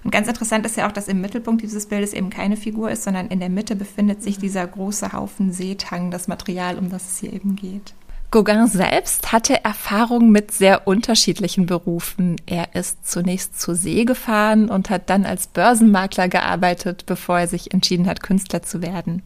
Und 0.05 0.11
ganz 0.11 0.27
interessant 0.27 0.65
ist 0.65 0.77
ja 0.77 0.89
auch, 0.89 0.93
dass 0.93 1.07
im 1.07 1.21
Mittelpunkt 1.21 1.63
dieses 1.63 1.87
Bildes 1.87 2.13
eben 2.15 2.31
keine 2.31 2.57
Figur 2.57 2.91
ist, 2.91 3.05
sondern 3.05 3.29
in 3.29 3.41
der 3.41 3.51
Mitte 3.51 3.77
befindet 3.77 4.23
sich 4.23 4.39
mhm. 4.39 4.43
dieser 4.43 4.67
große 4.67 5.13
Haufen 5.13 5.53
Seetang, 5.53 6.11
das 6.11 6.29
Material, 6.29 6.79
um 6.79 6.89
das 6.89 7.13
es 7.13 7.19
hier 7.19 7.33
eben 7.33 7.57
geht. 7.57 7.95
Gauguin 8.33 8.67
selbst 8.67 9.31
hatte 9.31 9.63
Erfahrung 9.63 10.31
mit 10.31 10.53
sehr 10.53 10.87
unterschiedlichen 10.87 11.67
Berufen. 11.67 12.37
Er 12.47 12.75
ist 12.75 13.07
zunächst 13.07 13.61
zur 13.61 13.75
See 13.75 14.07
gefahren 14.07 14.71
und 14.71 14.89
hat 14.89 15.11
dann 15.11 15.27
als 15.27 15.49
Börsenmakler 15.49 16.29
gearbeitet, 16.29 17.05
bevor 17.05 17.41
er 17.41 17.47
sich 17.47 17.75
entschieden 17.75 18.07
hat, 18.07 18.23
Künstler 18.23 18.63
zu 18.63 18.81
werden. 18.81 19.23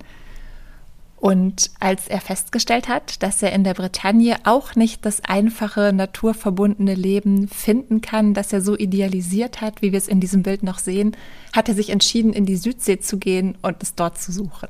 Und 1.19 1.71
als 1.79 2.09
er 2.09 2.21
festgestellt 2.21 2.89
hat, 2.89 3.23
dass 3.23 3.41
er 3.45 3.53
in 3.53 3.63
der 3.63 3.75
Bretagne 3.75 4.39
auch 4.43 4.75
nicht 4.75 5.07
das 5.07 5.25
einfache, 5.25 5.93
naturverbundene 5.93 6.95
Leben 6.95 7.47
finden 7.47 8.01
kann, 8.01 8.35
das 8.35 8.53
er 8.53 8.61
so 8.61 8.77
idealisiert 8.77 9.61
hat, 9.61 9.83
wie 9.83 9.93
wir 9.93 9.99
es 9.99 10.09
in 10.09 10.19
diesem 10.19 10.43
Bild 10.43 10.65
noch 10.65 10.81
sehen, 10.81 11.17
hat 11.55 11.69
er 11.69 11.77
sich 11.77 11.91
entschieden, 11.91 12.33
in 12.33 12.45
die 12.45 12.57
Südsee 12.57 12.99
zu 12.99 13.19
gehen 13.19 13.57
und 13.63 13.81
es 13.85 13.95
dort 13.95 14.19
zu 14.19 14.33
suchen. 14.33 14.69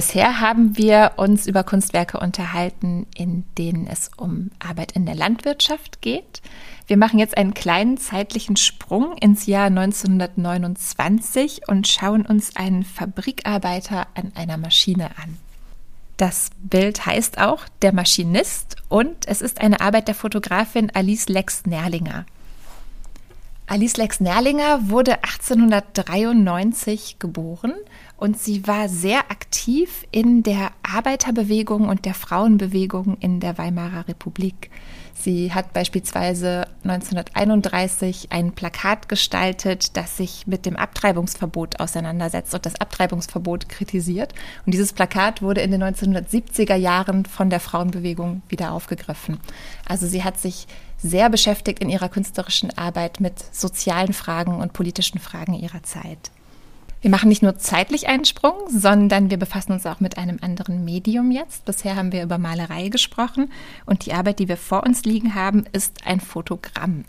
Bisher 0.00 0.40
haben 0.40 0.78
wir 0.78 1.12
uns 1.16 1.46
über 1.46 1.62
Kunstwerke 1.62 2.18
unterhalten, 2.18 3.06
in 3.14 3.44
denen 3.58 3.86
es 3.86 4.10
um 4.16 4.50
Arbeit 4.58 4.92
in 4.92 5.04
der 5.04 5.14
Landwirtschaft 5.14 6.00
geht. 6.00 6.40
Wir 6.86 6.96
machen 6.96 7.18
jetzt 7.18 7.36
einen 7.36 7.52
kleinen 7.52 7.98
zeitlichen 7.98 8.56
Sprung 8.56 9.14
ins 9.18 9.44
Jahr 9.44 9.66
1929 9.66 11.68
und 11.68 11.86
schauen 11.86 12.24
uns 12.24 12.56
einen 12.56 12.82
Fabrikarbeiter 12.82 14.06
an 14.14 14.32
einer 14.36 14.56
Maschine 14.56 15.10
an. 15.22 15.36
Das 16.16 16.48
Bild 16.62 17.04
heißt 17.04 17.36
auch 17.36 17.66
Der 17.82 17.92
Maschinist 17.92 18.76
und 18.88 19.28
es 19.28 19.42
ist 19.42 19.60
eine 19.60 19.82
Arbeit 19.82 20.08
der 20.08 20.14
Fotografin 20.14 20.90
Alice 20.94 21.28
Lex 21.28 21.66
Nerlinger. 21.66 22.24
Alice 23.66 23.98
Lex 23.98 24.18
Nerlinger 24.18 24.88
wurde 24.88 25.22
1893 25.22 27.18
geboren 27.20 27.74
und 28.20 28.38
sie 28.38 28.66
war 28.66 28.88
sehr 28.88 29.30
aktiv 29.30 30.06
in 30.12 30.42
der 30.42 30.72
Arbeiterbewegung 30.82 31.88
und 31.88 32.04
der 32.04 32.14
Frauenbewegung 32.14 33.16
in 33.18 33.40
der 33.40 33.56
Weimarer 33.56 34.06
Republik. 34.08 34.70
Sie 35.14 35.52
hat 35.52 35.72
beispielsweise 35.72 36.66
1931 36.84 38.28
ein 38.30 38.52
Plakat 38.52 39.08
gestaltet, 39.08 39.96
das 39.96 40.18
sich 40.18 40.46
mit 40.46 40.66
dem 40.66 40.76
Abtreibungsverbot 40.76 41.80
auseinandersetzt 41.80 42.54
und 42.54 42.64
das 42.64 42.80
Abtreibungsverbot 42.80 43.68
kritisiert. 43.68 44.34
Und 44.66 44.72
dieses 44.72 44.92
Plakat 44.92 45.40
wurde 45.40 45.62
in 45.62 45.70
den 45.70 45.82
1970er 45.82 46.76
Jahren 46.76 47.24
von 47.24 47.50
der 47.50 47.60
Frauenbewegung 47.60 48.42
wieder 48.48 48.72
aufgegriffen. 48.72 49.40
Also 49.86 50.06
sie 50.06 50.24
hat 50.24 50.38
sich 50.38 50.66
sehr 50.98 51.30
beschäftigt 51.30 51.80
in 51.80 51.88
ihrer 51.88 52.10
künstlerischen 52.10 52.76
Arbeit 52.76 53.20
mit 53.20 53.34
sozialen 53.54 54.12
Fragen 54.12 54.56
und 54.56 54.74
politischen 54.74 55.18
Fragen 55.18 55.54
ihrer 55.54 55.82
Zeit. 55.82 56.30
Wir 57.02 57.10
machen 57.10 57.30
nicht 57.30 57.42
nur 57.42 57.56
zeitlich 57.56 58.08
einen 58.08 58.26
Sprung, 58.26 58.54
sondern 58.68 59.30
wir 59.30 59.38
befassen 59.38 59.72
uns 59.72 59.86
auch 59.86 60.00
mit 60.00 60.18
einem 60.18 60.38
anderen 60.42 60.84
Medium 60.84 61.30
jetzt. 61.30 61.64
Bisher 61.64 61.96
haben 61.96 62.12
wir 62.12 62.22
über 62.22 62.36
Malerei 62.36 62.88
gesprochen 62.88 63.50
und 63.86 64.04
die 64.04 64.12
Arbeit, 64.12 64.38
die 64.38 64.48
wir 64.48 64.58
vor 64.58 64.84
uns 64.84 65.04
liegen 65.04 65.34
haben, 65.34 65.64
ist 65.72 66.06
ein 66.06 66.20
Fotogramm. 66.20 67.04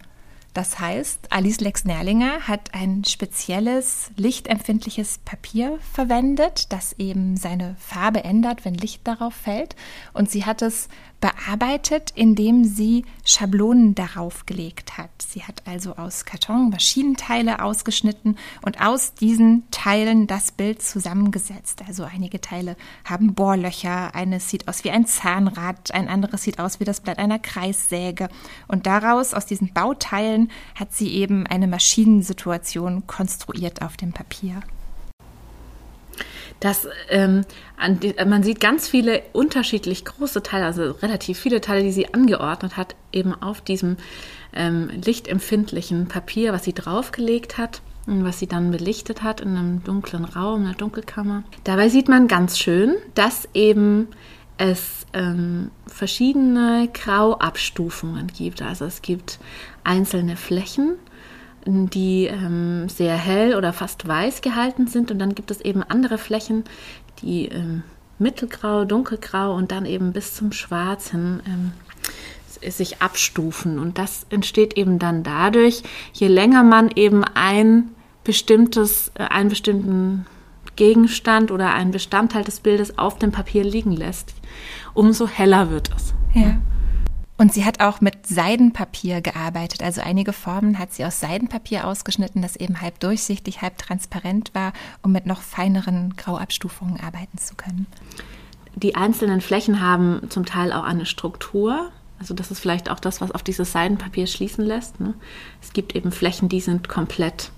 Das 0.54 0.80
heißt, 0.80 1.28
Alice 1.32 1.62
Lex 1.62 1.86
Nerlinger 1.86 2.48
hat 2.48 2.74
ein 2.74 3.06
spezielles 3.06 4.12
lichtempfindliches 4.18 5.20
Papier 5.24 5.80
verwendet, 5.94 6.74
das 6.74 6.94
eben 6.98 7.38
seine 7.38 7.76
Farbe 7.80 8.24
ändert, 8.26 8.66
wenn 8.66 8.74
Licht 8.74 9.08
darauf 9.08 9.34
fällt. 9.34 9.78
Und 10.14 10.30
sie 10.30 10.46
hat 10.46 10.62
es 10.62 10.90
bearbeitet, 11.22 12.12
indem 12.16 12.66
sie 12.66 13.06
Schablonen 13.24 13.96
darauf 13.96 14.46
gelegt 14.46 14.98
hat. 14.98 15.10
Sie 15.20 15.44
hat 15.44 15.62
also 15.66 15.96
aus 15.96 16.26
Karton 16.26 16.70
Maschinenteile 16.70 17.64
ausgeschnitten 17.64 18.38
und 18.64 18.82
aus 18.82 19.14
diesen 19.14 19.64
Teilen 19.72 20.28
das 20.28 20.52
Bild 20.52 20.82
zusammengesetzt. 20.82 21.84
Also 21.88 22.04
einige 22.04 22.42
Teile 22.42 22.76
haben 23.06 23.36
Bohrlöcher, 23.36 24.14
eines 24.16 24.50
sieht 24.50 24.68
aus 24.68 24.84
wie 24.84 24.92
ein 24.92 25.06
Zahnrad, 25.06 25.94
ein 25.94 26.10
anderes 26.10 26.44
sieht 26.44 26.60
aus 26.60 26.80
wie 26.80 26.86
das 26.86 27.00
Blatt 27.00 27.20
einer 27.20 27.40
Kreissäge. 27.40 28.28
Und 28.68 28.88
daraus, 28.88 29.34
aus 29.34 29.46
diesen 29.46 29.74
Bauteilen, 29.74 30.52
hat 30.76 30.94
sie 30.94 31.10
eben 31.14 31.46
eine 31.46 31.68
Maschinensituation 31.68 33.06
konstruiert 33.06 33.82
auf 33.82 33.96
dem 33.96 34.12
Papier 34.12 34.62
dass 36.62 36.88
ähm, 37.10 37.44
die, 38.02 38.16
man 38.26 38.44
sieht 38.44 38.62
ganz 38.62 38.88
viele 38.88 39.24
unterschiedlich 39.34 40.06
große 40.06 40.42
Teile, 40.44 40.66
also 40.66 40.92
relativ 40.92 41.38
viele 41.40 41.60
Teile, 41.60 41.84
die 41.84 41.92
sie 41.92 42.14
angeordnet 42.14 42.78
hat, 42.78 42.96
eben 43.12 43.34
auf 43.34 43.60
diesem 43.62 43.98
ähm, 44.54 44.90
lichtempfindlichen 45.04 46.08
Papier, 46.08 46.54
was 46.54 46.64
sie 46.64 46.74
draufgelegt 46.74 47.58
hat 47.58 47.82
und 48.06 48.24
was 48.24 48.40
sie 48.40 48.48
dann 48.48 48.72
belichtet 48.72 49.24
hat 49.24 49.42
in 49.42 49.58
einem 49.58 49.84
dunklen 49.84 50.24
Raum, 50.24 50.66
einer 50.66 50.76
Dunkelkammer. 50.76 51.44
Dabei 51.64 51.90
sieht 51.90 52.08
man 52.08 52.28
ganz 52.28 52.58
schön, 52.60 52.96
dass 53.16 53.50
eben 53.54 54.08
es 54.58 55.08
ähm, 55.14 55.72
verschiedene 55.88 56.90
Grauabstufungen 56.94 58.28
gibt. 58.28 58.62
Also 58.62 58.86
es 58.86 59.02
gibt 59.02 59.40
einzelne 59.84 60.38
Flächen, 60.38 60.98
die 61.66 62.26
ähm, 62.26 62.90
sehr 62.90 63.16
hell 63.16 63.56
oder 63.56 63.74
fast 63.74 64.08
weiß 64.08 64.42
gehalten 64.42 64.88
sind. 64.88 65.12
Und 65.12 65.20
dann 65.20 65.36
gibt 65.36 65.52
es 65.52 65.62
eben 65.62 65.84
andere 65.84 66.18
Flächen, 66.18 66.64
die 67.22 67.48
ähm, 67.48 67.84
mittelgrau, 68.20 68.86
dunkelgrau 68.86 69.54
und 69.56 69.72
dann 69.72 69.86
eben 69.86 70.14
bis 70.14 70.36
zum 70.36 70.52
Schwarz 70.52 71.12
hin 71.12 71.42
ähm, 71.46 71.72
sich 72.70 73.02
abstufen. 73.02 73.80
Und 73.80 73.98
das 73.98 74.26
entsteht 74.30 74.78
eben 74.78 75.00
dann 75.00 75.24
dadurch, 75.24 75.84
je 76.14 76.28
länger 76.28 76.64
man 76.64 76.90
eben 76.96 77.24
ein 77.24 77.90
bestimmtes, 78.24 79.12
äh, 79.16 79.24
einen 79.24 79.50
bestimmten 79.50 80.26
Gegenstand 80.76 81.52
oder 81.52 81.74
einen 81.74 81.92
Bestandteil 81.92 82.44
des 82.44 82.60
Bildes 82.60 82.98
auf 82.98 83.18
dem 83.18 83.32
Papier 83.32 83.64
liegen 83.64 83.92
lässt, 83.92 84.34
umso 84.94 85.28
heller 85.28 85.70
wird 85.70 85.90
es. 85.96 86.14
Ja. 86.34 86.58
Und 87.42 87.52
sie 87.52 87.66
hat 87.66 87.80
auch 87.82 88.02
mit 88.02 88.28
Seidenpapier 88.28 89.22
gearbeitet. 89.22 89.82
Also 89.82 90.00
einige 90.00 90.32
Formen 90.32 90.78
hat 90.78 90.94
sie 90.94 91.04
aus 91.04 91.20
Seidenpapier 91.20 91.88
ausgeschnitten, 91.88 92.44
das 92.44 92.56
eben 92.56 92.82
halb 92.82 93.00
durchsichtig, 93.00 93.64
halb 93.64 93.80
transparent 93.80 94.54
war, 94.54 94.74
um 95.02 95.12
mit 95.12 95.26
noch 95.26 95.42
feineren 95.42 96.16
Grauabstufungen 96.18 97.00
arbeiten 97.00 97.40
zu 97.40 97.56
können. 97.56 97.88
Die 98.76 98.94
einzelnen 98.94 99.42
Flächen 99.42 99.82
haben 99.82 100.30
zum 100.30 100.46
Teil 100.46 100.72
auch 100.72 100.84
eine 100.84 101.08
Struktur. 101.08 101.90
Also 102.20 102.36
das 102.36 102.52
ist 102.52 102.60
vielleicht 102.60 102.92
auch 102.92 103.00
das, 103.00 103.22
was 103.22 103.32
auf 103.32 103.42
dieses 103.42 103.72
Seidenpapier 103.72 104.28
schließen 104.28 104.64
lässt. 104.64 105.00
Ne? 105.00 105.16
Es 105.64 105.74
gibt 105.74 105.96
eben 105.96 106.12
Flächen, 106.12 106.48
die 106.48 106.62
sind 106.62 106.90
komplett 106.90 107.52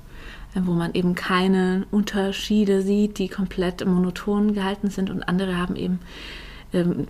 äh, 0.55 0.61
wo 0.63 0.71
man 0.71 0.93
eben 0.93 1.13
keine 1.13 1.87
Unterschiede 1.91 2.83
sieht, 2.83 3.17
die 3.17 3.27
komplett 3.27 3.85
monoton 3.85 4.53
gehalten 4.53 4.89
sind 4.89 5.09
und 5.09 5.23
andere 5.23 5.57
haben 5.57 5.75
eben 5.75 5.99
ähm, 6.71 7.05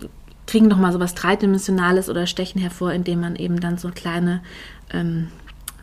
kriegen 0.46 0.68
nochmal 0.68 0.92
so 0.92 1.00
was 1.00 1.14
Dreidimensionales 1.14 2.08
oder 2.08 2.26
stechen 2.26 2.60
hervor, 2.60 2.92
indem 2.92 3.20
man 3.20 3.36
eben 3.36 3.60
dann 3.60 3.78
so 3.78 3.90
kleine, 3.90 4.42
ähm, 4.92 5.28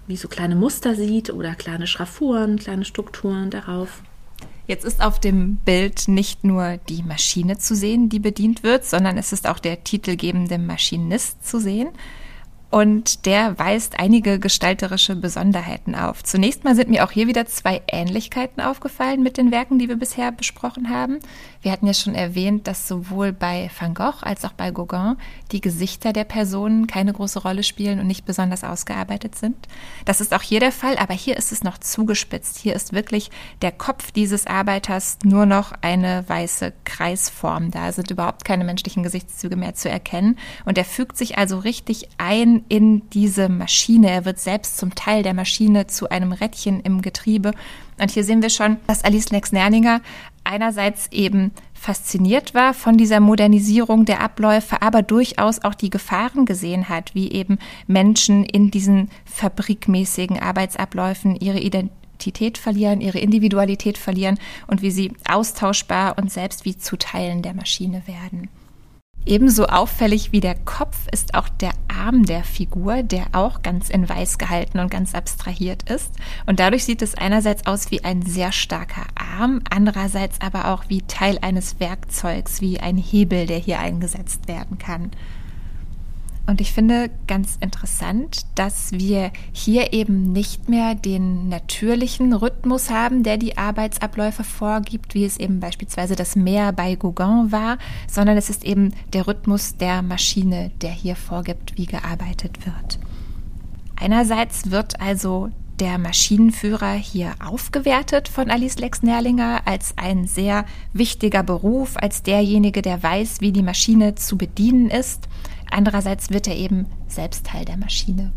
wie 0.07 0.18
so 0.18 0.28
kleine 0.28 0.55
Muster 0.55 0.95
sieht 0.95 1.32
oder 1.32 1.55
kleine 1.55 1.88
Schraffuren, 1.88 2.57
kleine 2.57 2.86
Strukturen 2.86 3.49
darauf. 3.49 4.01
Jetzt 4.68 4.86
ist 4.86 5.01
auf 5.01 5.20
dem 5.20 5.57
Bild 5.57 6.07
nicht 6.07 6.43
nur 6.43 6.78
die 6.89 7.03
Maschine 7.03 7.57
zu 7.57 7.76
sehen, 7.76 8.09
die 8.09 8.20
bedient 8.20 8.64
wird, 8.64 8.86
sondern 8.86 9.18
es 9.18 9.34
ist 9.34 9.47
auch 9.47 9.59
der 9.59 9.84
titelgebende 9.84 10.57
Maschinist 10.57 11.45
zu 11.45 11.59
sehen 11.59 11.89
und 12.72 13.26
der 13.26 13.59
weist 13.59 13.99
einige 13.99 14.39
gestalterische 14.39 15.17
Besonderheiten 15.17 15.93
auf. 15.93 16.24
Zunächst 16.24 16.63
mal 16.63 16.74
sind 16.74 16.89
mir 16.89 17.03
auch 17.03 17.11
hier 17.11 17.28
wieder 17.28 17.45
zwei 17.45 17.82
Ähnlichkeiten 17.88 18.63
aufgefallen 18.63 19.22
mit 19.22 19.36
den 19.36 19.51
Werken, 19.51 19.78
die 19.78 19.89
wir 19.89 19.97
bisher 19.97 20.32
besprochen 20.32 20.89
haben. 20.89 21.19
Wir 21.61 21.74
hatten 21.74 21.86
ja 21.86 21.93
schon 21.93 22.15
erwähnt, 22.15 22.67
dass 22.67 22.88
sowohl 22.88 23.34
bei 23.34 23.69
Van 23.78 23.93
Gogh 23.93 24.22
als 24.22 24.45
auch 24.45 24.53
bei 24.53 24.72
Gauguin 24.72 25.17
die 25.51 25.59
Gesichter 25.59 26.13
der 26.13 26.24
Personen 26.24 26.88
keine 26.88 27.11
große 27.11 27.39
Rolle 27.39 27.63
spielen 27.63 27.99
und 27.99 28.07
nicht 28.07 28.26
besonders 28.26 28.63
ausgearbeitet 28.63 29.36
sind. 29.36 29.67
Das 30.05 30.22
ist 30.22 30.34
auch 30.34 30.41
hier 30.41 30.61
der 30.61 30.72
Fall, 30.72 30.97
aber 30.97 31.13
hier 31.13 31.36
ist 31.36 31.51
es 31.51 31.63
noch 31.63 31.78
zugespitzt. 31.78 32.57
Hier 32.57 32.74
ist 32.74 32.93
wirklich 32.93 33.32
der 33.61 33.74
Kopf 33.74 34.11
dieses 34.11 34.47
Arbeiters 34.47 35.19
nur 35.24 35.45
noch 35.45 35.74
eine 35.82 36.24
weiße 36.28 36.72
Kreisform. 36.86 37.69
Da 37.69 37.91
sind 37.91 38.11
überhaupt 38.11 38.45
keine 38.45 38.63
menschlichen 38.63 39.03
Gesichtszüge 39.03 39.57
mehr 39.57 39.76
zu 39.76 39.89
erkennen 39.89 40.39
und 40.63 40.78
er 40.78 40.86
fügt 40.86 41.17
sich 41.17 41.38
also 41.38 41.59
richtig 41.59 42.07
ein 42.17 42.61
in 42.70 43.09
diese 43.09 43.49
Maschine. 43.49 44.09
Er 44.09 44.26
wird 44.26 44.39
selbst 44.39 44.78
zum 44.78 44.95
Teil 44.95 45.24
der 45.24 45.34
Maschine 45.34 45.88
zu 45.88 46.09
einem 46.09 46.32
Rädchen 46.32 46.82
im 46.82 47.01
Getriebe. 47.01 47.53
Und 47.99 48.12
hier 48.12 48.24
sehen 48.24 48.41
wir 48.41 48.49
schon, 48.49 48.78
dass 48.88 49.03
Alice 49.03 49.30
Lex-Nerninger 49.30 50.01
einerseits 50.43 51.07
eben 51.12 51.51
fasziniert 51.74 52.53
war 52.53 52.74
von 52.74 52.97
dieser 52.97 53.20
Modernisierung 53.20 54.05
der 54.05 54.22
Abläufe, 54.22 54.82
aber 54.82 55.01
durchaus 55.01 55.64
auch 55.64 55.74
die 55.74 55.89
Gefahren 55.89 56.45
gesehen 56.45 56.89
hat, 56.89 57.16
wie 57.16 57.32
eben 57.32 57.57
Menschen 57.88 58.45
in 58.45 58.70
diesen 58.70 59.09
fabrikmäßigen 59.26 60.39
Arbeitsabläufen 60.39 61.36
ihre 61.36 61.59
Identität 61.59 62.57
verlieren, 62.57 63.01
ihre 63.01 63.20
Individualität 63.20 63.97
verlieren 63.97 64.38
und 64.68 64.82
wie 64.82 64.91
sie 64.91 65.14
austauschbar 65.28 66.18
und 66.18 66.32
selbst 66.32 66.66
wie 66.66 66.78
zu 66.78 66.97
Teilen 66.97 67.41
der 67.41 67.55
Maschine 67.55 68.03
werden. 68.05 68.49
Ebenso 69.24 69.65
auffällig 69.65 70.32
wie 70.32 70.39
der 70.39 70.55
Kopf 70.55 71.07
ist 71.11 71.36
auch 71.36 71.47
der 71.47 71.74
Arm 71.88 72.26
der 72.26 72.43
Figur, 72.43 73.03
der 73.03 73.28
auch 73.34 73.61
ganz 73.61 73.89
in 73.89 74.09
weiß 74.09 74.39
gehalten 74.39 74.80
und 74.80 74.89
ganz 74.89 75.13
abstrahiert 75.13 75.89
ist. 75.89 76.11
Und 76.47 76.59
dadurch 76.59 76.86
sieht 76.86 77.03
es 77.03 77.13
einerseits 77.13 77.67
aus 77.67 77.91
wie 77.91 78.03
ein 78.03 78.24
sehr 78.24 78.51
starker 78.51 79.05
Arm, 79.13 79.61
andererseits 79.69 80.41
aber 80.41 80.74
auch 80.74 80.86
wie 80.88 81.03
Teil 81.03 81.38
eines 81.41 81.80
Werkzeugs, 81.80 82.61
wie 82.61 82.80
ein 82.80 82.97
Hebel, 82.97 83.45
der 83.45 83.59
hier 83.59 83.80
eingesetzt 83.80 84.47
werden 84.47 84.80
kann. 84.80 85.11
Und 86.47 86.59
ich 86.59 86.73
finde 86.73 87.09
ganz 87.27 87.57
interessant, 87.61 88.45
dass 88.55 88.91
wir 88.91 89.31
hier 89.53 89.93
eben 89.93 90.33
nicht 90.33 90.69
mehr 90.69 90.95
den 90.95 91.49
natürlichen 91.49 92.33
Rhythmus 92.33 92.89
haben, 92.89 93.23
der 93.23 93.37
die 93.37 93.57
Arbeitsabläufe 93.57 94.43
vorgibt, 94.43 95.13
wie 95.13 95.23
es 95.23 95.37
eben 95.37 95.59
beispielsweise 95.59 96.15
das 96.15 96.35
Meer 96.35 96.73
bei 96.73 96.95
Gauguin 96.95 97.51
war, 97.51 97.77
sondern 98.07 98.37
es 98.37 98.49
ist 98.49 98.65
eben 98.65 98.93
der 99.13 99.27
Rhythmus 99.27 99.77
der 99.77 100.01
Maschine, 100.01 100.71
der 100.81 100.91
hier 100.91 101.15
vorgibt, 101.15 101.77
wie 101.77 101.85
gearbeitet 101.85 102.65
wird. 102.65 102.99
Einerseits 103.95 104.71
wird 104.71 104.99
also 104.99 105.51
der 105.79 105.97
Maschinenführer 105.97 106.93
hier 106.93 107.33
aufgewertet 107.43 108.27
von 108.27 108.51
Alice 108.51 108.77
Lex 108.77 109.01
Nerlinger 109.01 109.61
als 109.65 109.93
ein 109.97 110.27
sehr 110.27 110.65
wichtiger 110.93 111.41
Beruf, 111.41 111.97
als 111.97 112.21
derjenige, 112.21 112.81
der 112.83 113.01
weiß, 113.01 113.41
wie 113.41 113.51
die 113.51 113.63
Maschine 113.63 114.13
zu 114.13 114.37
bedienen 114.37 114.89
ist. 114.89 115.27
Andererseits 115.72 116.30
wird 116.30 116.47
er 116.47 116.55
eben 116.55 116.86
selbst 117.07 117.47
Teil 117.47 117.65
der 117.65 117.78
Maschine. 117.78 118.32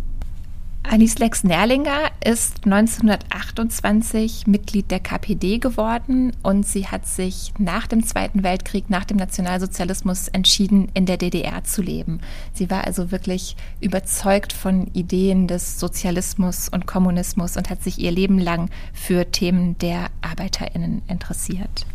Anis 0.86 1.18
Lex 1.18 1.44
Nerlinger 1.44 2.10
ist 2.22 2.66
1928 2.66 4.46
Mitglied 4.46 4.90
der 4.90 5.00
KPD 5.00 5.58
geworden 5.58 6.32
und 6.42 6.66
sie 6.66 6.86
hat 6.86 7.06
sich 7.06 7.54
nach 7.58 7.86
dem 7.86 8.04
Zweiten 8.04 8.42
Weltkrieg, 8.42 8.90
nach 8.90 9.06
dem 9.06 9.16
Nationalsozialismus 9.16 10.28
entschieden, 10.28 10.88
in 10.92 11.06
der 11.06 11.16
DDR 11.16 11.64
zu 11.64 11.80
leben. 11.80 12.20
Sie 12.52 12.70
war 12.70 12.84
also 12.84 13.10
wirklich 13.10 13.56
überzeugt 13.80 14.52
von 14.52 14.88
Ideen 14.88 15.48
des 15.48 15.80
Sozialismus 15.80 16.68
und 16.68 16.86
Kommunismus 16.86 17.56
und 17.56 17.70
hat 17.70 17.82
sich 17.82 17.98
ihr 17.98 18.12
Leben 18.12 18.38
lang 18.38 18.68
für 18.92 19.30
Themen 19.30 19.78
der 19.78 20.08
Arbeiterinnen 20.20 21.00
interessiert. 21.08 21.86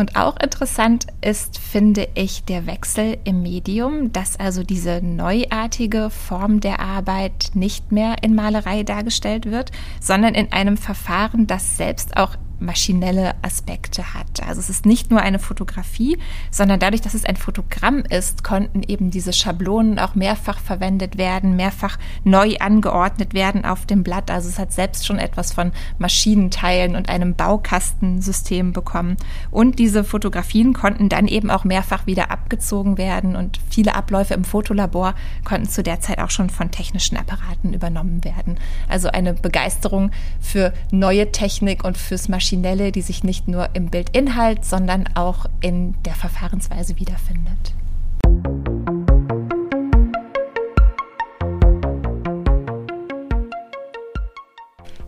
Und 0.00 0.16
auch 0.16 0.38
interessant 0.42 1.08
ist, 1.20 1.58
finde 1.58 2.08
ich, 2.14 2.44
der 2.44 2.66
Wechsel 2.66 3.18
im 3.24 3.42
Medium, 3.42 4.12
dass 4.12 4.40
also 4.40 4.62
diese 4.62 5.02
neuartige 5.02 6.08
Form 6.08 6.60
der 6.60 6.80
Arbeit 6.80 7.50
nicht 7.52 7.92
mehr 7.92 8.16
in 8.22 8.34
Malerei 8.34 8.82
dargestellt 8.82 9.44
wird, 9.44 9.72
sondern 10.00 10.34
in 10.34 10.52
einem 10.52 10.78
Verfahren, 10.78 11.46
das 11.46 11.76
selbst 11.76 12.16
auch 12.16 12.36
maschinelle 12.60 13.34
Aspekte 13.42 14.14
hat. 14.14 14.46
Also 14.46 14.60
es 14.60 14.70
ist 14.70 14.86
nicht 14.86 15.10
nur 15.10 15.20
eine 15.20 15.38
Fotografie, 15.38 16.18
sondern 16.50 16.78
dadurch, 16.78 17.00
dass 17.00 17.14
es 17.14 17.24
ein 17.24 17.36
Fotogramm 17.36 18.04
ist, 18.08 18.44
konnten 18.44 18.82
eben 18.82 19.10
diese 19.10 19.32
Schablonen 19.32 19.98
auch 19.98 20.14
mehrfach 20.14 20.58
verwendet 20.58 21.18
werden, 21.18 21.56
mehrfach 21.56 21.98
neu 22.24 22.56
angeordnet 22.60 23.34
werden 23.34 23.64
auf 23.64 23.86
dem 23.86 24.02
Blatt. 24.02 24.30
Also 24.30 24.48
es 24.48 24.58
hat 24.58 24.72
selbst 24.72 25.06
schon 25.06 25.18
etwas 25.18 25.52
von 25.52 25.72
Maschinenteilen 25.98 26.96
und 26.96 27.08
einem 27.08 27.34
Baukastensystem 27.34 28.72
bekommen. 28.72 29.16
Und 29.50 29.78
diese 29.78 30.04
Fotografien 30.04 30.74
konnten 30.74 31.08
dann 31.08 31.26
eben 31.26 31.50
auch 31.50 31.64
mehrfach 31.64 32.06
wieder 32.06 32.30
abgezogen 32.30 32.98
werden 32.98 33.36
und 33.36 33.58
viele 33.70 33.94
Abläufe 33.94 34.34
im 34.34 34.44
Fotolabor 34.44 35.14
konnten 35.44 35.68
zu 35.68 35.82
der 35.82 36.00
Zeit 36.00 36.18
auch 36.18 36.30
schon 36.30 36.50
von 36.50 36.70
technischen 36.70 37.16
Apparaten 37.16 37.72
übernommen 37.72 38.22
werden. 38.24 38.58
Also 38.88 39.08
eine 39.08 39.34
Begeisterung 39.34 40.10
für 40.40 40.72
neue 40.90 41.32
Technik 41.32 41.84
und 41.84 41.96
fürs 41.96 42.28
Maschinenbau 42.28 42.49
Maschinelle, 42.50 42.90
die 42.90 43.02
sich 43.02 43.22
nicht 43.22 43.46
nur 43.46 43.68
im 43.74 43.90
Bildinhalt, 43.90 44.64
sondern 44.64 45.06
auch 45.14 45.46
in 45.60 45.94
der 46.02 46.14
Verfahrensweise 46.14 46.98
wiederfindet. 46.98 47.74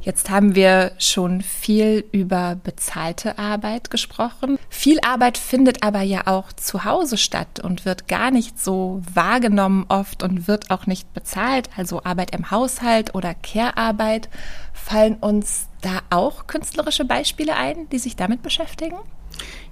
Jetzt 0.02 0.30
haben 0.30 0.56
wir 0.56 0.92
schon 0.98 1.42
viel 1.42 2.04
über 2.10 2.56
bezahlte 2.56 3.38
Arbeit 3.38 3.88
gesprochen. 3.88 4.58
Viel 4.68 4.98
Arbeit 5.00 5.38
findet 5.38 5.84
aber 5.84 6.02
ja 6.02 6.26
auch 6.26 6.52
zu 6.52 6.84
Hause 6.84 7.16
statt 7.16 7.60
und 7.60 7.84
wird 7.84 8.08
gar 8.08 8.32
nicht 8.32 8.58
so 8.58 9.00
wahrgenommen 9.14 9.86
oft 9.88 10.24
und 10.24 10.48
wird 10.48 10.72
auch 10.72 10.86
nicht 10.86 11.14
bezahlt. 11.14 11.70
Also 11.76 12.02
Arbeit 12.02 12.34
im 12.34 12.50
Haushalt 12.50 13.14
oder 13.14 13.32
Care-Arbeit. 13.32 14.28
Fallen 14.72 15.14
uns 15.14 15.68
da 15.82 16.00
auch 16.10 16.48
künstlerische 16.48 17.04
Beispiele 17.04 17.54
ein, 17.54 17.88
die 17.90 18.00
sich 18.00 18.16
damit 18.16 18.42
beschäftigen? 18.42 18.96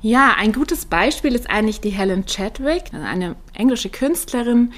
Ja, 0.00 0.34
ein 0.38 0.52
gutes 0.52 0.86
Beispiel 0.86 1.34
ist 1.34 1.50
eigentlich 1.50 1.80
die 1.80 1.90
Helen 1.90 2.24
Chadwick, 2.24 2.84
eine 2.94 3.34
englische 3.52 3.90
Künstlerin, 3.90 4.72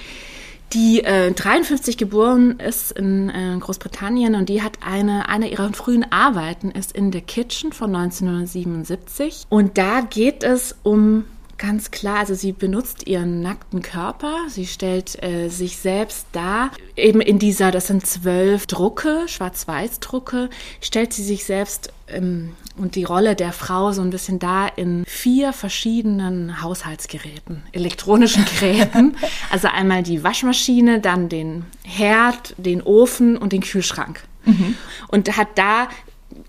die 0.72 1.04
äh, 1.04 1.32
53 1.32 1.96
geboren 1.96 2.58
ist 2.58 2.92
in 2.92 3.28
äh, 3.28 3.56
Großbritannien 3.58 4.34
und 4.34 4.48
die 4.48 4.62
hat 4.62 4.78
eine, 4.80 5.28
eine 5.28 5.50
ihrer 5.50 5.72
frühen 5.72 6.10
Arbeiten 6.10 6.70
ist 6.70 6.92
in 6.92 7.12
The 7.12 7.20
Kitchen 7.20 7.72
von 7.72 7.94
1977 7.94 9.46
und 9.48 9.78
da 9.78 10.00
geht 10.00 10.42
es 10.42 10.76
um 10.82 11.24
Ganz 11.62 11.92
klar, 11.92 12.18
also 12.18 12.34
sie 12.34 12.50
benutzt 12.50 13.06
ihren 13.06 13.40
nackten 13.40 13.82
Körper, 13.82 14.34
sie 14.48 14.66
stellt 14.66 15.22
äh, 15.22 15.48
sich 15.48 15.76
selbst 15.76 16.26
dar. 16.32 16.72
Eben 16.96 17.20
in 17.20 17.38
dieser, 17.38 17.70
das 17.70 17.86
sind 17.86 18.04
zwölf 18.04 18.66
Drucke, 18.66 19.28
Schwarz-Weiß-Drucke, 19.28 20.50
stellt 20.80 21.12
sie 21.12 21.22
sich 21.22 21.44
selbst 21.44 21.92
ähm, 22.08 22.56
und 22.76 22.94
die 22.94 23.04
Rolle 23.04 23.34
der 23.34 23.52
Frau 23.52 23.92
so 23.92 24.02
ein 24.02 24.10
bisschen 24.10 24.38
da 24.38 24.66
in 24.66 25.04
vier 25.06 25.52
verschiedenen 25.52 26.62
Haushaltsgeräten, 26.62 27.62
elektronischen 27.72 28.44
Geräten. 28.44 29.16
also 29.50 29.68
einmal 29.68 30.02
die 30.02 30.24
Waschmaschine, 30.24 31.00
dann 31.00 31.28
den 31.28 31.64
Herd, 31.84 32.54
den 32.56 32.82
Ofen 32.82 33.36
und 33.36 33.52
den 33.52 33.62
Kühlschrank. 33.62 34.22
Mhm. 34.44 34.76
Und 35.08 35.36
hat 35.36 35.48
da 35.56 35.88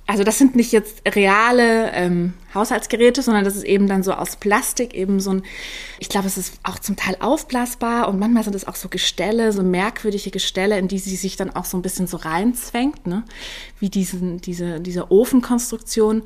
also 0.05 0.25
das 0.25 0.37
sind 0.37 0.55
nicht 0.55 0.73
jetzt 0.73 1.01
reale 1.15 1.91
ähm, 1.93 2.33
Haushaltsgeräte, 2.53 3.21
sondern 3.21 3.45
das 3.45 3.55
ist 3.55 3.63
eben 3.63 3.87
dann 3.87 4.03
so 4.03 4.11
aus 4.11 4.35
Plastik, 4.35 4.93
eben 4.93 5.21
so 5.21 5.31
ein, 5.31 5.43
ich 5.97 6.09
glaube, 6.09 6.27
es 6.27 6.37
ist 6.37 6.59
auch 6.63 6.77
zum 6.77 6.97
Teil 6.97 7.15
aufblasbar 7.21 8.09
und 8.09 8.19
manchmal 8.19 8.43
sind 8.43 8.53
es 8.53 8.67
auch 8.67 8.75
so 8.75 8.89
Gestelle, 8.89 9.53
so 9.53 9.63
merkwürdige 9.63 10.29
Gestelle, 10.29 10.77
in 10.77 10.89
die 10.89 10.99
sie 10.99 11.15
sich 11.15 11.37
dann 11.37 11.55
auch 11.55 11.63
so 11.63 11.77
ein 11.77 11.81
bisschen 11.81 12.07
so 12.07 12.17
reinzwängt, 12.17 13.07
ne? 13.07 13.23
wie 13.79 13.89
diesen, 13.89 14.41
diese, 14.41 14.81
diese 14.81 15.09
Ofenkonstruktion. 15.09 16.23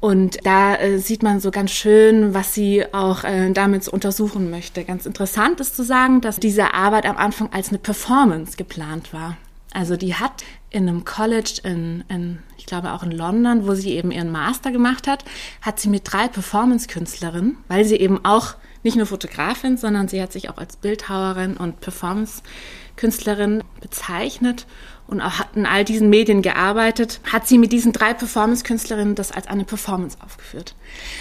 Und 0.00 0.38
da 0.44 0.76
äh, 0.76 0.98
sieht 0.98 1.22
man 1.22 1.40
so 1.40 1.50
ganz 1.50 1.70
schön, 1.70 2.32
was 2.32 2.54
sie 2.54 2.82
auch 2.94 3.24
äh, 3.24 3.52
damit 3.52 3.88
untersuchen 3.88 4.48
möchte. 4.50 4.84
Ganz 4.84 5.04
interessant 5.04 5.60
ist 5.60 5.76
zu 5.76 5.84
sagen, 5.84 6.22
dass 6.22 6.40
diese 6.40 6.72
Arbeit 6.72 7.04
am 7.04 7.18
Anfang 7.18 7.52
als 7.52 7.68
eine 7.68 7.78
Performance 7.78 8.56
geplant 8.56 9.12
war. 9.12 9.36
Also 9.72 9.96
die 9.96 10.14
hat 10.14 10.44
in 10.70 10.88
einem 10.88 11.04
College 11.04 11.60
in, 11.64 12.04
in, 12.08 12.38
ich 12.56 12.66
glaube 12.66 12.92
auch 12.92 13.02
in 13.02 13.10
London, 13.10 13.66
wo 13.66 13.74
sie 13.74 13.92
eben 13.92 14.10
ihren 14.10 14.30
Master 14.30 14.70
gemacht 14.70 15.06
hat, 15.06 15.24
hat 15.62 15.80
sie 15.80 15.88
mit 15.88 16.02
drei 16.04 16.28
Performance-Künstlerinnen, 16.28 17.56
weil 17.68 17.84
sie 17.84 17.96
eben 17.96 18.24
auch 18.24 18.54
nicht 18.82 18.96
nur 18.96 19.06
Fotografin, 19.06 19.76
sondern 19.76 20.08
sie 20.08 20.20
hat 20.22 20.32
sich 20.32 20.50
auch 20.50 20.58
als 20.58 20.76
Bildhauerin 20.76 21.56
und 21.56 21.80
Performance-Künstlerin 21.80 23.64
bezeichnet 23.80 24.66
und 25.06 25.22
auch 25.22 25.38
hat 25.38 25.56
in 25.56 25.64
all 25.64 25.84
diesen 25.84 26.10
Medien 26.10 26.42
gearbeitet, 26.42 27.20
hat 27.32 27.48
sie 27.48 27.58
mit 27.58 27.72
diesen 27.72 27.92
drei 27.92 28.12
Performance-Künstlerinnen 28.12 29.14
das 29.14 29.32
als 29.32 29.46
eine 29.46 29.64
Performance 29.64 30.18
aufgeführt. 30.22 30.74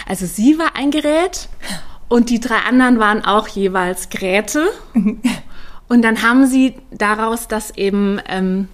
Also 0.05 0.25
sie 0.25 0.59
war 0.59 0.75
ein 0.75 0.91
Gerät 0.91 1.47
und 2.09 2.29
die 2.29 2.41
drei 2.41 2.57
anderen 2.57 2.99
waren 2.99 3.23
auch 3.23 3.47
jeweils 3.47 4.09
Geräte. 4.09 4.67
Und 5.89 6.01
dann 6.01 6.21
haben 6.21 6.47
sie 6.47 6.75
daraus 6.91 7.47
das 7.47 7.71
eben 7.77 8.19
ähm, 8.27 8.67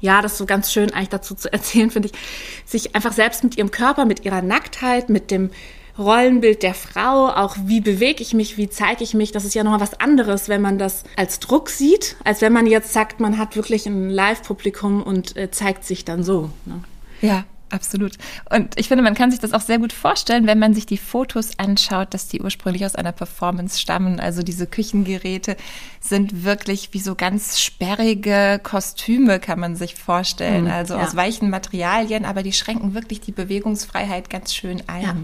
ja, 0.00 0.22
das 0.22 0.38
so 0.38 0.46
ganz 0.46 0.72
schön 0.72 0.92
eigentlich 0.92 1.08
dazu 1.08 1.34
zu 1.34 1.52
erzählen, 1.52 1.90
finde 1.90 2.08
ich, 2.08 2.18
sich 2.64 2.94
einfach 2.94 3.12
selbst 3.12 3.44
mit 3.44 3.56
ihrem 3.56 3.70
Körper, 3.70 4.04
mit 4.04 4.24
ihrer 4.24 4.42
Nacktheit, 4.42 5.08
mit 5.08 5.30
dem 5.30 5.50
Rollenbild 5.98 6.62
der 6.62 6.74
Frau, 6.74 7.28
auch 7.28 7.56
wie 7.64 7.80
bewege 7.80 8.22
ich 8.22 8.34
mich, 8.34 8.58
wie 8.58 8.68
zeige 8.68 9.02
ich 9.02 9.14
mich, 9.14 9.32
das 9.32 9.46
ist 9.46 9.54
ja 9.54 9.64
nochmal 9.64 9.80
was 9.80 9.98
anderes, 9.98 10.48
wenn 10.48 10.60
man 10.60 10.78
das 10.78 11.04
als 11.16 11.40
Druck 11.40 11.70
sieht, 11.70 12.16
als 12.22 12.42
wenn 12.42 12.52
man 12.52 12.66
jetzt 12.66 12.92
sagt, 12.92 13.18
man 13.18 13.38
hat 13.38 13.56
wirklich 13.56 13.86
ein 13.86 14.10
Live-Publikum 14.10 15.02
und 15.02 15.36
äh, 15.36 15.50
zeigt 15.50 15.84
sich 15.84 16.04
dann 16.04 16.22
so. 16.22 16.50
Ne? 16.66 16.80
Ja, 17.22 17.44
Absolut. 17.70 18.12
Und 18.48 18.78
ich 18.78 18.86
finde, 18.86 19.02
man 19.02 19.14
kann 19.14 19.32
sich 19.32 19.40
das 19.40 19.52
auch 19.52 19.60
sehr 19.60 19.78
gut 19.78 19.92
vorstellen, 19.92 20.46
wenn 20.46 20.58
man 20.58 20.72
sich 20.72 20.86
die 20.86 20.98
Fotos 20.98 21.58
anschaut, 21.58 22.14
dass 22.14 22.28
die 22.28 22.40
ursprünglich 22.40 22.84
aus 22.84 22.94
einer 22.94 23.10
Performance 23.10 23.80
stammen. 23.80 24.20
Also 24.20 24.42
diese 24.42 24.68
Küchengeräte 24.68 25.56
sind 26.00 26.44
wirklich 26.44 26.90
wie 26.92 27.00
so 27.00 27.16
ganz 27.16 27.60
sperrige 27.60 28.60
Kostüme, 28.62 29.40
kann 29.40 29.58
man 29.58 29.74
sich 29.74 29.96
vorstellen. 29.96 30.64
Mhm, 30.64 30.70
also 30.70 30.94
ja. 30.94 31.04
aus 31.04 31.16
weichen 31.16 31.50
Materialien, 31.50 32.24
aber 32.24 32.44
die 32.44 32.52
schränken 32.52 32.94
wirklich 32.94 33.20
die 33.20 33.32
Bewegungsfreiheit 33.32 34.30
ganz 34.30 34.54
schön 34.54 34.82
ein. 34.86 35.02
Ja. 35.02 35.16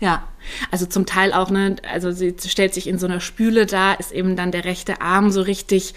Ja, 0.00 0.24
also 0.72 0.84
zum 0.86 1.06
Teil 1.06 1.32
auch, 1.32 1.50
ne, 1.50 1.76
also 1.88 2.10
sie 2.10 2.34
stellt 2.44 2.74
sich 2.74 2.88
in 2.88 2.98
so 2.98 3.06
einer 3.06 3.20
Spüle 3.20 3.66
da, 3.66 3.92
ist 3.92 4.10
eben 4.10 4.34
dann 4.34 4.50
der 4.50 4.64
rechte 4.64 5.00
Arm 5.00 5.30
so 5.30 5.42
richtig 5.42 5.94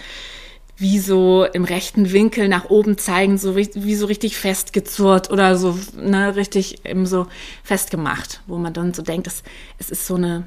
wie 0.77 0.99
so 0.99 1.45
im 1.45 1.63
rechten 1.63 2.11
Winkel 2.11 2.49
nach 2.49 2.69
oben 2.69 2.97
zeigen, 2.97 3.37
so 3.37 3.55
wie, 3.55 3.69
wie 3.75 3.95
so 3.95 4.07
richtig 4.07 4.37
festgezurrt 4.37 5.31
oder 5.31 5.57
so, 5.57 5.77
ne, 5.95 6.35
richtig 6.35 6.85
eben 6.85 7.05
so 7.05 7.27
festgemacht, 7.63 8.41
wo 8.45 8.57
man 8.57 8.73
dann 8.73 8.93
so 8.93 9.01
denkt, 9.01 9.27
es, 9.27 9.43
es 9.77 9.89
ist 9.89 10.05
so 10.05 10.15
eine, 10.15 10.43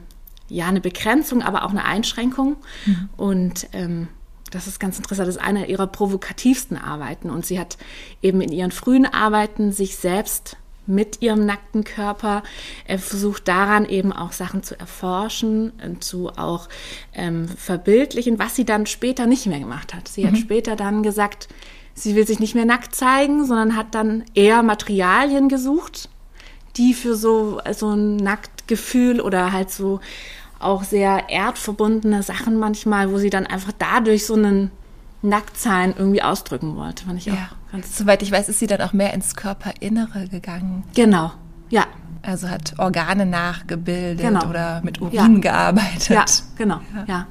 ja, 0.48 0.66
eine 0.66 0.82
Begrenzung, 0.82 1.42
aber 1.42 1.64
auch 1.64 1.70
eine 1.70 1.84
Einschränkung. 1.84 2.56
Mhm. 2.84 3.08
Und 3.16 3.68
ähm, 3.72 4.08
das 4.50 4.66
ist 4.66 4.80
ganz 4.80 4.98
interessant, 4.98 5.28
das 5.28 5.36
ist 5.36 5.42
eine 5.42 5.66
ihrer 5.66 5.86
provokativsten 5.86 6.76
Arbeiten. 6.76 7.30
Und 7.30 7.46
sie 7.46 7.58
hat 7.58 7.78
eben 8.22 8.40
in 8.42 8.52
ihren 8.52 8.70
frühen 8.70 9.06
Arbeiten 9.06 9.72
sich 9.72 9.96
selbst 9.96 10.57
mit 10.88 11.22
ihrem 11.22 11.46
nackten 11.46 11.84
Körper. 11.84 12.42
Er 12.86 12.98
versucht 12.98 13.46
daran 13.46 13.84
eben 13.84 14.12
auch 14.12 14.32
Sachen 14.32 14.62
zu 14.62 14.78
erforschen, 14.78 15.72
zu 16.00 16.30
auch 16.30 16.68
ähm, 17.14 17.48
verbildlichen, 17.48 18.38
was 18.38 18.56
sie 18.56 18.64
dann 18.64 18.86
später 18.86 19.26
nicht 19.26 19.46
mehr 19.46 19.60
gemacht 19.60 19.94
hat. 19.94 20.08
Sie 20.08 20.24
mhm. 20.24 20.28
hat 20.28 20.38
später 20.38 20.76
dann 20.76 21.02
gesagt, 21.02 21.48
sie 21.94 22.14
will 22.14 22.26
sich 22.26 22.40
nicht 22.40 22.54
mehr 22.54 22.64
nackt 22.64 22.94
zeigen, 22.94 23.44
sondern 23.44 23.76
hat 23.76 23.94
dann 23.94 24.24
eher 24.34 24.62
Materialien 24.62 25.48
gesucht, 25.48 26.08
die 26.76 26.94
für 26.94 27.14
so, 27.14 27.60
so 27.72 27.90
ein 27.90 28.16
Nacktgefühl 28.16 29.20
oder 29.20 29.52
halt 29.52 29.70
so 29.70 30.00
auch 30.60 30.82
sehr 30.82 31.28
erdverbundene 31.28 32.22
Sachen 32.22 32.56
manchmal, 32.56 33.12
wo 33.12 33.18
sie 33.18 33.30
dann 33.30 33.46
einfach 33.46 33.72
dadurch 33.78 34.26
so 34.26 34.34
einen 34.34 34.70
Nacktsein 35.22 35.94
irgendwie 35.96 36.22
ausdrücken 36.22 36.76
wollte. 36.76 37.04
Fand 37.04 37.18
ich 37.18 37.26
ja. 37.26 37.34
auch 37.34 37.72
ganz 37.72 37.96
Soweit 37.96 38.22
ich 38.22 38.30
weiß, 38.30 38.48
ist 38.48 38.58
sie 38.58 38.66
dann 38.66 38.80
auch 38.80 38.92
mehr 38.92 39.12
ins 39.14 39.34
Körperinnere 39.34 40.28
gegangen. 40.28 40.84
Genau, 40.94 41.32
ja. 41.70 41.86
Also 42.22 42.48
hat 42.48 42.74
Organe 42.78 43.26
nachgebildet 43.26 44.26
genau. 44.26 44.46
oder 44.48 44.80
mit 44.82 45.00
Urin 45.00 45.34
ja. 45.36 45.40
gearbeitet. 45.40 46.08
Ja, 46.08 46.24
genau, 46.56 46.80
ja. 46.94 47.04
ja. 47.06 47.26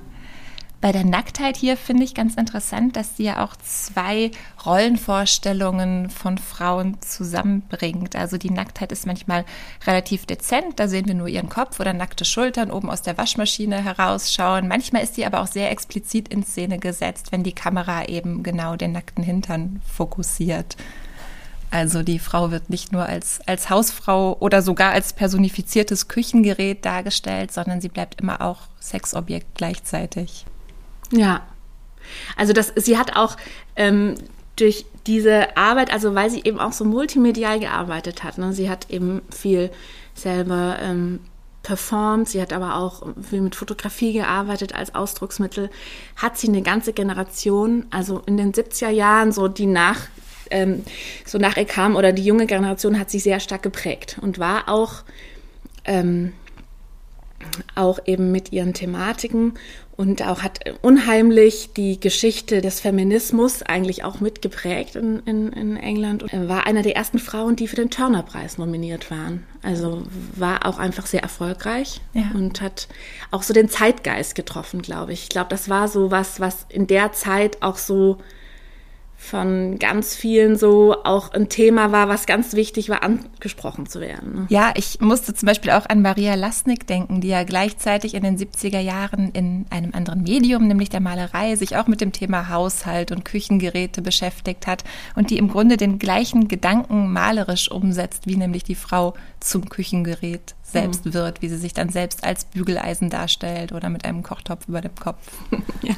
Bei 0.87 0.93
der 0.93 1.03
Nacktheit 1.03 1.57
hier 1.57 1.75
finde 1.75 2.05
ich 2.05 2.13
ganz 2.13 2.35
interessant, 2.35 2.95
dass 2.95 3.17
sie 3.17 3.25
ja 3.25 3.43
auch 3.43 3.57
zwei 3.57 4.31
Rollenvorstellungen 4.65 6.09
von 6.09 6.37
Frauen 6.37 7.01
zusammenbringt. 7.01 8.15
Also 8.15 8.37
die 8.37 8.51
Nacktheit 8.51 8.93
ist 8.93 9.05
manchmal 9.05 9.43
relativ 9.85 10.25
dezent, 10.25 10.79
da 10.79 10.87
sehen 10.87 11.05
wir 11.05 11.13
nur 11.13 11.27
ihren 11.27 11.49
Kopf 11.49 11.81
oder 11.81 11.91
nackte 11.91 12.23
Schultern 12.23 12.71
oben 12.71 12.89
aus 12.89 13.01
der 13.01 13.17
Waschmaschine 13.17 13.83
herausschauen. 13.83 14.69
Manchmal 14.69 15.03
ist 15.03 15.15
sie 15.15 15.25
aber 15.25 15.41
auch 15.41 15.47
sehr 15.47 15.71
explizit 15.71 16.29
in 16.29 16.45
Szene 16.45 16.79
gesetzt, 16.79 17.33
wenn 17.33 17.43
die 17.43 17.51
Kamera 17.51 18.05
eben 18.05 18.41
genau 18.41 18.77
den 18.77 18.93
nackten 18.93 19.25
Hintern 19.25 19.81
fokussiert. 19.93 20.77
Also 21.69 22.01
die 22.01 22.19
Frau 22.19 22.49
wird 22.49 22.69
nicht 22.69 22.93
nur 22.93 23.05
als, 23.05 23.41
als 23.45 23.69
Hausfrau 23.69 24.37
oder 24.39 24.61
sogar 24.61 24.93
als 24.93 25.11
personifiziertes 25.11 26.07
Küchengerät 26.07 26.85
dargestellt, 26.85 27.51
sondern 27.51 27.81
sie 27.81 27.89
bleibt 27.89 28.21
immer 28.21 28.41
auch 28.41 28.69
Sexobjekt 28.79 29.53
gleichzeitig. 29.53 30.45
Ja. 31.11 31.45
Also 32.35 32.53
das, 32.53 32.73
sie 32.75 32.97
hat 32.97 33.15
auch 33.15 33.37
ähm, 33.75 34.15
durch 34.55 34.85
diese 35.05 35.55
Arbeit, 35.55 35.91
also 35.91 36.15
weil 36.15 36.29
sie 36.29 36.43
eben 36.43 36.59
auch 36.59 36.73
so 36.73 36.83
multimedial 36.83 37.59
gearbeitet 37.59 38.23
hat, 38.23 38.37
ne, 38.37 38.53
sie 38.53 38.69
hat 38.69 38.89
eben 38.89 39.21
viel 39.29 39.71
selber 40.13 40.77
ähm, 40.81 41.19
performt, 41.63 42.29
sie 42.29 42.41
hat 42.41 42.53
aber 42.53 42.75
auch 42.75 43.03
viel 43.21 43.41
mit 43.41 43.55
Fotografie 43.55 44.13
gearbeitet 44.13 44.73
als 44.73 44.95
Ausdrucksmittel, 44.95 45.69
hat 46.15 46.37
sie 46.37 46.47
eine 46.47 46.61
ganze 46.61 46.93
Generation, 46.93 47.85
also 47.89 48.21
in 48.25 48.37
den 48.37 48.53
70er 48.53 48.89
Jahren, 48.89 49.31
so 49.31 49.47
die 49.47 49.65
nach, 49.65 50.07
ähm, 50.49 50.83
so 51.25 51.37
nach 51.37 51.57
ihr 51.57 51.65
kam 51.65 51.95
oder 51.95 52.13
die 52.13 52.23
junge 52.23 52.47
Generation 52.47 52.99
hat 52.99 53.09
sie 53.09 53.19
sehr 53.19 53.39
stark 53.39 53.63
geprägt 53.63 54.17
und 54.21 54.39
war 54.39 54.69
auch, 54.69 55.03
ähm, 55.85 56.33
auch 57.75 57.99
eben 58.05 58.31
mit 58.31 58.51
ihren 58.51 58.73
Thematiken 58.73 59.53
und 59.97 60.21
auch 60.21 60.43
hat 60.43 60.59
unheimlich 60.83 61.71
die 61.75 61.99
Geschichte 61.99 62.61
des 62.61 62.79
Feminismus 62.79 63.63
eigentlich 63.63 64.03
auch 64.03 64.19
mitgeprägt 64.19 64.95
in, 64.95 65.19
in, 65.25 65.51
in 65.51 65.75
England 65.75 66.21
und 66.21 66.47
war 66.47 66.67
einer 66.67 66.83
der 66.83 66.95
ersten 66.95 67.17
Frauen, 67.17 67.55
die 67.55 67.67
für 67.67 67.77
den 67.77 67.89
Turner-Preis 67.89 68.59
nominiert 68.59 69.09
waren. 69.09 69.43
Also 69.63 70.03
war 70.35 70.67
auch 70.67 70.77
einfach 70.77 71.07
sehr 71.07 71.23
erfolgreich 71.23 71.99
ja. 72.13 72.29
und 72.35 72.61
hat 72.61 72.87
auch 73.31 73.41
so 73.41 73.55
den 73.55 73.69
Zeitgeist 73.69 74.35
getroffen, 74.35 74.83
glaube 74.83 75.13
ich. 75.13 75.23
Ich 75.23 75.29
glaube, 75.29 75.49
das 75.49 75.67
war 75.67 75.87
so 75.87 76.11
was, 76.11 76.39
was 76.39 76.67
in 76.69 76.85
der 76.85 77.11
Zeit 77.13 77.63
auch 77.63 77.77
so 77.77 78.19
von 79.19 79.79
ganz 79.79 80.15
vielen 80.15 80.57
so 80.57 81.03
auch 81.03 81.33
ein 81.33 81.49
Thema 81.49 81.91
war, 81.91 82.07
was 82.07 82.27
ganz 82.27 82.53
wichtig 82.53 82.87
war, 82.87 83.03
angesprochen 83.03 83.87
zu 83.87 83.99
werden. 83.99 84.45
Ja, 84.49 84.71
ich 84.75 85.01
musste 85.01 85.33
zum 85.33 85.47
Beispiel 85.47 85.71
auch 85.71 85.87
an 85.89 86.03
Maria 86.03 86.35
Lasnik 86.35 86.85
denken, 86.85 87.19
die 87.19 87.29
ja 87.29 87.43
gleichzeitig 87.43 88.13
in 88.13 88.23
den 88.23 88.37
70er 88.37 88.79
Jahren 88.79 89.31
in 89.31 89.65
einem 89.71 89.93
anderen 89.93 90.21
Medium, 90.21 90.67
nämlich 90.67 90.89
der 90.89 91.01
Malerei, 91.01 91.55
sich 91.55 91.75
auch 91.75 91.87
mit 91.87 91.99
dem 91.99 92.11
Thema 92.11 92.49
Haushalt 92.49 93.11
und 93.11 93.25
Küchengeräte 93.25 94.03
beschäftigt 94.03 94.67
hat 94.67 94.83
und 95.15 95.31
die 95.31 95.39
im 95.39 95.49
Grunde 95.49 95.77
den 95.77 95.97
gleichen 95.97 96.47
Gedanken 96.47 97.11
malerisch 97.11 97.71
umsetzt, 97.71 98.27
wie 98.27 98.37
nämlich 98.37 98.63
die 98.63 98.75
Frau 98.75 99.15
zum 99.39 99.67
Küchengerät 99.67 100.53
selbst 100.61 101.05
mhm. 101.05 101.13
wird, 101.15 101.41
wie 101.41 101.49
sie 101.49 101.57
sich 101.57 101.73
dann 101.73 101.89
selbst 101.89 102.23
als 102.23 102.45
Bügeleisen 102.45 103.09
darstellt 103.09 103.71
oder 103.71 103.89
mit 103.89 104.05
einem 104.05 104.21
Kochtopf 104.21 104.67
über 104.67 104.81
dem 104.81 104.95
Kopf. 104.95 105.27
ja. 105.81 105.95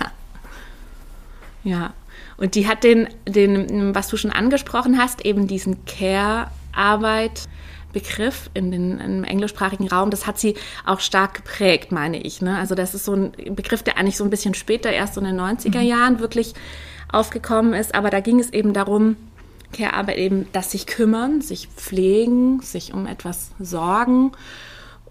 Ja, 1.65 1.93
und 2.37 2.55
die 2.55 2.67
hat 2.67 2.83
den, 2.83 3.09
den, 3.27 3.93
was 3.95 4.07
du 4.07 4.17
schon 4.17 4.31
angesprochen 4.31 4.97
hast, 4.97 5.25
eben 5.25 5.47
diesen 5.47 5.85
Care-Arbeit. 5.85 7.47
Begriff 7.91 8.51
in 8.53 8.69
den, 8.69 8.99
im 8.99 9.23
englischsprachigen 9.23 9.87
Raum, 9.87 10.11
das 10.11 10.27
hat 10.27 10.37
sie 10.37 10.53
auch 10.85 10.99
stark 10.99 11.33
geprägt, 11.33 11.91
meine 11.91 12.21
ich. 12.21 12.39
Ne? 12.39 12.55
Also 12.55 12.75
das 12.75 12.93
ist 12.93 13.03
so 13.03 13.13
ein 13.13 13.31
Begriff, 13.55 13.81
der 13.81 13.97
eigentlich 13.97 14.15
so 14.15 14.23
ein 14.23 14.29
bisschen 14.29 14.53
später, 14.53 14.91
erst 14.91 15.15
so 15.15 15.21
in 15.21 15.25
den 15.25 15.39
90er 15.39 15.79
mhm. 15.79 15.87
Jahren 15.87 16.19
wirklich 16.19 16.53
aufgekommen 17.11 17.73
ist. 17.73 17.95
Aber 17.95 18.11
da 18.11 18.19
ging 18.19 18.39
es 18.39 18.51
eben 18.51 18.73
darum, 18.73 19.15
Care-Arbeit 19.73 20.17
eben, 20.17 20.47
dass 20.51 20.71
sich 20.71 20.85
kümmern, 20.85 21.41
sich 21.41 21.67
pflegen, 21.67 22.61
sich 22.61 22.93
um 22.93 23.05
etwas 23.05 23.51
sorgen. 23.59 24.31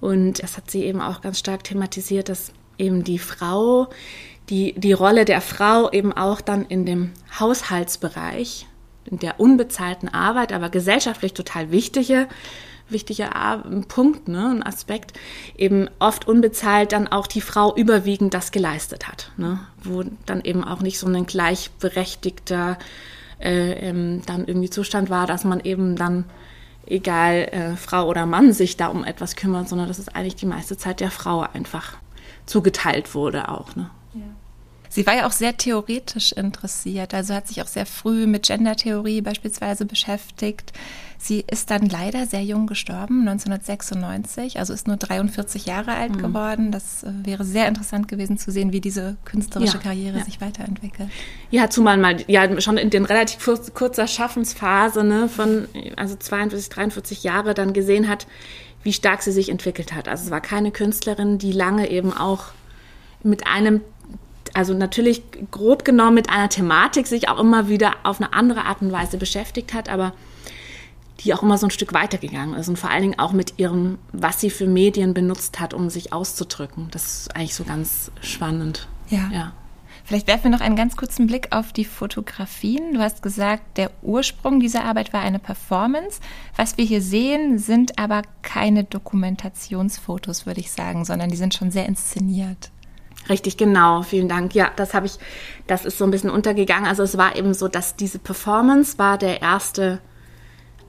Und 0.00 0.42
das 0.42 0.56
hat 0.56 0.70
sie 0.70 0.84
eben 0.84 1.00
auch 1.00 1.20
ganz 1.20 1.38
stark 1.38 1.64
thematisiert, 1.64 2.28
dass 2.28 2.52
eben 2.78 3.04
die 3.04 3.18
Frau 3.18 3.88
die, 4.50 4.72
die 4.74 4.92
Rolle 4.92 5.24
der 5.24 5.40
Frau 5.40 5.90
eben 5.90 6.12
auch 6.12 6.40
dann 6.40 6.64
in 6.64 6.86
dem 6.86 7.12
Haushaltsbereich, 7.38 8.66
in 9.04 9.18
der 9.18 9.40
unbezahlten 9.40 10.08
Arbeit, 10.08 10.52
aber 10.52 10.70
gesellschaftlich 10.70 11.34
total 11.34 11.70
wichtige, 11.70 12.28
wichtiger 12.88 13.62
Punkt, 13.88 14.28
ne, 14.28 14.48
ein 14.48 14.62
Aspekt, 14.62 15.12
eben 15.56 15.88
oft 15.98 16.26
unbezahlt 16.26 16.92
dann 16.92 17.08
auch 17.08 17.26
die 17.26 17.40
Frau 17.40 17.74
überwiegend 17.76 18.32
das 18.34 18.50
geleistet 18.50 19.08
hat, 19.08 19.30
ne, 19.36 19.60
wo 19.82 20.04
dann 20.26 20.40
eben 20.42 20.64
auch 20.64 20.80
nicht 20.80 20.98
so 20.98 21.06
ein 21.06 21.26
gleichberechtigter 21.26 22.78
äh, 23.40 23.72
ähm, 23.72 24.22
dann 24.26 24.46
irgendwie 24.46 24.70
Zustand 24.70 25.10
war, 25.10 25.26
dass 25.26 25.44
man 25.44 25.60
eben 25.60 25.96
dann 25.96 26.24
egal 26.86 27.48
äh, 27.52 27.76
Frau 27.76 28.06
oder 28.08 28.26
Mann 28.26 28.52
sich 28.52 28.76
da 28.76 28.88
um 28.88 29.04
etwas 29.04 29.36
kümmert, 29.36 29.68
sondern 29.68 29.88
dass 29.88 29.98
es 29.98 30.08
eigentlich 30.08 30.36
die 30.36 30.46
meiste 30.46 30.76
Zeit 30.76 31.00
der 31.00 31.10
Frau 31.10 31.40
einfach 31.40 31.98
zugeteilt 32.46 33.14
wurde 33.14 33.48
auch. 33.48 33.76
Ne? 33.76 33.90
Sie 34.88 35.06
war 35.06 35.16
ja 35.16 35.26
auch 35.26 35.32
sehr 35.32 35.56
theoretisch 35.56 36.32
interessiert, 36.32 37.14
also 37.14 37.34
hat 37.34 37.48
sich 37.48 37.62
auch 37.62 37.66
sehr 37.66 37.86
früh 37.86 38.26
mit 38.26 38.46
Gendertheorie 38.46 39.20
beispielsweise 39.20 39.84
beschäftigt. 39.84 40.72
Sie 41.20 41.44
ist 41.50 41.70
dann 41.72 41.88
leider 41.88 42.26
sehr 42.26 42.44
jung 42.44 42.68
gestorben, 42.68 43.26
1996, 43.28 44.60
also 44.60 44.72
ist 44.72 44.86
nur 44.86 44.96
43 44.96 45.66
Jahre 45.66 45.94
alt 45.94 46.14
mhm. 46.14 46.22
geworden. 46.22 46.72
Das 46.72 47.02
äh, 47.02 47.10
wäre 47.24 47.44
sehr 47.44 47.66
interessant 47.66 48.06
gewesen 48.06 48.38
zu 48.38 48.52
sehen, 48.52 48.72
wie 48.72 48.80
diese 48.80 49.16
künstlerische 49.24 49.78
ja, 49.78 49.82
Karriere 49.82 50.18
ja. 50.18 50.24
sich 50.24 50.40
weiterentwickelt. 50.40 51.10
Ja, 51.50 51.68
zumal 51.70 51.98
mal 51.98 52.22
ja 52.28 52.60
schon 52.60 52.76
in 52.76 52.90
den 52.90 53.04
relativ 53.04 53.44
kurz, 53.44 53.74
kurzer 53.74 54.06
Schaffensphase 54.06 55.02
ne, 55.02 55.28
von 55.28 55.66
also 55.96 56.14
42, 56.14 56.68
43 56.68 57.24
Jahre 57.24 57.52
dann 57.52 57.72
gesehen 57.72 58.08
hat, 58.08 58.28
wie 58.84 58.92
stark 58.92 59.22
sie 59.22 59.32
sich 59.32 59.48
entwickelt 59.48 59.92
hat. 59.92 60.06
Also 60.06 60.26
es 60.26 60.30
war 60.30 60.40
keine 60.40 60.70
Künstlerin, 60.70 61.38
die 61.38 61.52
lange 61.52 61.90
eben 61.90 62.16
auch 62.16 62.44
mit 63.24 63.48
einem 63.48 63.80
also 64.58 64.74
natürlich 64.74 65.22
grob 65.52 65.84
genommen 65.84 66.14
mit 66.14 66.30
einer 66.30 66.48
Thematik 66.48 67.06
sich 67.06 67.28
auch 67.28 67.38
immer 67.38 67.68
wieder 67.68 67.92
auf 68.02 68.20
eine 68.20 68.32
andere 68.32 68.64
Art 68.64 68.82
und 68.82 68.90
Weise 68.90 69.16
beschäftigt 69.16 69.72
hat, 69.72 69.88
aber 69.88 70.14
die 71.20 71.32
auch 71.32 71.44
immer 71.44 71.56
so 71.58 71.68
ein 71.68 71.70
Stück 71.70 71.94
weitergegangen 71.94 72.56
ist 72.56 72.68
und 72.68 72.76
vor 72.76 72.90
allen 72.90 73.02
Dingen 73.02 73.18
auch 73.20 73.30
mit 73.30 73.60
ihrem, 73.60 73.98
was 74.10 74.40
sie 74.40 74.50
für 74.50 74.66
Medien 74.66 75.14
benutzt 75.14 75.60
hat, 75.60 75.74
um 75.74 75.90
sich 75.90 76.12
auszudrücken. 76.12 76.88
Das 76.90 77.04
ist 77.04 77.36
eigentlich 77.36 77.54
so 77.54 77.62
ganz 77.62 78.10
spannend. 78.20 78.88
Ja. 79.10 79.30
ja. 79.32 79.52
Vielleicht 80.04 80.26
werfen 80.26 80.44
wir 80.44 80.50
noch 80.50 80.60
einen 80.60 80.74
ganz 80.74 80.96
kurzen 80.96 81.28
Blick 81.28 81.52
auf 81.52 81.72
die 81.72 81.84
Fotografien. 81.84 82.94
Du 82.94 83.00
hast 83.00 83.22
gesagt, 83.22 83.78
der 83.78 83.92
Ursprung 84.02 84.58
dieser 84.58 84.84
Arbeit 84.84 85.12
war 85.12 85.20
eine 85.20 85.38
Performance. 85.38 86.18
Was 86.56 86.76
wir 86.78 86.84
hier 86.84 87.00
sehen, 87.00 87.60
sind 87.60 87.96
aber 87.96 88.22
keine 88.42 88.82
Dokumentationsfotos, 88.82 90.46
würde 90.46 90.58
ich 90.58 90.72
sagen, 90.72 91.04
sondern 91.04 91.30
die 91.30 91.36
sind 91.36 91.54
schon 91.54 91.70
sehr 91.70 91.86
inszeniert. 91.86 92.72
Richtig, 93.28 93.56
genau. 93.56 94.02
Vielen 94.02 94.28
Dank. 94.28 94.54
Ja, 94.54 94.70
das 94.76 94.94
habe 94.94 95.06
ich, 95.06 95.18
das 95.66 95.84
ist 95.84 95.98
so 95.98 96.04
ein 96.04 96.10
bisschen 96.10 96.30
untergegangen. 96.30 96.88
Also 96.88 97.02
es 97.02 97.18
war 97.18 97.36
eben 97.36 97.54
so, 97.54 97.68
dass 97.68 97.96
diese 97.96 98.18
Performance 98.18 98.98
war 98.98 99.18
der 99.18 99.42
erste 99.42 100.00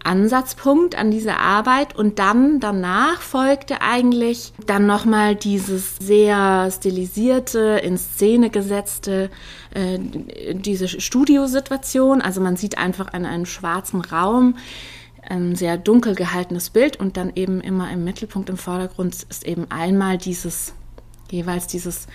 Ansatzpunkt 0.03 0.95
an 0.95 1.11
dieser 1.11 1.39
Arbeit 1.39 1.95
und 1.95 2.19
dann 2.19 2.59
danach 2.59 3.21
folgte 3.21 3.82
eigentlich 3.82 4.53
dann 4.65 4.86
nochmal 4.86 5.36
dieses 5.36 5.97
sehr 5.97 6.69
stilisierte, 6.71 7.82
in 7.84 7.97
Szene 7.97 8.49
gesetzte, 8.49 9.30
äh, 9.73 9.99
diese 10.53 10.88
Studiosituation. 10.88 12.21
Also 12.21 12.41
man 12.41 12.55
sieht 12.55 12.77
einfach 12.77 13.13
in 13.13 13.25
einem 13.25 13.45
schwarzen 13.45 14.01
Raum 14.01 14.55
ein 15.27 15.55
sehr 15.55 15.77
dunkel 15.77 16.15
gehaltenes 16.15 16.69
Bild 16.69 16.97
und 16.97 17.17
dann 17.17 17.34
eben 17.36 17.59
immer 17.61 17.91
im 17.91 18.03
Mittelpunkt, 18.03 18.49
im 18.49 18.57
Vordergrund 18.57 19.15
ist 19.30 19.45
eben 19.45 19.69
einmal 19.69 20.17
dieses 20.17 20.73
jeweils 21.32 21.67
dieses 21.67 22.07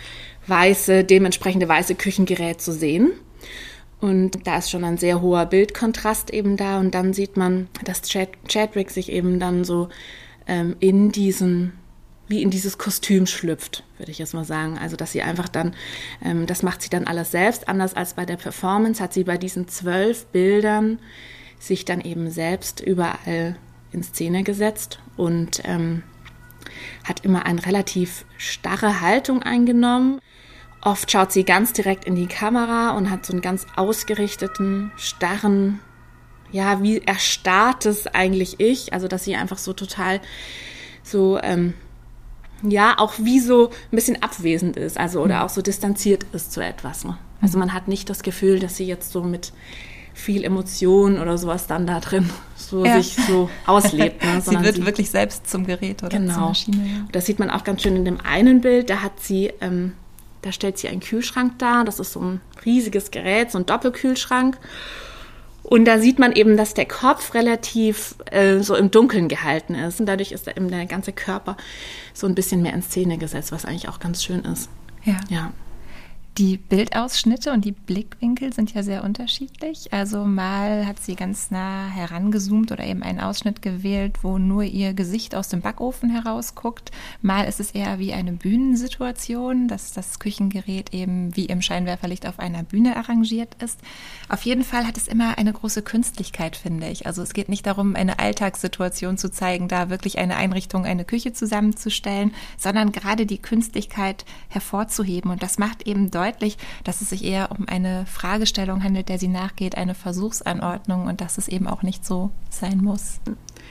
weiße, 0.47 1.05
dementsprechende 1.05 1.69
weiße 1.69 1.95
Küchengerät 1.95 2.61
zu 2.61 2.73
sehen. 2.73 3.13
Und 4.01 4.47
da 4.47 4.59
ist 4.59 4.71
schon 4.71 4.85
ein 4.85 4.99
sehr 4.99 5.23
hoher 5.23 5.47
Bildkontrast 5.47 6.31
eben 6.31 6.57
da. 6.57 6.79
Und 6.79 6.95
dann 6.95 7.15
sieht 7.15 7.37
man, 7.37 7.69
dass 7.85 8.03
Chad 8.03 8.29
Chadwick 8.49 8.91
sich 8.91 9.11
eben 9.11 9.41
dann 9.41 9.65
so 9.65 9.89
ähm, 10.47 10.77
in 10.81 11.11
diesen 11.11 11.73
wie 12.27 12.43
in 12.43 12.51
dieses 12.51 12.79
Kostüm 12.79 13.27
schlüpft, 13.27 13.85
würde 13.99 14.11
ich 14.11 14.19
jetzt 14.19 14.35
mal 14.35 14.45
sagen. 14.45 14.79
Also, 14.79 14.97
dass 14.97 15.13
sie 15.13 15.23
einfach 15.23 15.49
dann, 15.49 15.75
ähm, 16.25 16.47
das 16.47 16.63
macht 16.63 16.83
sie 16.83 16.89
dann 16.89 17.07
alles 17.07 17.31
selbst. 17.31 17.69
Anders 17.69 17.95
als 17.95 18.15
bei 18.15 18.25
der 18.25 18.37
Performance 18.37 19.03
hat 19.03 19.13
sie 19.13 19.25
bei 19.25 19.37
diesen 19.37 19.69
zwölf 19.69 20.27
Bildern 20.27 20.99
sich 21.59 21.85
dann 21.85 22.01
eben 22.01 22.31
selbst 22.31 22.81
überall 22.81 23.57
in 23.93 24.03
Szene 24.03 24.43
gesetzt 24.43 24.99
und 25.17 25.63
ähm, 25.65 26.03
hat 27.05 27.25
immer 27.25 27.47
eine 27.47 27.65
relativ 27.65 28.25
starre 28.37 29.01
Haltung 29.01 29.43
eingenommen. 29.43 30.21
Oft 30.81 31.11
schaut 31.11 31.33
sie 31.33 31.45
ganz 31.45 31.73
direkt 31.73 32.05
in 32.05 32.15
die 32.15 32.27
Kamera 32.27 32.91
und 32.91 33.11
hat 33.11 33.25
so 33.25 33.33
einen 33.33 33.43
ganz 33.43 33.67
ausgerichteten, 33.77 34.93
starren, 34.97 35.81
ja, 36.53 36.83
wie 36.83 36.99
erstarrtes 36.99 38.07
eigentlich 38.07 38.61
Ich. 38.61 38.93
Also, 38.93 39.09
dass 39.09 39.25
sie 39.25 39.35
einfach 39.35 39.59
so 39.59 39.73
total 39.73 40.21
so, 41.03 41.39
ähm, 41.43 41.75
ja, 42.63 42.99
auch 42.99 43.15
wie 43.19 43.41
so 43.41 43.69
ein 43.69 43.97
bisschen 43.97 44.23
abwesend 44.23 44.77
ist, 44.77 44.99
also 44.99 45.21
oder 45.23 45.37
mhm. 45.37 45.43
auch 45.43 45.49
so 45.51 45.63
distanziert 45.63 46.25
ist 46.33 46.53
zu 46.53 46.63
etwas. 46.63 47.05
Ne? 47.05 47.17
Also 47.41 47.59
man 47.59 47.73
hat 47.73 47.89
nicht 47.89 48.09
das 48.09 48.23
Gefühl, 48.23 48.59
dass 48.59 48.77
sie 48.77 48.87
jetzt 48.87 49.13
so 49.13 49.23
mit 49.23 49.53
viel 50.15 50.45
Emotion 50.45 51.19
oder 51.19 51.37
sowas 51.37 51.67
dann 51.67 51.87
da 51.87 52.01
drin 52.01 52.31
so 52.69 52.85
ja. 52.85 53.01
sich 53.01 53.17
so 53.27 53.49
auslebt. 53.67 54.25
Ne? 54.25 54.41
sie 54.45 54.63
wird 54.63 54.77
sie, 54.77 54.87
wirklich 54.87 55.11
selbst 55.11 55.49
zum 55.49 55.67
Gerät 55.67 56.03
oder 56.03 56.17
genau. 56.17 56.35
zur 56.35 56.43
Maschine. 56.49 56.87
Ja. 56.87 57.07
Das 57.13 57.27
sieht 57.27 57.39
man 57.39 57.51
auch 57.51 57.65
ganz 57.65 57.83
schön 57.83 57.97
in 57.97 58.05
dem 58.05 58.21
einen 58.21 58.61
Bild. 58.61 58.91
Da 58.91 59.03
hat 59.03 59.21
sie, 59.21 59.53
ähm, 59.61 59.93
da 60.43 60.53
stellt 60.53 60.79
sie 60.79 60.89
einen 60.89 61.01
Kühlschrank 61.01 61.59
dar. 61.59 61.85
Das 61.85 62.01
ist 62.01 62.13
so 62.13 62.21
ein 62.21 62.41
riesiges 62.65 63.11
Gerät, 63.11 63.51
so 63.51 63.59
ein 63.59 63.67
Doppelkühlschrank. 63.67 64.59
Und 65.63 65.87
da 65.87 65.99
sieht 65.99 66.19
man 66.19 66.33
eben, 66.33 66.59
dass 66.59 66.75
der 66.75 66.85
Kopf 66.85 67.33
relativ 67.33 68.17
äh, 68.31 68.61
so 68.61 68.77
im 68.77 68.91
Dunkeln 68.91 69.29
gehalten 69.29 69.75
ist. 69.75 69.99
Und 69.99 70.07
dadurch 70.07 70.33
ist 70.33 70.47
eben 70.47 70.69
der 70.69 70.85
ganze 70.85 71.13
Körper 71.13 71.57
so 72.13 72.27
ein 72.27 72.35
bisschen 72.35 72.61
mehr 72.61 72.75
in 72.75 72.83
Szene 72.83 73.17
gesetzt, 73.17 73.51
was 73.51 73.65
eigentlich 73.65 73.89
auch 73.89 73.99
ganz 73.99 74.23
schön 74.23 74.41
ist. 74.41 74.69
Ja. 75.05 75.17
ja. 75.31 75.53
Die 76.37 76.57
Bildausschnitte 76.57 77.53
und 77.53 77.65
die 77.65 77.71
Blickwinkel 77.71 78.53
sind 78.53 78.75
ja 78.75 78.83
sehr 78.83 79.05
unterschiedlich. 79.05 79.93
Also 79.93 80.25
mal 80.25 80.85
hat 80.85 80.99
sie 80.99 81.15
ganz 81.15 81.53
nah 81.53 81.87
herangezoomt 81.87 82.73
oder 82.73 82.83
eben 82.83 83.05
einen 83.05 83.21
Ausschnitt 83.21 83.63
gewählt, 83.63 84.19
wo 84.23 84.37
nur 84.37 84.65
ihr 84.65 84.95
Gesicht 84.95 85.37
aus 85.37 85.47
dem 85.47 85.61
Backofen 85.61 86.11
herausguckt. 86.11 86.91
Mal 87.23 87.45
ist 87.45 87.61
es 87.61 87.71
eher 87.71 88.01
wie 88.01 88.13
eine 88.13 88.33
Bühnensituation, 88.33 89.69
dass 89.69 89.93
das 89.93 90.19
Küchengerät 90.19 90.93
eben 90.93 91.37
wie 91.37 91.45
im 91.45 91.63
Scheinwerferlicht 91.63 92.27
auf 92.27 92.41
einer 92.41 92.65
Bühne 92.65 92.97
arrangiert 92.97 93.55
ist. 93.63 93.79
Auf 94.29 94.43
jeden 94.43 94.65
Fall 94.65 94.89
hat 94.89 94.97
es 94.97 95.07
immer 95.07 95.39
eine 95.39 95.53
große 95.53 95.83
Künstlichkeit, 95.83 96.57
finde 96.57 96.89
ich. 96.89 97.07
Also 97.07 97.23
es 97.23 97.33
geht 97.33 97.49
nicht 97.49 97.65
darum, 97.65 97.95
eine 97.95 98.19
Alltagssituation 98.19 99.19
zu 99.19 99.31
zeigen, 99.31 99.69
da 99.69 99.89
wirklich 99.89 100.19
eine 100.19 100.35
Einrichtung, 100.35 100.85
eine 100.85 101.05
Küche 101.05 101.33
zusammenzustellen, 101.33 102.35
sondern 102.59 102.91
gerade 102.91 103.25
die 103.25 103.39
Künstlichkeit 103.39 104.25
hervorzuheben. 104.49 105.31
Und 105.31 105.41
das 105.41 105.59
macht 105.59 105.87
eben 105.87 106.11
deutlich, 106.11 106.24
deutlich, 106.25 106.57
dass 106.85 107.01
es 107.01 107.11
sich 107.11 107.25
eher 107.25 107.51
um 107.51 107.69
eine 107.69 108.07
Fragestellung 108.07 108.83
handelt, 108.83 109.09
der 109.09 109.19
sie 109.19 109.29
nachgeht, 109.29 109.77
eine 109.77 109.95
Versuchsanordnung 109.95 111.07
und 111.07 111.21
dass 111.21 111.39
es 111.39 111.49
eben 111.49 111.67
auch 111.67 111.83
nicht 111.83 112.05
so 112.05 112.31
sein 112.51 112.79
muss. 112.79 113.21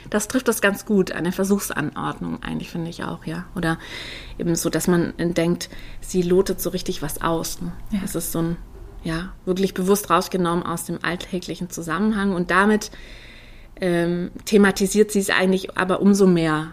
Das 0.09 0.27
trifft 0.27 0.47
das 0.47 0.61
ganz 0.61 0.85
gut, 0.85 1.11
eine 1.11 1.31
Versuchsanordnung 1.31 2.43
eigentlich, 2.43 2.69
finde 2.69 2.89
ich 2.89 3.03
auch, 3.03 3.25
ja. 3.25 3.45
Oder 3.55 3.77
eben 4.37 4.55
so, 4.55 4.69
dass 4.69 4.87
man 4.87 5.13
denkt, 5.17 5.69
sie 6.01 6.21
lotet 6.21 6.61
so 6.61 6.69
richtig 6.69 7.01
was 7.01 7.21
aus. 7.21 7.61
Ne? 7.61 7.71
Ja. 7.91 7.99
Das 8.01 8.15
ist 8.15 8.31
so 8.31 8.39
ein, 8.39 8.57
ja, 9.03 9.33
wirklich 9.45 9.73
bewusst 9.73 10.09
rausgenommen 10.09 10.65
aus 10.65 10.85
dem 10.85 10.99
alltäglichen 11.03 11.69
Zusammenhang 11.69 12.33
und 12.33 12.51
damit 12.51 12.91
ähm, 13.81 14.31
thematisiert 14.45 15.11
sie 15.11 15.19
es 15.19 15.29
eigentlich 15.29 15.77
aber 15.77 16.01
umso 16.01 16.27
mehr. 16.27 16.71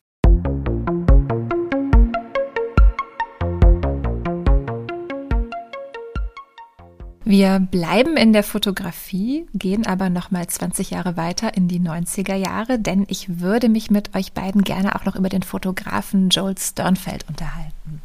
Wir 7.30 7.60
bleiben 7.60 8.16
in 8.16 8.32
der 8.32 8.42
Fotografie, 8.42 9.46
gehen 9.54 9.86
aber 9.86 10.10
noch 10.10 10.32
mal 10.32 10.44
20 10.44 10.90
Jahre 10.90 11.16
weiter 11.16 11.56
in 11.56 11.68
die 11.68 11.78
90er 11.78 12.34
Jahre, 12.34 12.80
denn 12.80 13.06
ich 13.08 13.38
würde 13.38 13.68
mich 13.68 13.88
mit 13.88 14.16
euch 14.16 14.32
beiden 14.32 14.64
gerne 14.64 14.96
auch 14.96 15.04
noch 15.04 15.14
über 15.14 15.28
den 15.28 15.44
Fotografen 15.44 16.30
Joel 16.30 16.58
Sternfeld 16.58 17.24
unterhalten. 17.28 18.02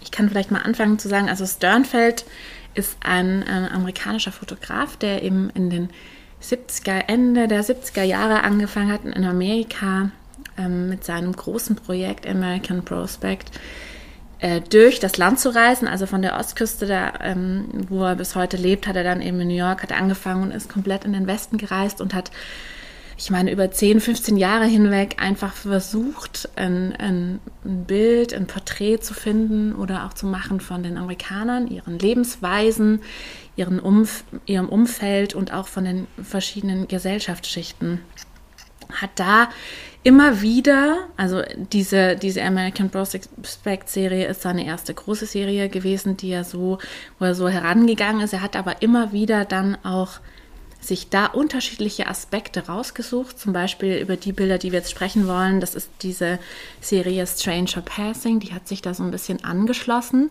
Ich 0.00 0.10
kann 0.10 0.30
vielleicht 0.30 0.50
mal 0.50 0.62
anfangen 0.62 0.98
zu 0.98 1.06
sagen, 1.10 1.28
also 1.28 1.44
Sternfeld 1.44 2.24
ist 2.72 2.96
ein 3.00 3.42
äh, 3.42 3.68
amerikanischer 3.74 4.32
Fotograf, 4.32 4.96
der 4.96 5.22
eben 5.22 5.50
in 5.50 5.68
den 5.68 5.90
70er, 6.42 7.08
Ende 7.08 7.46
der 7.46 7.62
70er 7.62 8.04
Jahre 8.04 8.42
angefangen 8.42 8.90
hat 8.90 9.04
in 9.04 9.26
Amerika 9.26 10.12
ähm, 10.56 10.88
mit 10.88 11.04
seinem 11.04 11.32
großen 11.32 11.76
Projekt 11.76 12.26
American 12.26 12.82
Prospect 12.82 13.50
äh, 14.40 14.60
durch 14.60 15.00
das 15.00 15.16
Land 15.16 15.40
zu 15.40 15.54
reisen, 15.54 15.88
also 15.88 16.06
von 16.06 16.22
der 16.22 16.38
Ostküste, 16.38 16.86
da, 16.86 17.12
ähm, 17.22 17.64
wo 17.88 18.04
er 18.04 18.14
bis 18.14 18.36
heute 18.36 18.56
lebt, 18.56 18.86
hat 18.86 18.96
er 18.96 19.04
dann 19.04 19.20
eben 19.20 19.40
in 19.40 19.48
New 19.48 19.54
York, 19.54 19.82
hat 19.82 19.92
angefangen 19.92 20.44
und 20.44 20.50
ist 20.52 20.68
komplett 20.68 21.04
in 21.04 21.12
den 21.12 21.26
Westen 21.26 21.58
gereist 21.58 22.00
und 22.00 22.14
hat, 22.14 22.30
ich 23.16 23.30
meine, 23.30 23.50
über 23.50 23.68
10, 23.68 24.00
15 24.00 24.36
Jahre 24.36 24.66
hinweg 24.66 25.16
einfach 25.20 25.54
versucht, 25.54 26.48
ein, 26.54 26.94
ein, 26.96 27.40
ein 27.64 27.84
Bild, 27.84 28.32
ein 28.32 28.46
Porträt 28.46 28.98
zu 28.98 29.12
finden 29.12 29.74
oder 29.74 30.06
auch 30.06 30.14
zu 30.14 30.26
machen 30.26 30.60
von 30.60 30.84
den 30.84 30.98
Amerikanern, 30.98 31.66
ihren 31.66 31.98
Lebensweisen, 31.98 33.00
ihren 33.56 33.80
Umf 33.80 34.22
ihrem 34.46 34.68
Umfeld 34.68 35.34
und 35.34 35.52
auch 35.52 35.66
von 35.66 35.84
den 35.84 36.06
verschiedenen 36.22 36.86
Gesellschaftsschichten. 36.86 38.00
Hat 38.92 39.10
da 39.16 39.48
immer 40.02 40.40
wieder, 40.40 41.08
also 41.16 41.42
diese, 41.72 42.16
diese 42.16 42.42
American 42.42 42.88
Prospect 42.88 43.88
Serie 43.88 44.26
ist 44.26 44.42
seine 44.42 44.64
erste 44.64 44.94
große 44.94 45.26
Serie 45.26 45.68
gewesen, 45.68 46.16
die 46.16 46.30
er 46.30 46.44
so, 46.44 46.78
wo 47.18 47.24
er 47.24 47.34
so 47.34 47.48
herangegangen 47.48 48.22
ist. 48.22 48.32
Er 48.32 48.42
hat 48.42 48.56
aber 48.56 48.80
immer 48.80 49.12
wieder 49.12 49.44
dann 49.44 49.76
auch 49.84 50.20
sich 50.80 51.10
da 51.10 51.26
unterschiedliche 51.26 52.06
Aspekte 52.06 52.66
rausgesucht, 52.66 53.38
zum 53.38 53.52
Beispiel 53.52 53.98
über 53.98 54.16
die 54.16 54.32
Bilder, 54.32 54.58
die 54.58 54.72
wir 54.72 54.78
jetzt 54.78 54.90
sprechen 54.90 55.26
wollen. 55.26 55.60
Das 55.60 55.74
ist 55.74 55.90
diese 56.02 56.38
Serie 56.80 57.26
Stranger 57.26 57.82
Passing, 57.82 58.40
die 58.40 58.54
hat 58.54 58.68
sich 58.68 58.80
da 58.80 58.94
so 58.94 59.02
ein 59.02 59.10
bisschen 59.10 59.44
angeschlossen, 59.44 60.30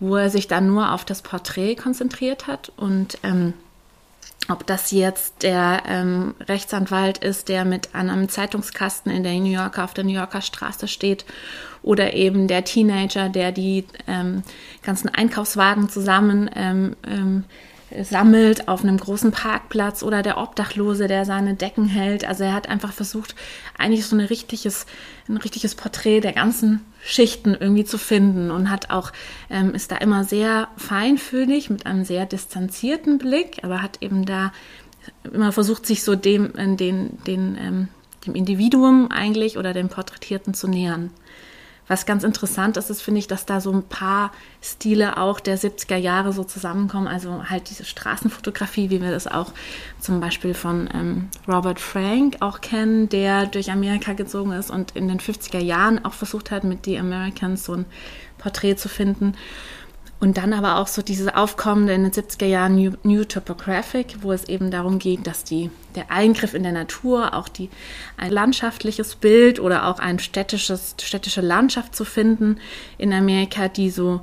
wo 0.00 0.16
er 0.16 0.28
sich 0.28 0.48
dann 0.48 0.66
nur 0.66 0.92
auf 0.92 1.04
das 1.04 1.22
Porträt 1.22 1.76
konzentriert 1.76 2.46
hat 2.48 2.72
und 2.76 3.18
ähm, 3.22 3.54
ob 4.48 4.66
das 4.66 4.90
jetzt 4.90 5.42
der 5.42 5.82
ähm, 5.88 6.34
Rechtsanwalt 6.40 7.18
ist, 7.18 7.48
der 7.48 7.64
mit 7.64 7.94
einem 7.94 8.28
Zeitungskasten 8.28 9.10
in 9.10 9.22
der 9.22 9.34
New 9.34 9.50
Yorker 9.50 9.84
auf 9.84 9.94
der 9.94 10.04
New 10.04 10.12
Yorker 10.12 10.42
Straße 10.42 10.88
steht, 10.88 11.24
oder 11.82 12.14
eben 12.14 12.48
der 12.48 12.64
Teenager, 12.64 13.28
der 13.28 13.52
die 13.52 13.84
ähm, 14.08 14.42
ganzen 14.82 15.08
Einkaufswagen 15.08 15.88
zusammen 15.88 16.50
ähm, 16.54 16.96
ähm 17.06 17.44
sammelt 18.02 18.68
auf 18.68 18.82
einem 18.82 18.96
großen 18.96 19.30
Parkplatz 19.30 20.02
oder 20.02 20.22
der 20.22 20.38
Obdachlose, 20.38 21.06
der 21.06 21.24
seine 21.24 21.54
Decken 21.54 21.86
hält. 21.86 22.26
Also 22.26 22.44
er 22.44 22.52
hat 22.52 22.68
einfach 22.68 22.92
versucht, 22.92 23.34
eigentlich 23.78 24.04
so 24.06 24.16
ein 24.16 24.20
richtiges, 24.20 24.86
ein 25.28 25.36
richtiges 25.36 25.74
Porträt 25.74 26.20
der 26.20 26.32
ganzen 26.32 26.84
Schichten 27.06 27.56
irgendwie 27.58 27.84
zu 27.84 27.98
finden 27.98 28.50
und 28.50 28.68
hat 28.68 28.90
auch, 28.90 29.12
ähm, 29.48 29.74
ist 29.74 29.92
da 29.92 29.96
immer 29.96 30.24
sehr 30.24 30.68
feinfühlig 30.76 31.70
mit 31.70 31.86
einem 31.86 32.04
sehr 32.04 32.26
distanzierten 32.26 33.18
Blick, 33.18 33.62
aber 33.62 33.80
hat 33.80 34.02
eben 34.02 34.26
da 34.26 34.52
immer 35.32 35.52
versucht, 35.52 35.86
sich 35.86 36.02
so 36.02 36.16
dem, 36.16 36.52
den, 36.76 37.18
den, 37.24 37.56
ähm, 37.60 37.88
dem 38.26 38.34
Individuum 38.34 39.08
eigentlich 39.10 39.56
oder 39.56 39.72
dem 39.72 39.88
Porträtierten 39.88 40.52
zu 40.52 40.66
nähern. 40.66 41.10
Was 41.88 42.04
ganz 42.04 42.24
interessant 42.24 42.76
ist, 42.76 42.90
ist, 42.90 43.02
finde 43.02 43.20
ich, 43.20 43.28
dass 43.28 43.46
da 43.46 43.60
so 43.60 43.72
ein 43.72 43.84
paar 43.84 44.32
Stile 44.60 45.18
auch 45.18 45.38
der 45.38 45.58
70er 45.58 45.96
Jahre 45.96 46.32
so 46.32 46.42
zusammenkommen. 46.42 47.06
Also 47.06 47.48
halt 47.48 47.70
diese 47.70 47.84
Straßenfotografie, 47.84 48.90
wie 48.90 49.00
wir 49.00 49.12
das 49.12 49.26
auch 49.26 49.52
zum 50.00 50.20
Beispiel 50.20 50.54
von 50.54 50.88
ähm, 50.92 51.28
Robert 51.46 51.80
Frank 51.80 52.38
auch 52.40 52.60
kennen, 52.60 53.08
der 53.08 53.46
durch 53.46 53.70
Amerika 53.70 54.14
gezogen 54.14 54.52
ist 54.52 54.70
und 54.70 54.96
in 54.96 55.06
den 55.06 55.20
50er 55.20 55.60
Jahren 55.60 56.04
auch 56.04 56.14
versucht 56.14 56.50
hat, 56.50 56.64
mit 56.64 56.84
The 56.84 56.98
Americans 56.98 57.64
so 57.64 57.74
ein 57.74 57.84
Porträt 58.38 58.76
zu 58.76 58.88
finden. 58.88 59.34
Und 60.26 60.38
dann 60.38 60.54
aber 60.54 60.78
auch 60.78 60.88
so 60.88 61.02
dieses 61.02 61.28
Aufkommende 61.28 61.92
in 61.92 62.02
den 62.02 62.10
70er 62.10 62.46
Jahren 62.46 62.74
New, 62.74 62.94
New, 63.04 63.22
Topographic, 63.22 64.16
wo 64.22 64.32
es 64.32 64.48
eben 64.48 64.72
darum 64.72 64.98
geht, 64.98 65.24
dass 65.24 65.44
die, 65.44 65.70
der 65.94 66.10
Eingriff 66.10 66.52
in 66.52 66.64
der 66.64 66.72
Natur, 66.72 67.32
auch 67.32 67.48
die, 67.48 67.70
ein 68.16 68.32
landschaftliches 68.32 69.14
Bild 69.14 69.60
oder 69.60 69.86
auch 69.86 70.00
ein 70.00 70.18
städtisches, 70.18 70.96
städtische 71.00 71.42
Landschaft 71.42 71.94
zu 71.94 72.04
finden 72.04 72.58
in 72.98 73.12
Amerika, 73.12 73.68
die 73.68 73.88
so 73.88 74.20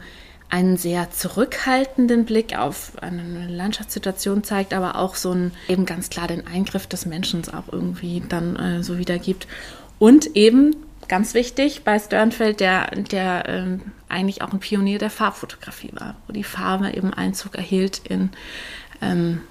einen 0.50 0.76
sehr 0.76 1.10
zurückhaltenden 1.10 2.26
Blick 2.26 2.58
auf 2.58 3.02
eine 3.02 3.48
Landschaftssituation 3.48 4.44
zeigt, 4.44 4.74
aber 4.74 4.98
auch 4.98 5.16
so 5.16 5.32
einen, 5.32 5.54
eben 5.70 5.86
ganz 5.86 6.10
klar 6.10 6.28
den 6.28 6.46
Eingriff 6.46 6.86
des 6.86 7.06
Menschen 7.06 7.44
auch 7.48 7.72
irgendwie 7.72 8.22
dann 8.28 8.58
äh, 8.58 8.84
so 8.84 8.98
wiedergibt. 8.98 9.48
Und 10.00 10.36
eben 10.36 10.76
ganz 11.08 11.34
wichtig 11.34 11.84
bei 11.84 12.00
Sternfeld, 12.00 12.60
der, 12.60 12.92
der 12.92 13.46
ähm, 13.48 13.82
eigentlich 14.10 14.42
auch 14.42 14.54
ein 14.54 14.60
Pionier 14.60 15.00
der 15.00 15.10
Farbfotografie 15.10 15.92
war, 15.94 16.16
wo 16.28 16.34
die 16.34 16.44
Farbe 16.44 16.94
eben 16.94 17.14
Einzug 17.14 17.56
erhielt 17.56 18.02
in 18.08 18.30
ähm, 19.02 19.42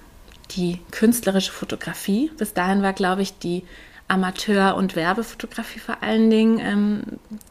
die 0.51 0.79
künstlerische 0.91 1.51
Fotografie. 1.51 2.31
Bis 2.37 2.53
dahin 2.53 2.81
war, 2.81 2.93
glaube 2.93 3.21
ich, 3.21 3.37
die 3.37 3.63
Amateur- 4.07 4.75
und 4.75 4.95
Werbefotografie 4.95 5.79
vor 5.79 6.03
allen 6.03 6.29
Dingen 6.29 6.59
ähm, 6.59 7.03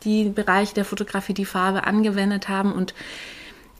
die 0.04 0.28
Bereiche 0.28 0.74
der 0.74 0.84
Fotografie, 0.84 1.34
die 1.34 1.44
Farbe 1.44 1.84
angewendet 1.84 2.48
haben. 2.48 2.72
Und 2.72 2.94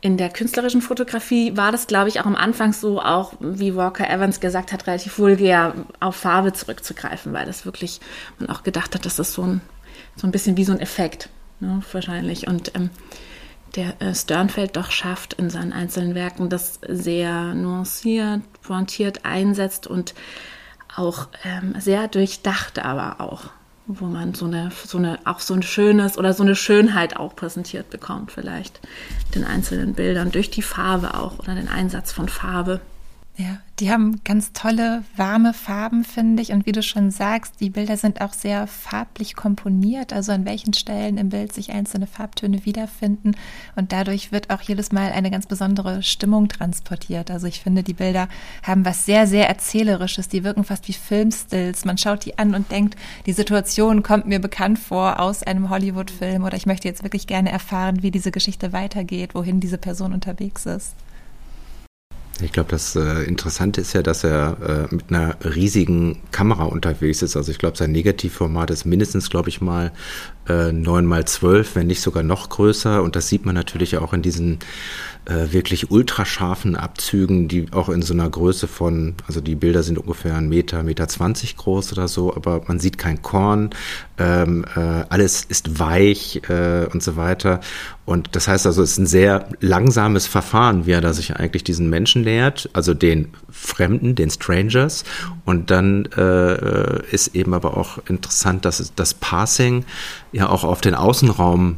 in 0.01 0.17
der 0.17 0.31
künstlerischen 0.31 0.83
Fotografie 0.83 1.57
war 1.57 1.71
das, 1.71 1.87
glaube 1.87 2.09
ich, 2.09 2.19
auch 2.21 2.27
am 2.27 2.35
Anfang 2.35 2.73
so, 2.73 3.01
auch 3.01 3.35
wie 3.39 3.77
Walker 3.77 4.09
Evans 4.11 4.41
gesagt 4.41 4.73
hat, 4.73 4.87
relativ 4.87 5.19
vulgär 5.19 5.75
auf 6.01 6.17
Farbe 6.17 6.53
zurückzugreifen, 6.53 7.33
weil 7.33 7.47
das 7.47 7.65
wirklich 7.65 8.01
man 8.39 8.51
auch 8.51 8.65
gedacht 8.65 8.95
hat, 8.95 9.07
dass 9.07 9.17
das 9.17 9.33
so 9.33 9.43
ein, 9.43 9.61
so 10.17 10.27
ein 10.27 10.33
bisschen 10.33 10.57
wie 10.57 10.65
so 10.65 10.73
ein 10.73 10.81
Effekt, 10.81 11.29
ne, 11.61 11.83
wahrscheinlich. 11.93 12.47
Und 12.47 12.75
ähm, 12.75 12.91
der 13.77 14.01
äh, 14.01 14.15
Sternfeld 14.15 14.77
doch 14.77 14.91
schafft 14.91 15.35
in 15.35 15.51
seinen 15.51 15.73
einzelnen 15.73 16.15
Werken, 16.15 16.49
das 16.49 16.79
sehr 16.87 17.55
nuanciert, 17.55 18.43
pointiert 18.63 19.25
einsetzt 19.25 19.87
und 19.87 20.15
auch 20.95 21.29
ähm, 21.45 21.75
sehr 21.79 22.09
durchdacht, 22.09 22.79
aber 22.79 23.21
auch, 23.21 23.45
wo 23.87 24.07
man 24.07 24.35
so 24.35 24.45
eine, 24.45 24.71
so 24.85 24.99
eine, 24.99 25.19
auch 25.25 25.41
so 25.41 25.55
ein 25.55 25.63
schönes 25.63 26.19
oder 26.19 26.35
so 26.35 26.43
eine 26.43 26.55
Schönheit 26.55 27.17
auch 27.17 27.35
präsentiert 27.35 27.89
bekommt, 27.89 28.31
vielleicht 28.31 28.81
den 29.35 29.45
einzelnen 29.45 29.95
Bildern 29.95 30.31
durch 30.31 30.51
die 30.51 30.63
Farbe 30.63 31.15
auch 31.15 31.39
oder 31.39 31.55
den 31.55 31.69
Einsatz 31.69 32.13
von 32.13 32.29
Farbe. 32.29 32.81
Ja, 33.43 33.59
die 33.81 33.91
haben 33.91 34.21
ganz 34.23 34.53
tolle, 34.53 35.03
warme 35.17 35.53
Farben, 35.53 36.05
finde 36.05 36.43
ich. 36.43 36.53
Und 36.53 36.65
wie 36.65 36.71
du 36.71 36.81
schon 36.81 37.11
sagst, 37.11 37.55
die 37.59 37.71
Bilder 37.71 37.97
sind 37.97 38.21
auch 38.21 38.35
sehr 38.35 38.69
farblich 38.69 39.35
komponiert, 39.35 40.13
also 40.13 40.31
an 40.31 40.45
welchen 40.45 40.75
Stellen 40.75 41.19
im 41.19 41.31
Bild 41.31 41.53
sich 41.53 41.73
einzelne 41.73 42.07
Farbtöne 42.07 42.65
wiederfinden. 42.65 43.35
Und 43.75 43.91
dadurch 43.91 44.31
wird 44.31 44.51
auch 44.51 44.61
jedes 44.61 44.93
Mal 44.93 45.11
eine 45.11 45.33
ganz 45.33 45.47
besondere 45.47 46.05
Stimmung 46.05 46.47
transportiert. 46.47 47.33
Also 47.33 47.49
ich 47.49 47.61
finde, 47.61 47.83
die 47.83 47.95
Bilder 47.95 48.29
haben 48.63 48.85
was 48.85 49.07
sehr, 49.07 49.27
sehr 49.27 49.49
Erzählerisches. 49.49 50.29
Die 50.29 50.45
wirken 50.45 50.63
fast 50.63 50.87
wie 50.87 50.93
Filmstills. 50.93 51.85
Man 51.85 51.99
schaut 51.99 52.25
die 52.25 52.39
an 52.39 52.55
und 52.55 52.71
denkt, 52.71 52.97
die 53.27 53.33
Situation 53.33 54.05
kommt 54.05 54.29
mir 54.29 54.39
bekannt 54.39 54.79
vor 54.79 55.19
aus 55.19 55.43
einem 55.43 55.69
Hollywood-Film 55.69 56.45
oder 56.45 56.57
ich 56.57 56.67
möchte 56.67 56.87
jetzt 56.87 57.03
wirklich 57.03 57.27
gerne 57.27 57.51
erfahren, 57.51 58.05
wie 58.05 58.13
diese 58.13 58.31
Geschichte 58.31 58.73
weitergeht, 58.73 59.35
wohin 59.35 59.59
diese 59.59 59.79
Person 59.79 60.13
unterwegs 60.13 60.65
ist. 60.65 60.95
Ich 62.41 62.53
glaube, 62.53 62.71
das 62.71 62.97
äh, 62.97 63.25
Interessante 63.25 63.81
ist 63.81 63.93
ja, 63.93 64.03
dass 64.03 64.25
er 64.25 64.89
äh, 64.91 64.95
mit 64.95 65.11
einer 65.11 65.37
riesigen 65.45 66.23
Kamera 66.31 66.65
unterwegs 66.65 67.23
ist. 67.23 67.37
Also 67.37 67.53
ich 67.53 67.59
glaube, 67.59 67.77
sein 67.77 67.93
Negativformat 67.93 68.71
ist 68.71 68.85
mindestens, 68.85 69.29
glaube 69.29 69.51
ich 69.51 69.61
mal, 69.61 69.93
äh, 70.49 70.73
9 70.73 71.05
mal 71.05 71.25
12, 71.25 71.77
wenn 71.77 71.87
nicht 71.87 72.01
sogar 72.01 72.23
noch 72.23 72.49
größer. 72.49 73.03
Und 73.03 73.17
das 73.17 73.29
sieht 73.29 73.45
man 73.45 73.55
natürlich 73.55 73.99
auch 73.99 74.13
in 74.13 74.23
diesen 74.23 74.59
äh, 75.25 75.53
wirklich 75.53 75.91
ultrascharfen 75.91 76.75
Abzügen, 76.75 77.47
die 77.47 77.67
auch 77.73 77.89
in 77.89 78.03
so 78.03 78.13
einer 78.13 78.29
Größe 78.29 78.67
von, 78.67 79.15
also 79.29 79.41
die 79.41 79.55
Bilder 79.55 79.83
sind 79.83 79.99
ungefähr 79.99 80.35
ein 80.35 80.49
Meter, 80.49 80.83
Meter 80.83 81.07
20 81.07 81.57
groß 81.57 81.93
oder 81.93 82.09
so, 82.09 82.35
aber 82.35 82.63
man 82.67 82.81
sieht 82.81 82.99
kein 82.99 83.23
Korn, 83.23 83.71
ähm, 84.19 84.65
äh, 84.75 84.81
alles 84.81 85.45
ist 85.45 85.79
weich 85.79 86.43
äh, 86.49 86.87
und 86.93 87.03
so 87.03 87.17
weiter. 87.17 87.61
Und 88.05 88.35
das 88.35 88.49
heißt 88.49 88.67
also, 88.67 88.83
es 88.83 88.93
ist 88.93 88.99
ein 88.99 89.07
sehr 89.07 89.49
langsames 89.61 90.27
Verfahren, 90.27 90.87
wie 90.87 90.91
er 90.91 91.01
da 91.01 91.13
sich 91.13 91.37
eigentlich 91.37 91.63
diesen 91.63 91.89
Menschen 91.89 92.23
nähert, 92.23 92.69
also 92.73 92.95
den 92.95 93.29
Fremden, 93.49 94.17
den 94.17 94.29
Strangers. 94.29 95.05
Und 95.45 95.71
dann 95.71 96.07
äh, 96.17 97.07
ist 97.13 97.37
eben 97.37 97.55
aber 97.55 97.77
auch 97.77 97.99
interessant, 98.09 98.65
dass 98.65 98.93
das 98.97 99.15
Passing 99.15 99.85
ja 100.33 100.49
auch 100.49 100.65
auf 100.65 100.81
den 100.81 100.95
Außenraum 100.95 101.77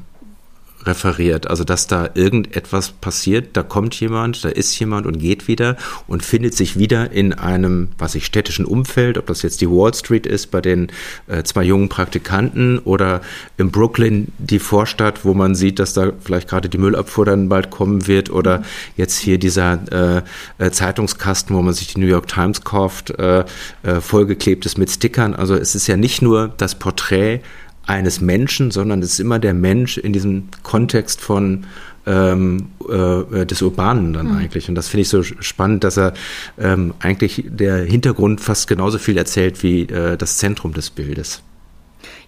referiert. 0.87 1.49
Also, 1.49 1.65
dass 1.65 1.87
da 1.87 2.11
irgendetwas 2.15 2.91
passiert, 2.91 3.57
da 3.57 3.63
kommt 3.63 3.99
jemand, 4.01 4.45
da 4.45 4.49
ist 4.49 4.79
jemand 4.79 5.07
und 5.07 5.19
geht 5.19 5.49
wieder 5.49 5.77
und 6.07 6.25
findet 6.25 6.55
sich 6.55 6.79
wieder 6.79 7.11
in 7.11 7.33
einem, 7.33 7.89
was 7.99 8.15
ich, 8.15 8.27
städtischen 8.27 8.65
Umfeld, 8.65 9.19
ob 9.19 9.27
das 9.27 9.43
jetzt 9.43 9.61
die 9.61 9.71
Wall 9.71 9.95
Street 9.95 10.27
ist 10.27 10.51
bei 10.51 10.61
den 10.61 10.89
äh, 11.27 11.43
zwei 11.43 11.63
jungen 11.63 11.89
Praktikanten 11.89 12.79
oder 12.79 13.21
in 13.57 13.71
Brooklyn 13.71 14.33
die 14.39 14.59
Vorstadt, 14.59 15.25
wo 15.25 15.35
man 15.35 15.55
sieht, 15.55 15.79
dass 15.79 15.95
da 15.95 16.13
vielleicht 16.21 16.49
gerade 16.49 16.69
die 16.69 16.79
Müllabfuhr 16.79 17.25
dann 17.25 17.49
bald 17.49 17.71
kommen 17.71 18.07
wird 18.07 18.31
oder 18.31 18.59
mhm. 18.59 18.65
jetzt 18.97 19.19
hier 19.19 19.39
dieser 19.39 20.23
äh, 20.59 20.65
äh, 20.65 20.71
Zeitungskasten, 20.71 21.55
wo 21.57 21.63
man 21.63 21.75
sich 21.75 21.93
die 21.93 22.01
New 22.01 22.07
York 22.07 22.29
Times 22.29 22.63
kauft, 22.63 23.11
äh, 23.11 23.45
äh, 23.83 24.01
vollgeklebt 24.01 24.67
ist 24.67 24.79
mit 24.79 24.91
Stickern. 24.91 25.35
Also 25.35 25.55
es 25.55 25.75
ist 25.75 25.87
ja 25.87 25.97
nicht 25.97 26.23
nur 26.23 26.53
das 26.57 26.75
Porträt 26.75 27.41
eines 27.87 28.21
Menschen, 28.21 28.71
sondern 28.71 29.03
es 29.03 29.13
ist 29.13 29.21
immer 29.21 29.39
der 29.39 29.55
Mensch 29.55 29.99
in 29.99 30.13
diesem 30.13 30.49
Kontext 30.63 31.21
von 31.21 31.65
ähm, 32.07 32.71
äh, 32.89 33.47
des 33.47 33.63
Urbanen 33.63 34.13
dann 34.13 34.33
mhm. 34.33 34.39
eigentlich. 34.39 34.69
Und 34.69 34.75
das 34.75 34.89
finde 34.89 35.03
ich 35.03 35.09
so 35.09 35.23
spannend, 35.23 35.85
dass 35.85 35.97
er 35.97 36.15
ähm, 36.59 36.95
eigentlich 37.01 37.45
der 37.49 37.79
Hintergrund 37.79 38.41
fast 38.41 38.69
genauso 38.69 38.99
viel 38.99 39.17
erzählt 39.17 39.63
wie 39.63 39.83
äh, 39.83 40.17
das 40.17 40.39
Zentrum 40.39 40.75
des 40.75 40.91
Bildes. 40.91 41.43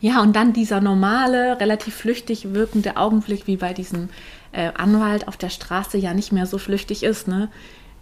Ja, 0.00 0.22
und 0.22 0.36
dann 0.36 0.52
dieser 0.52 0.80
normale, 0.80 1.61
relativ 1.61 1.94
flüchtig 1.94 2.54
wirkende 2.54 2.96
Augenblick, 2.96 3.46
wie 3.46 3.57
bei 3.57 3.72
diesem 3.72 4.09
äh, 4.52 4.70
Anwalt 4.74 5.28
auf 5.28 5.36
der 5.36 5.50
Straße 5.50 5.98
ja 5.98 6.14
nicht 6.14 6.32
mehr 6.32 6.46
so 6.46 6.59
flüchtig 6.59 7.02
ist, 7.02 7.28
ne? 7.28 7.48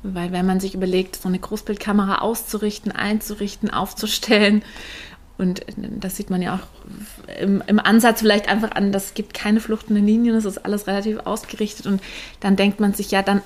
Weil 0.07 0.33
wenn 0.33 0.45
man 0.45 0.61
sich 0.61 0.75
überlegt, 0.75 1.17
so 1.17 1.29
eine 1.29 1.39
Großbildkamera 1.39 2.19
auszurichten, 2.19 2.93
einzurichten, 2.93 3.71
aufzustellen 3.71 4.63
und 5.37 5.63
das 5.79 6.17
sieht 6.17 6.31
man 6.31 6.43
ja 6.43 6.55
auch 6.55 7.37
im, 7.41 7.63
im, 7.67 7.81
Ansatz 7.81 8.21
vielleicht 8.21 8.49
einfach 8.49 8.73
an, 8.73 8.93
das 8.93 9.15
gibt 9.15 9.35
keine 9.35 9.61
fluchtenden 9.61 10.07
Linien, 10.07 10.35
das 10.35 10.45
ist 10.45 10.65
alles 10.65 10.87
relativ 10.87 11.19
ausgerichtet. 11.25 11.87
Und 11.87 12.01
dann 12.41 12.55
denkt 12.55 12.79
man 12.79 12.95
sich, 12.95 13.11
ja, 13.11 13.23
dann 13.23 13.43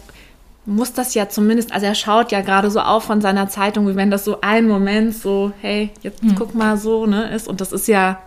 muss 0.66 0.93
das 0.93 1.14
ja 1.14 1.30
zumindest, 1.30 1.72
also 1.72 1.86
er 1.86 1.95
schaut 1.95 2.30
ja 2.30 2.43
gerade 2.43 2.70
so 2.70 2.80
auf 2.80 3.05
von 3.05 3.22
seiner 3.22 3.49
Zeitung, 3.49 3.89
wie 3.89 3.97
wenn 3.97 4.11
das 4.11 4.24
so 4.24 4.43
ein 4.43 4.68
Moment 4.68 5.14
so, 5.14 5.53
hey, 5.62 5.91
jetzt 6.03 6.20
hm. 6.20 6.34
guck 6.34 6.55
mal 6.55 6.76
so, 6.76 7.07
ne, 7.07 7.34
ist. 7.34 7.49
Und 7.49 7.62
das 7.62 7.72
ist 7.72 7.89
ja 7.89 8.20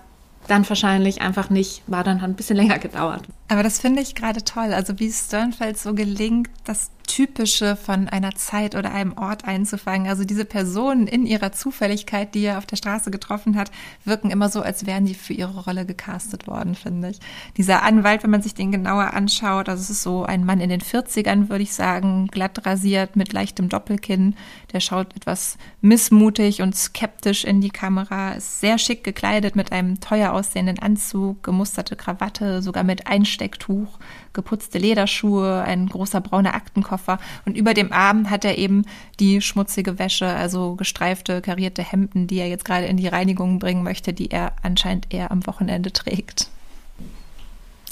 dann 0.48 0.68
wahrscheinlich 0.68 1.22
einfach 1.22 1.52
nicht, 1.52 1.84
war 1.86 2.04
dann 2.04 2.22
ein 2.22 2.34
bisschen 2.34 2.58
länger 2.58 2.80
gedauert. 2.80 3.24
Aber 3.52 3.64
das 3.64 3.82
finde 3.82 4.02
ich 4.02 4.16
gerade 4.16 4.46
toll. 4.46 4.72
Also 4.74 4.98
wie 5.00 5.12
Sternfeld 5.12 5.78
so 5.78 5.94
gelingt, 5.94 6.50
das 6.64 6.90
Typische 7.12 7.76
von 7.76 8.08
einer 8.08 8.36
Zeit 8.36 8.74
oder 8.74 8.94
einem 8.94 9.18
Ort 9.18 9.44
einzufangen. 9.46 10.08
Also 10.08 10.24
diese 10.24 10.46
Personen 10.46 11.08
in 11.08 11.26
ihrer 11.26 11.52
Zufälligkeit, 11.52 12.34
die 12.34 12.46
er 12.46 12.58
auf 12.58 12.66
der 12.66 12.78
Straße 12.78 13.12
getroffen 13.12 13.58
hat, 13.58 13.70
wirken 14.06 14.32
immer 14.32 14.48
so, 14.48 14.62
als 14.62 14.86
wären 14.86 15.06
die 15.06 15.14
für 15.14 15.34
ihre 15.34 15.66
Rolle 15.66 15.86
gecastet 15.86 16.48
worden, 16.48 16.74
finde 16.74 17.10
ich. 17.10 17.20
Dieser 17.58 17.84
Anwalt, 17.84 18.24
wenn 18.24 18.30
man 18.30 18.42
sich 18.42 18.54
den 18.54 18.72
genauer 18.72 19.14
anschaut, 19.14 19.68
also 19.68 19.82
es 19.82 19.90
ist 19.90 20.04
so 20.04 20.24
ein 20.24 20.46
Mann 20.46 20.62
in 20.62 20.70
den 20.70 20.80
40ern, 20.80 21.50
würde 21.50 21.64
ich 21.64 21.74
sagen, 21.74 22.28
glatt 22.28 22.66
rasiert 22.66 23.18
mit 23.18 23.34
leichtem 23.34 23.68
Doppelkinn. 23.68 24.36
Der 24.72 24.80
schaut 24.80 25.14
etwas 25.14 25.58
missmutig 25.82 26.62
und 26.62 26.78
skeptisch 26.78 27.44
in 27.44 27.60
die 27.60 27.72
Kamera, 27.72 28.34
ist 28.34 28.62
sehr 28.62 28.78
schick 28.78 29.04
gekleidet 29.04 29.58
mit 29.58 29.74
einem 29.74 30.00
teuer 30.00 30.32
aussehenden 30.32 30.80
Anzug, 30.80 31.44
gemusterte 31.44 31.98
Krawatte, 31.98 32.62
sogar 32.62 32.86
mit 32.86 33.08
Einstecktuch 33.42 34.00
geputzte 34.34 34.78
Lederschuhe, 34.78 35.62
ein 35.62 35.90
großer 35.90 36.22
brauner 36.22 36.54
Aktenkoffer 36.54 37.20
und 37.46 37.58
über 37.58 37.74
dem 37.74 37.92
Arm 37.92 38.30
hat 38.30 38.46
er 38.46 38.58
eben 38.58 38.86
die 39.20 39.42
schmutzige 39.42 40.00
Wäsche, 40.00 40.28
also 40.28 40.76
gestreifte, 40.76 41.42
karierte 41.42 41.84
Hemden, 41.84 42.28
die 42.28 42.38
er 42.38 42.48
jetzt 42.48 42.66
gerade 42.66 42.86
in 42.86 42.98
die 42.98 43.08
Reinigung 43.08 43.60
bringen 43.60 43.84
möchte, 43.84 44.14
die 44.14 44.32
er 44.32 44.54
anscheinend 44.62 45.14
eher 45.14 45.32
am 45.32 45.46
Wochenende 45.48 45.92
trägt. 45.92 46.50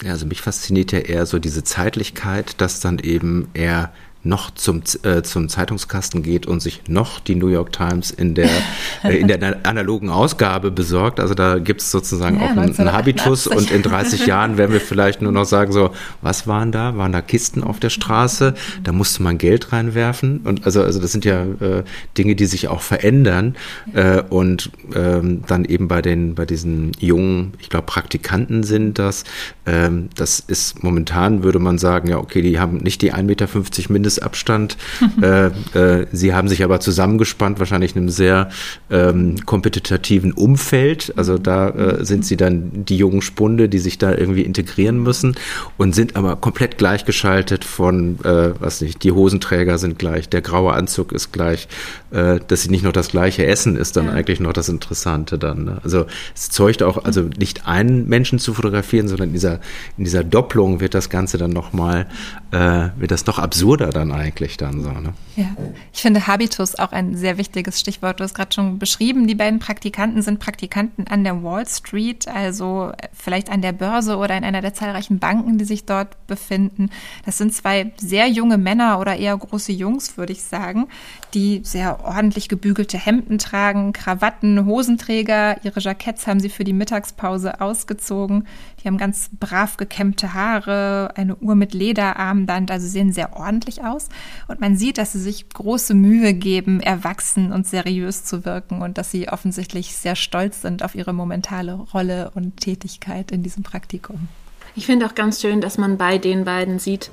Ja, 0.02 0.12
also 0.12 0.26
mich 0.26 0.42
fasziniert 0.42 0.94
ja 0.94 1.00
eher 1.00 1.26
so 1.26 1.40
diese 1.40 1.66
Zeitlichkeit, 1.66 2.62
dass 2.62 2.80
dann 2.80 3.00
eben 3.00 3.50
er 3.54 3.92
noch 4.24 4.52
zum, 4.52 4.84
äh, 5.04 5.22
zum 5.22 5.48
Zeitungskasten 5.48 6.24
geht 6.24 6.46
und 6.46 6.62
sich 6.62 6.82
noch 6.88 7.20
die 7.20 7.36
New 7.36 7.48
York 7.48 7.72
Times 7.72 8.12
in 8.12 8.36
der, 8.36 8.50
äh, 9.04 9.18
in 9.18 9.28
der 9.30 9.66
analogen 9.66 10.10
Ausgabe 10.10 10.72
besorgt. 10.72 11.20
Also 11.20 11.34
da 11.34 11.60
gibt 11.60 11.82
es 11.82 11.92
sozusagen 11.92 12.40
ja, 12.40 12.46
auch 12.46 12.50
einen, 12.50 12.78
einen 12.78 12.92
Habitus 12.92 13.48
und 13.48 13.72
in 13.72 13.82
30 13.82 14.26
Jahren 14.26 14.58
werden 14.58 14.74
wir 14.74 14.82
vielleicht 14.82 15.22
nur 15.22 15.32
noch 15.32 15.46
sagen, 15.46 15.72
so, 15.72 15.92
was 16.22 16.48
waren 16.48 16.74
da? 16.74 16.98
Waren 16.98 17.14
da 17.14 17.22
Kisten 17.22 17.64
auf 17.64 17.80
der 17.80 17.90
Straße? 17.90 18.56
Da 18.84 18.92
musste 18.92 19.24
man 19.24 19.38
Geld 19.38 19.72
reinwerfen. 19.72 20.42
Und 20.44 20.66
also, 20.66 20.84
also 20.84 21.00
das 21.00 21.14
sind 21.14 21.24
ja 21.24 21.44
äh, 21.44 21.84
Dinge, 22.18 22.36
die 22.36 22.46
sich 22.46 22.68
auch 22.68 22.82
verändern. 22.82 23.56
Äh, 23.94 24.22
und 24.30 24.70
ähm, 24.96 25.44
dann 25.48 25.64
eben 25.64 25.88
bei 25.88 26.02
den, 26.02 26.36
bei 26.36 26.46
diesen 26.46 26.92
jungen, 27.00 27.54
ich 27.60 27.70
glaube, 27.70 27.86
Praktikanten 27.86 28.64
sind 28.64 29.00
das. 29.00 29.24
Ähm, 29.66 30.10
das 30.16 30.42
ist 30.42 30.84
momentan, 30.84 31.44
würde 31.44 31.60
man 31.60 31.78
sagen, 31.78 32.10
ja, 32.10 32.18
okay, 32.18 32.42
die 32.42 32.60
haben 32.60 32.78
nicht 32.78 33.02
die 33.02 33.14
1,50 33.14 33.24
Meter 33.24 33.48
mindestens 33.90 34.09
Mindestabstand. 34.10 34.78
äh, 35.22 35.48
äh, 35.78 36.08
sie 36.12 36.34
haben 36.34 36.48
sich 36.48 36.64
aber 36.64 36.80
zusammengespannt, 36.80 37.60
wahrscheinlich 37.60 37.96
in 37.96 38.04
einem 38.04 38.10
sehr 38.10 38.50
ähm, 38.90 39.46
kompetitiven 39.46 40.34
Umfeld. 40.34 41.14
Also 41.16 41.38
da 41.38 41.70
äh, 41.70 42.06
sind 42.06 42.26
sie 42.26 42.38
dann 42.38 42.86
die 42.86 42.98
jungen 42.98 43.22
Spunde, 43.22 43.70
die 43.70 43.80
sich 43.80 43.98
da 43.98 44.14
irgendwie 44.14 44.42
integrieren 44.42 45.02
müssen 45.02 45.36
und 45.78 45.94
sind 45.94 46.16
aber 46.16 46.36
komplett 46.36 46.78
gleichgeschaltet 46.78 47.64
von, 47.64 48.20
äh, 48.24 48.54
was 48.60 48.82
nicht, 48.82 49.04
die 49.04 49.12
Hosenträger 49.12 49.78
sind 49.78 50.00
gleich, 50.00 50.30
der 50.30 50.42
graue 50.42 50.74
Anzug 50.74 51.12
ist 51.12 51.32
gleich, 51.32 51.68
äh, 52.12 52.40
dass 52.48 52.64
sie 52.64 52.70
nicht 52.70 52.84
noch 52.84 52.94
das 52.94 53.10
gleiche 53.10 53.46
essen, 53.46 53.76
ist 53.76 53.98
dann 53.98 54.06
ja. 54.06 54.12
eigentlich 54.14 54.40
noch 54.40 54.54
das 54.54 54.70
Interessante 54.70 55.38
dann. 55.38 55.66
Ne? 55.66 55.78
Also 55.84 56.06
es 56.36 56.50
zeugt 56.50 56.84
auch, 56.84 57.04
also 57.04 57.22
nicht 57.38 57.68
einen 57.68 58.08
Menschen 58.08 58.40
zu 58.40 58.54
fotografieren, 58.54 59.08
sondern 59.08 59.30
in 59.30 59.34
dieser, 59.34 59.60
in 59.98 60.04
dieser 60.06 60.24
Doppelung 60.24 60.80
wird 60.80 60.94
das 60.94 61.10
Ganze 61.10 61.38
dann 61.38 61.52
nochmal, 61.52 62.08
äh, 62.52 62.90
wird 62.98 63.12
das 63.12 63.26
noch 63.26 63.40
absurder 63.40 63.90
dann 63.90 63.99
eigentlich 64.00 64.58
dann 64.58 64.82
so. 64.82 64.92
Ne? 64.92 65.14
Ja, 65.36 65.56
ich 65.94 66.02
finde 66.02 66.28
Habitus 66.28 66.76
auch 66.76 66.92
ein 66.92 67.16
sehr 67.16 67.38
wichtiges 67.38 67.80
Stichwort. 67.80 68.20
Du 68.20 68.24
hast 68.24 68.34
gerade 68.34 68.54
schon 68.54 68.80
beschrieben, 68.80 69.28
die 69.28 69.36
beiden 69.36 69.60
Praktikanten 69.60 70.22
sind 70.22 70.40
Praktikanten 70.40 71.08
an 71.08 71.24
der 71.24 71.44
Wall 71.44 71.68
Street, 71.68 72.28
also 72.28 72.92
vielleicht 73.14 73.50
an 73.50 73.62
der 73.62 73.72
Börse 73.72 74.18
oder 74.18 74.36
in 74.38 74.44
einer 74.44 74.62
der 74.62 74.74
zahlreichen 74.74 75.20
Banken, 75.20 75.58
die 75.58 75.66
sich 75.66 75.86
dort 75.86 76.28
befinden. 76.28 76.90
Das 77.26 77.38
sind 77.38 77.54
zwei 77.54 77.92
sehr 77.98 78.28
junge 78.28 78.58
Männer 78.58 79.00
oder 79.00 79.16
eher 79.16 79.38
große 79.38 79.72
Jungs, 79.72 80.18
würde 80.18 80.34
ich 80.34 80.42
sagen, 80.42 80.88
die 81.34 81.62
sehr 81.64 82.04
ordentlich 82.04 82.50
gebügelte 82.50 82.98
Hemden 82.98 83.38
tragen, 83.38 83.94
Krawatten, 83.94 84.66
Hosenträger. 84.66 85.58
Ihre 85.64 85.80
Jacketts 85.80 86.28
haben 86.28 86.40
sie 86.40 86.50
für 86.50 86.64
die 86.64 86.74
Mittagspause 86.74 87.62
ausgezogen. 87.62 88.48
Die 88.82 88.88
haben 88.88 88.98
ganz 88.98 89.30
brav 89.40 89.78
gekämmte 89.78 90.34
Haare, 90.34 91.12
eine 91.16 91.36
Uhr 91.36 91.56
mit 91.56 91.74
Lederarmband, 91.74 92.72
also 92.72 92.88
sehen 92.88 93.12
sehr 93.12 93.36
ordentlich 93.36 93.84
aus. 93.84 94.10
Und 94.48 94.62
man 94.62 94.78
sieht, 94.78 94.98
dass 94.98 95.14
sie 95.14 95.20
sich 95.20 95.50
große 95.50 95.94
Mühe 95.94 96.34
geben, 96.34 96.80
erwachsen 96.80 97.52
und 97.52 97.68
seriös 97.68 98.24
zu 98.24 98.46
wirken 98.46 98.82
und 98.82 98.98
dass 98.98 99.12
sie 99.12 99.28
offensichtlich 99.30 99.96
sehr 99.96 100.16
stolz 100.16 100.62
sind 100.62 100.84
auf 100.84 100.96
ihre 100.96 101.14
momentane 101.14 101.74
Rolle 101.74 102.32
und 102.36 102.58
Tätigkeit 102.58 103.32
in 103.32 103.44
diesem 103.44 103.64
Praktikum. 103.64 104.28
Ich 104.76 104.86
finde 104.86 105.06
auch 105.06 105.16
ganz 105.16 105.42
schön, 105.42 105.62
dass 105.62 105.78
man 105.78 105.98
bei 105.98 106.18
den 106.18 106.46
beiden 106.46 106.80
sieht, 106.80 107.12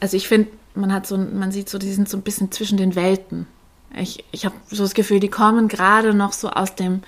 also 0.00 0.16
ich 0.16 0.28
finde, 0.28 0.50
man 0.74 0.92
hat 0.92 1.06
so, 1.06 1.16
man 1.16 1.52
sieht 1.52 1.68
so, 1.68 1.78
die 1.78 1.92
sind 1.92 2.08
so 2.08 2.16
ein 2.16 2.22
bisschen 2.22 2.50
zwischen 2.50 2.76
den 2.76 2.94
Welten. 2.94 3.46
Ich, 3.96 4.24
ich 4.32 4.44
habe 4.44 4.54
so 4.70 4.82
das 4.82 4.94
Gefühl, 4.94 5.20
die 5.20 5.28
kommen 5.28 5.68
gerade 5.68 6.14
noch 6.14 6.32
so 6.32 6.50
aus 6.50 6.74
dem, 6.74 7.02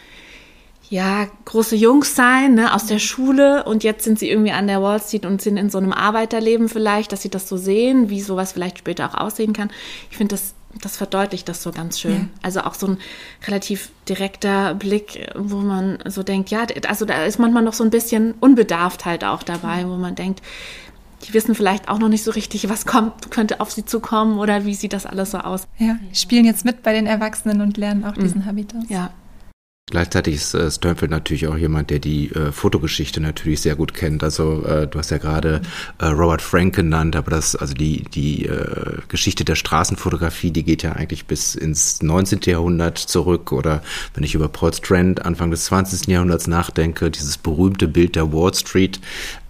ja, 0.95 1.27
große 1.45 1.75
Jungs 1.75 2.15
sein, 2.15 2.55
ne, 2.55 2.73
aus 2.73 2.87
der 2.87 3.01
Schule 3.01 3.65
und 3.65 3.83
jetzt 3.83 4.05
sind 4.05 4.17
sie 4.17 4.31
irgendwie 4.31 4.53
an 4.53 4.69
der 4.69 4.81
Wall 4.81 5.03
Street 5.03 5.27
und 5.27 5.43
sind 5.43 5.57
in 5.57 5.69
so 5.69 5.79
einem 5.79 5.93
Arbeiterleben 5.93 6.69
vielleicht, 6.69 7.11
dass 7.11 7.21
sie 7.21 7.31
das 7.31 7.49
so 7.49 7.57
sehen, 7.57 8.11
wie 8.11 8.21
sowas 8.21 8.53
vielleicht 8.53 8.79
später 8.79 9.11
auch 9.11 9.15
aussehen 9.15 9.53
kann. 9.53 9.73
Ich 10.13 10.17
finde, 10.17 10.37
das, 10.37 10.55
das 10.81 10.97
verdeutlicht 10.97 11.49
das 11.49 11.65
so 11.65 11.73
ganz 11.73 11.99
schön. 11.99 12.13
Ja. 12.13 12.27
Also 12.43 12.61
auch 12.61 12.75
so 12.75 12.87
ein 12.87 12.99
relativ 13.49 13.91
direkter 14.09 14.77
Blick, 14.77 15.33
wo 15.35 15.57
man 15.57 15.99
so 16.07 16.23
denkt, 16.23 16.51
ja, 16.51 16.65
also 16.87 17.07
da 17.07 17.25
ist 17.25 17.41
manchmal 17.41 17.65
noch 17.65 17.75
so 17.75 17.83
ein 17.83 17.91
bisschen 17.91 18.35
Unbedarftheit 18.39 19.25
auch 19.25 19.43
dabei, 19.43 19.89
wo 19.89 19.97
man 19.97 20.15
denkt, 20.15 20.43
die 21.27 21.35
wissen 21.35 21.57
vielleicht 21.57 21.89
auch 21.89 21.99
noch 21.99 22.09
nicht 22.09 22.23
so 22.23 22.31
richtig, 22.31 22.69
was 22.69 22.87
kommt, 22.87 23.33
könnte 23.33 23.61
auf 23.61 23.73
sie 23.73 23.85
zukommen 23.85 24.39
oder 24.39 24.65
wie 24.65 24.75
sieht 24.75 24.93
das 24.93 25.07
alles 25.07 25.33
so 25.33 25.39
aus. 25.39 25.67
Ja, 25.77 25.97
spielen 26.13 26.45
jetzt 26.45 26.65
mit 26.65 26.85
bei 26.85 26.93
den 26.93 27.07
Erwachsenen 27.07 27.63
und 27.63 27.79
lernen 27.79 28.05
auch 28.05 28.15
diesen 28.15 28.43
mhm. 28.43 28.47
Habitus. 28.47 28.85
Ja. 28.89 29.11
Gleichzeitig 29.91 30.37
ist 30.37 30.55
äh, 30.55 30.71
Sternfeld 30.71 31.11
natürlich 31.11 31.47
auch 31.47 31.59
jemand, 31.59 31.91
der 31.91 31.99
die 31.99 32.31
äh, 32.33 32.53
Fotogeschichte 32.53 33.21
natürlich 33.21 33.61
sehr 33.61 33.77
gut 33.77 33.93
kennt. 33.93 34.25
Also 34.25 34.65
äh, 34.65 34.87
du 34.87 34.99
hast 34.99 35.11
ja 35.11 35.19
gerade 35.19 35.61
äh, 35.99 36.07
Robert 36.07 36.41
Frank 36.41 36.75
genannt, 36.75 37.15
aber 37.17 37.31
das, 37.31 37.55
also 37.55 37.75
die, 37.75 38.03
die 38.03 38.47
äh, 38.47 38.97
Geschichte 39.09 39.45
der 39.45 39.57
Straßenfotografie, 39.57 40.53
die 40.53 40.63
geht 40.63 40.83
ja 40.83 40.93
eigentlich 40.93 41.27
bis 41.27 41.55
ins 41.55 42.01
19. 42.01 42.41
Jahrhundert 42.47 42.97
zurück. 42.97 43.53
Oder 43.53 43.83
wenn 44.15 44.25
ich 44.25 44.35
über 44.35 44.49
Paul 44.49 44.73
Strand 44.73 45.27
Anfang 45.27 45.51
des 45.51 45.67
20. 45.67 46.09
Jahrhunderts 46.09 46.47
nachdenke, 46.47 47.11
dieses 47.11 47.37
berühmte 47.37 47.87
Bild 47.87 48.17
der 48.17 48.33
Wall 48.33 48.55
Street, 48.55 49.01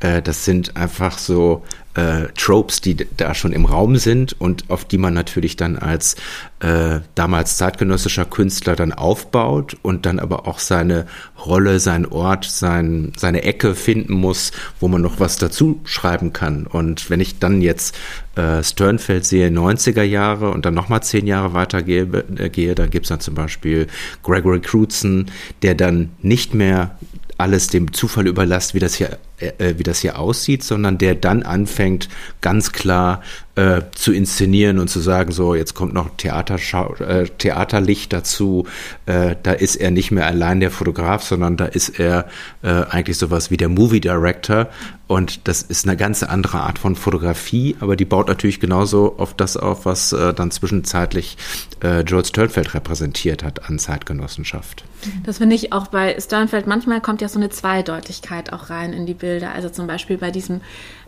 äh, 0.05 0.21
das 0.21 0.45
sind 0.45 0.77
einfach 0.77 1.17
so 1.19 1.63
äh, 1.95 2.27
Tropes, 2.37 2.81
die 2.81 2.97
da 3.17 3.35
schon 3.35 3.53
im 3.53 3.65
Raum 3.65 3.97
sind 3.97 4.39
und 4.39 4.69
auf 4.69 4.85
die 4.85 4.99
man 4.99 5.15
natürlich 5.15 5.57
dann 5.57 5.79
als 5.79 6.17
äh, 6.61 7.01
damals 7.15 7.57
zeitgenössischer 7.57 8.27
Künstler 8.27 8.77
dann 8.77 8.93
aufbaut 8.93 9.77
und 9.81 10.05
dann 10.05 10.19
aber 10.19 10.47
auch 10.47 10.59
seine 10.59 11.07
Rolle, 11.43 11.79
seinen 11.79 12.05
Ort, 12.07 12.45
sein, 12.45 13.13
seine 13.17 13.45
Ecke 13.45 13.75
finden 13.75 14.13
muss, 14.13 14.53
wo 14.79 14.89
man 14.89 15.01
noch 15.01 15.21
was 15.21 15.39
dazu 15.39 15.81
schreiben 15.85 16.33
kann. 16.33 16.67
Und 16.67 17.09
wenn 17.09 17.21
ich 17.21 17.39
dann 17.39 17.63
jetzt 17.63 17.97
äh, 18.35 18.63
Sternfeld 18.63 19.25
sehe, 19.25 19.49
90er 19.49 20.03
Jahre 20.03 20.51
und 20.51 20.67
dann 20.67 20.75
nochmal 20.75 21.03
zehn 21.03 21.27
Jahre 21.27 21.55
weiter 21.55 21.83
gehe, 21.83 22.03
äh, 22.37 22.51
gehe 22.51 22.75
dann 22.75 22.91
gibt's 22.91 23.09
dann 23.09 23.21
zum 23.21 23.35
Beispiel 23.35 23.87
Gregory 24.23 24.61
Crutzen, 24.61 25.31
der 25.63 25.75
dann 25.75 26.11
nicht 26.21 26.53
mehr 26.53 26.99
alles 27.39 27.69
dem 27.69 27.93
Zufall 27.93 28.27
überlasst, 28.27 28.75
wie 28.75 28.79
das 28.79 28.95
hier, 28.95 29.19
äh, 29.39 29.53
äh, 29.59 29.79
wie 29.79 29.83
das 29.83 30.01
hier 30.01 30.19
aussieht, 30.19 30.63
sondern 30.63 30.97
der 30.97 31.17
dann 31.17 31.43
anfängt, 31.43 32.09
ganz 32.41 32.71
klar 32.71 33.21
äh, 33.57 33.83
zu 33.95 34.13
inszenieren 34.13 34.79
und 34.79 34.89
zu 34.89 34.99
sagen, 35.01 35.31
so, 35.31 35.55
jetzt 35.55 35.75
kommt 35.75 35.93
noch 35.93 36.11
Theaterschau 36.17 36.95
äh, 36.97 37.29
Theaterlicht 37.39 38.13
dazu. 38.13 38.67
Äh, 39.07 39.37
da 39.43 39.53
ist 39.53 39.77
er 39.77 39.91
nicht 39.93 40.11
mehr 40.11 40.27
allein 40.27 40.61
der 40.61 40.71
Fotograf, 40.71 41.23
sondern 41.23 41.57
da 41.57 41.67
ist 41.67 42.01
er 42.01 42.27
eigentlich 42.63 43.19
sowas 43.19 43.51
wie 43.51 43.57
der 43.57 43.69
Movie 43.69 44.01
Director. 44.01 44.69
Und 45.07 45.47
das 45.47 45.61
ist 45.61 45.87
eine 45.87 45.99
ganz 45.99 46.23
andere 46.23 46.61
Art 46.61 46.79
von 46.79 46.97
Fotografie, 46.97 47.77
aber 47.81 47.95
die 47.95 48.07
baut 48.07 48.27
natürlich 48.29 48.59
genauso 48.59 49.17
auf 49.19 49.35
das 49.35 49.59
auf, 49.59 49.85
was 49.85 50.11
dann 50.11 50.51
zwischenzeitlich 50.51 51.37
George 51.81 52.29
Sternfeld 52.29 52.73
repräsentiert 52.73 53.45
hat 53.45 53.69
an 53.69 53.79
Zeitgenossenschaft. 53.79 54.85
Das 55.27 55.39
finde 55.39 55.57
ich 55.57 55.75
auch 55.75 55.89
bei 55.89 56.19
Sternfeld, 56.19 56.67
manchmal 56.67 57.03
kommt 57.03 57.21
ja 57.21 57.29
so 57.29 57.39
eine 57.39 57.51
Zweideutigkeit 57.51 58.53
auch 58.55 58.71
rein 58.71 58.95
in 58.95 59.05
die 59.05 59.15
Bilder. 59.25 59.53
Also 59.53 59.71
zum 59.71 59.87
Beispiel 59.87 60.19
bei 60.19 60.31
diesem 60.31 60.61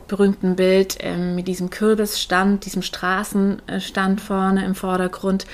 berühmten 0.08 0.56
Bild 0.56 0.96
ähm, 1.00 1.34
mit 1.34 1.48
diesem 1.48 1.68
Kürbisstand, 1.68 2.64
diesem 2.64 2.80
Straßenstand 2.80 4.22
vorne 4.22 4.64
im 4.64 4.74
Vordergrund, 4.74 5.44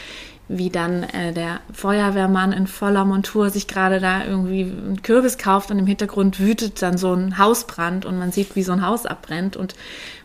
wie 0.47 0.71
dann 0.71 1.03
äh, 1.03 1.33
der 1.33 1.61
Feuerwehrmann 1.73 2.53
in 2.53 2.69
voller 2.69 3.05
Montur 3.05 3.51
sich 3.51 3.67
gerade 3.67 3.99
da 3.99 4.25
irgendwie 4.25 4.63
einen 4.63 5.03
Kürbis 5.03 5.39
kauft 5.39 5.73
und 5.73 5.81
im 5.81 5.87
Hintergrund 5.89 6.39
wütet 6.39 6.83
dann 6.83 6.99
so 6.99 7.13
ein 7.13 7.37
Hausbrand 7.39 8.05
und 8.05 8.17
man 8.17 8.31
sieht, 8.31 8.55
wie 8.55 8.63
so 8.63 8.73
ein 8.73 8.87
Haus 8.87 9.05
abbrennt 9.05 9.57
und 9.57 9.75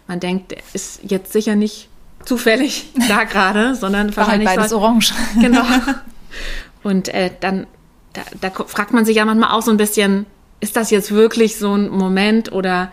man 0.07 0.19
denkt, 0.19 0.51
der 0.51 0.59
ist 0.73 0.99
jetzt 1.03 1.33
sicher 1.33 1.55
nicht 1.55 1.89
zufällig 2.23 2.91
da 3.07 3.23
gerade, 3.23 3.73
sondern 3.73 4.09
War 4.09 4.25
wahrscheinlich 4.25 4.49
halt 4.49 4.57
beides 4.57 4.71
soll, 4.71 4.81
orange. 4.81 5.13
Genau. 5.41 5.63
Und 6.83 7.07
äh, 7.09 7.31
dann 7.39 7.65
da, 8.13 8.21
da 8.41 8.49
fragt 8.65 8.93
man 8.93 9.05
sich 9.05 9.17
ja 9.17 9.25
manchmal 9.25 9.51
auch 9.51 9.61
so 9.61 9.71
ein 9.71 9.77
bisschen, 9.77 10.25
ist 10.59 10.75
das 10.75 10.91
jetzt 10.91 11.11
wirklich 11.11 11.57
so 11.57 11.73
ein 11.73 11.89
Moment 11.89 12.51
oder 12.51 12.91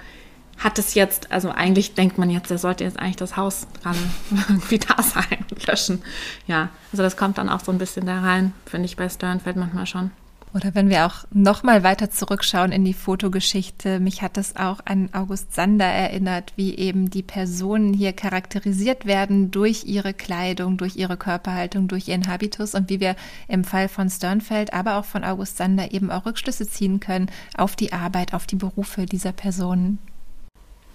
hat 0.59 0.79
es 0.79 0.95
jetzt, 0.95 1.33
also 1.33 1.51
eigentlich 1.51 1.95
denkt 1.95 2.17
man 2.17 2.31
jetzt, 2.31 2.51
er 2.51 2.59
sollte 2.59 2.85
jetzt 2.85 2.99
eigentlich 2.99 3.17
das 3.17 3.37
Haus 3.37 3.67
gerade 3.83 3.99
irgendwie 4.49 4.79
da 4.79 5.03
sein, 5.03 5.45
löschen. 5.67 6.03
Ja, 6.47 6.69
also 6.93 7.03
das 7.03 7.17
kommt 7.17 7.39
dann 7.39 7.49
auch 7.49 7.61
so 7.61 7.73
ein 7.73 7.79
bisschen 7.79 8.07
da 8.07 8.21
rein, 8.21 8.53
finde 8.67 8.87
ich 8.87 8.97
bei 8.97 9.09
Sternfeld 9.09 9.57
manchmal 9.57 9.87
schon. 9.87 10.11
Oder 10.55 10.73
wenn 10.77 10.89
wir 10.89 11.05
auch 11.05 11.25
noch 11.33 11.65
mal 11.65 11.83
weiter 11.83 12.11
zurückschauen 12.11 12.71
in 12.71 12.85
die 12.85 12.95
Fotogeschichte, 12.95 13.99
mich 13.99 14.23
hat 14.23 14.39
es 14.39 14.55
auch 14.55 14.79
an 14.85 15.09
August 15.13 15.53
Sander 15.53 15.85
erinnert, 15.85 16.53
wie 16.55 16.77
eben 16.77 17.11
die 17.11 17.25
Personen 17.25 17.93
hier 17.93 18.13
charakterisiert 18.13 19.05
werden 19.05 19.51
durch 19.51 19.83
ihre 19.85 20.15
Kleidung, 20.15 20.77
durch 20.77 20.95
ihre 20.95 21.17
Körperhaltung, 21.17 21.89
durch 21.89 22.07
ihren 22.07 22.29
Habitus 22.29 22.77
und 22.77 22.89
wie 22.89 23.01
wir 23.01 23.17
im 23.49 23.65
Fall 23.65 23.89
von 23.89 24.09
Sternfeld, 24.09 24.73
aber 24.73 24.97
auch 24.97 25.05
von 25.05 25.25
August 25.25 25.57
Sander 25.57 25.93
eben 25.93 26.13
auch 26.13 26.25
Rückschlüsse 26.25 26.69
ziehen 26.69 27.01
können 27.01 27.31
auf 27.57 27.75
die 27.75 27.93
Arbeit, 27.93 28.33
auf 28.33 28.47
die 28.47 28.55
Berufe 28.55 29.07
dieser 29.07 29.33
Personen. 29.33 29.99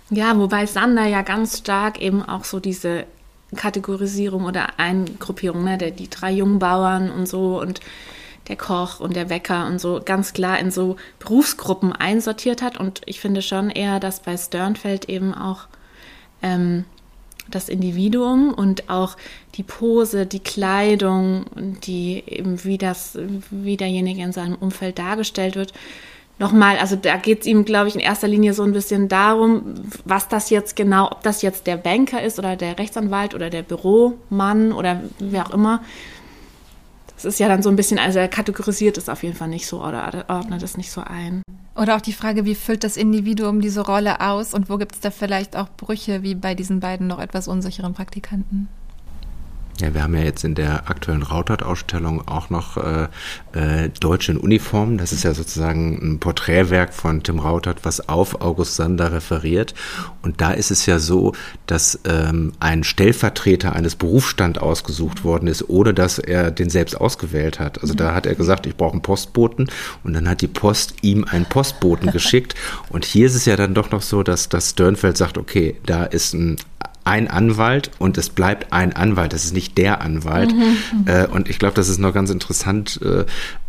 Ja, 0.10 0.38
wobei 0.38 0.68
Sander 0.68 1.06
ja 1.06 1.22
ganz 1.22 1.58
stark 1.58 2.00
eben 2.00 2.24
auch 2.24 2.46
so 2.46 2.62
diese 2.62 3.04
Kategorisierung 3.54 4.46
oder 4.46 4.80
Eingruppierung, 4.80 5.66
ne, 5.66 5.78
der, 5.78 5.92
die 5.92 6.10
drei 6.10 6.32
Jungbauern 6.32 7.12
und 7.12 7.28
so 7.28 7.60
und 7.60 7.82
der 8.50 8.58
Koch 8.58 9.00
und 9.00 9.16
der 9.16 9.30
Wecker 9.30 9.68
und 9.68 9.80
so 9.80 10.02
ganz 10.04 10.34
klar 10.34 10.60
in 10.60 10.72
so 10.72 10.98
Berufsgruppen 11.20 11.94
einsortiert 11.94 12.62
hat. 12.62 12.78
Und 12.78 13.02
ich 13.06 13.20
finde 13.20 13.42
schon 13.42 13.70
eher, 13.70 14.00
dass 14.00 14.20
bei 14.20 14.36
Sternfeld 14.36 15.08
eben 15.08 15.34
auch 15.34 15.68
ähm, 16.42 16.84
das 17.50 17.70
Individuum 17.70 18.54
und 18.54 18.90
auch 18.90 19.16
die 19.56 19.64
Pose, 19.64 20.26
die 20.26 20.40
Kleidung, 20.40 21.46
die 21.84 22.24
eben 22.26 22.64
wie 22.64 22.78
das, 22.78 23.18
wie 23.50 23.78
derjenige 23.78 24.22
in 24.22 24.32
seinem 24.32 24.56
Umfeld 24.56 25.00
dargestellt 25.00 25.56
wird, 25.56 25.74
nochmal, 26.40 26.78
also 26.78 26.96
da 26.96 27.18
geht 27.18 27.42
es 27.42 27.48
ihm, 27.48 27.66
glaube 27.66 27.90
ich, 27.90 27.96
in 27.96 28.02
erster 28.02 28.28
Linie 28.28 28.54
so 28.54 28.64
ein 28.64 28.72
bisschen 28.72 29.10
darum, 29.10 29.76
was 30.06 30.28
das 30.28 30.50
jetzt 30.50 30.76
genau, 30.76 31.12
ob 31.12 31.22
das 31.22 31.42
jetzt 31.42 31.68
der 31.68 31.78
Banker 31.78 32.22
ist 32.22 32.40
oder 32.40 32.56
der 32.56 32.80
Rechtsanwalt 32.80 33.36
oder 33.36 33.50
der 33.50 33.64
Büromann 33.64 34.72
oder 34.72 35.04
wer 35.20 35.48
auch 35.48 35.54
immer. 35.54 35.82
Das 37.22 37.26
ist 37.26 37.40
ja 37.40 37.50
dann 37.50 37.62
so 37.62 37.70
ein 37.70 37.76
bisschen, 37.76 38.00
also 38.00 38.18
er 38.18 38.30
kategorisiert 38.30 38.98
es 38.98 39.10
auf 39.10 39.24
jeden 39.24 39.36
Fall 39.36 39.50
nicht 39.50 39.68
so 39.68 39.84
oder 39.84 40.24
ordnet 40.30 40.64
es 40.64 40.78
nicht 40.78 40.90
so 40.90 41.02
ein. 41.02 41.42
Oder 41.76 41.98
auch 41.98 42.02
die 42.02 42.14
Frage, 42.14 42.46
wie 42.46 42.56
füllt 42.56 42.86
das 42.86 42.96
Individuum 42.96 43.60
diese 43.60 43.82
Rolle 43.82 44.22
aus 44.22 44.54
und 44.54 44.70
wo 44.70 44.78
gibt 44.78 44.96
es 44.96 45.02
da 45.02 45.12
vielleicht 45.12 45.58
auch 45.58 45.68
Brüche, 45.76 46.24
wie 46.24 46.34
bei 46.34 46.56
diesen 46.56 46.80
beiden 46.80 47.08
noch 47.08 47.20
etwas 47.20 47.50
unsicheren 47.50 47.94
Praktikanten? 47.94 48.70
Ja, 49.82 49.94
wir 49.94 50.04
haben 50.04 50.14
ja 50.14 50.24
jetzt 50.24 50.44
in 50.44 50.56
der 50.56 50.90
aktuellen 50.90 51.24
Rautert-Ausstellung 51.24 52.28
auch 52.28 52.50
noch 52.50 52.76
äh, 52.76 53.08
äh, 53.54 53.90
Deutsche 54.02 54.34
in 54.34 54.38
Uniform. 54.38 54.98
Das 54.98 55.14
ist 55.14 55.24
ja 55.24 55.34
sozusagen 55.34 55.98
ein 56.02 56.20
Porträtwerk 56.20 56.94
von 56.94 57.24
Tim 57.24 57.40
Rautert, 57.40 57.86
was 57.86 58.10
auf 58.10 58.42
August 58.42 58.76
Sander 58.76 59.14
referiert. 59.14 59.74
Und 60.22 60.42
da 60.42 60.52
ist 60.52 60.70
es 60.70 60.86
ja 60.86 61.00
so, 61.00 61.34
dass 61.66 61.98
ähm, 62.04 62.52
ein 62.60 62.84
Stellvertreter 62.84 63.74
eines 63.74 63.96
Berufsstands 63.96 64.60
ausgesucht 64.60 65.24
worden 65.24 65.48
ist, 65.48 65.70
ohne 65.70 65.94
dass 65.94 66.20
er 66.20 66.52
den 66.52 66.70
selbst 66.70 67.00
ausgewählt 67.00 67.62
hat. 67.62 67.82
Also 67.82 67.94
da 67.94 68.14
hat 68.14 68.26
er 68.26 68.36
gesagt, 68.36 68.66
ich 68.66 68.76
brauche 68.76 68.94
einen 68.94 69.02
Postboten 69.02 69.70
und 70.04 70.14
dann 70.14 70.28
hat 70.28 70.42
die 70.42 70.48
Post 70.48 70.96
ihm 71.04 71.24
einen 71.24 71.46
Postboten 71.46 72.12
geschickt. 72.12 72.54
Und 72.90 73.06
hier 73.06 73.28
ist 73.28 73.36
es 73.36 73.46
ja 73.46 73.56
dann 73.56 73.74
doch 73.74 73.92
noch 73.92 74.02
so, 74.02 74.24
dass 74.24 74.50
das 74.50 74.72
Sternfeld 74.72 75.16
sagt, 75.16 75.38
okay, 75.38 75.78
da 75.86 76.04
ist 76.04 76.34
ein 76.34 76.58
ein 77.10 77.28
Anwalt 77.28 77.90
und 77.98 78.20
es 78.20 78.30
bleibt 78.30 78.72
ein 78.72 78.96
Anwalt. 78.96 79.34
Das 79.34 79.44
ist 79.44 79.54
nicht 79.54 79.78
der 79.80 80.02
Anwalt. 80.02 80.54
Mhm, 80.54 80.60
mhm. 80.60 81.08
äh, 81.08 81.26
und 81.26 81.50
ich 81.50 81.58
glaube, 81.58 81.74
das 81.74 81.90
ist 81.90 81.98
noch 81.98 82.14
ganz 82.14 82.30
interessant, 82.30 83.00
äh, 83.02 83.26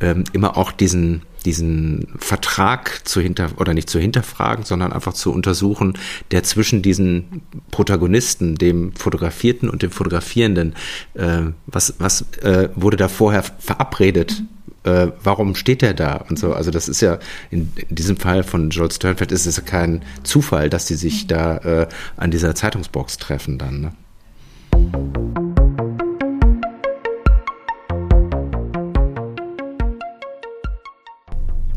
äh, 0.07 0.23
immer 0.33 0.57
auch 0.57 0.73
diesen 0.73 1.23
diesen 1.47 2.09
Vertrag 2.19 3.01
zu 3.09 3.23
hinter 3.23 3.49
oder 3.57 3.73
nicht 3.73 3.89
zu 3.89 3.99
hinterfragen, 3.99 4.67
sondern 4.67 4.93
einfach 4.93 5.15
zu 5.15 5.33
untersuchen, 5.33 5.95
der 6.33 6.43
zwischen 6.43 6.83
diesen 6.83 7.41
Protagonisten, 7.71 8.57
dem 8.57 8.93
Fotografierten 8.95 9.71
und 9.71 9.81
dem 9.81 9.91
Fotografierenden, 9.91 10.75
äh, 11.15 11.45
was 11.67 11.95
was 11.97 12.27
äh, 12.43 12.69
wurde 12.75 12.99
da 12.99 13.09
vorher 13.09 13.43
verabredet? 13.43 14.39
Mhm 14.39 14.60
äh, 14.85 15.09
warum 15.23 15.55
steht 15.55 15.83
der 15.83 15.95
da 15.95 16.17
und 16.29 16.39
so. 16.39 16.55
Also 16.55 16.71
das 16.71 16.89
ist 16.89 17.01
ja 17.01 17.19
in, 17.51 17.73
in 17.89 17.95
diesem 17.95 18.17
Fall 18.17 18.43
von 18.43 18.71
Joel 18.71 18.91
Sternfeld 18.91 19.33
ist 19.33 19.47
es 19.47 19.65
kein 19.65 20.03
Zufall, 20.23 20.71
dass 20.71 20.87
die 20.87 20.95
sich 20.95 21.27
da 21.27 21.57
äh, 21.59 21.89
an 22.17 22.31
dieser 22.31 22.55
Zeitungsbox 22.55 23.19
treffen 23.19 23.59
dann. 23.59 23.81
Ne? 23.81 23.93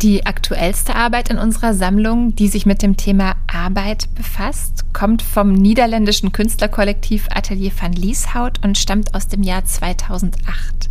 Die 0.02 0.26
aktuellste 0.26 0.96
Arbeit 0.96 1.30
in 1.30 1.38
unserer 1.38 1.74
Sammlung, 1.74 2.36
die 2.36 2.50
sich 2.50 2.66
mit 2.66 2.82
dem 2.82 2.98
Thema 2.98 3.38
Arbeit 3.48 4.14
befasst, 4.16 4.84
kommt 4.92 5.22
vom 5.22 5.54
niederländischen 5.54 6.34
Künstlerkollektiv 6.34 7.28
Atelier 7.34 7.72
van 7.80 7.94
Lieshout 7.94 8.60
und 8.64 8.78
stammt 8.78 9.16
aus 9.16 9.30
dem 9.30 9.44
Jahr 9.44 9.64
2008. 9.64 10.90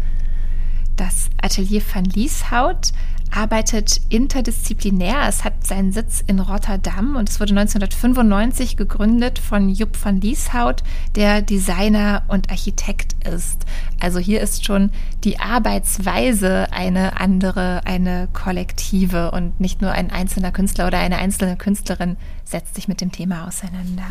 Das 1.02 1.30
Atelier 1.42 1.82
van 1.92 2.04
Lieshout 2.04 2.92
arbeitet 3.32 4.02
interdisziplinär. 4.08 5.26
Es 5.26 5.42
hat 5.42 5.66
seinen 5.66 5.90
Sitz 5.90 6.22
in 6.24 6.38
Rotterdam 6.38 7.16
und 7.16 7.28
es 7.28 7.40
wurde 7.40 7.50
1995 7.58 8.76
gegründet 8.76 9.40
von 9.40 9.68
Jupp 9.68 9.96
van 10.00 10.20
Lieshout, 10.20 10.76
der 11.16 11.42
Designer 11.42 12.22
und 12.28 12.52
Architekt 12.52 13.16
ist. 13.26 13.66
Also 13.98 14.20
hier 14.20 14.40
ist 14.42 14.64
schon 14.64 14.92
die 15.24 15.40
Arbeitsweise 15.40 16.72
eine 16.72 17.18
andere, 17.18 17.84
eine 17.84 18.28
kollektive 18.32 19.32
und 19.32 19.58
nicht 19.58 19.82
nur 19.82 19.90
ein 19.90 20.12
einzelner 20.12 20.52
Künstler 20.52 20.86
oder 20.86 20.98
eine 20.98 21.18
einzelne 21.18 21.56
Künstlerin 21.56 22.16
setzt 22.44 22.76
sich 22.76 22.86
mit 22.86 23.00
dem 23.00 23.10
Thema 23.10 23.48
auseinander. 23.48 24.06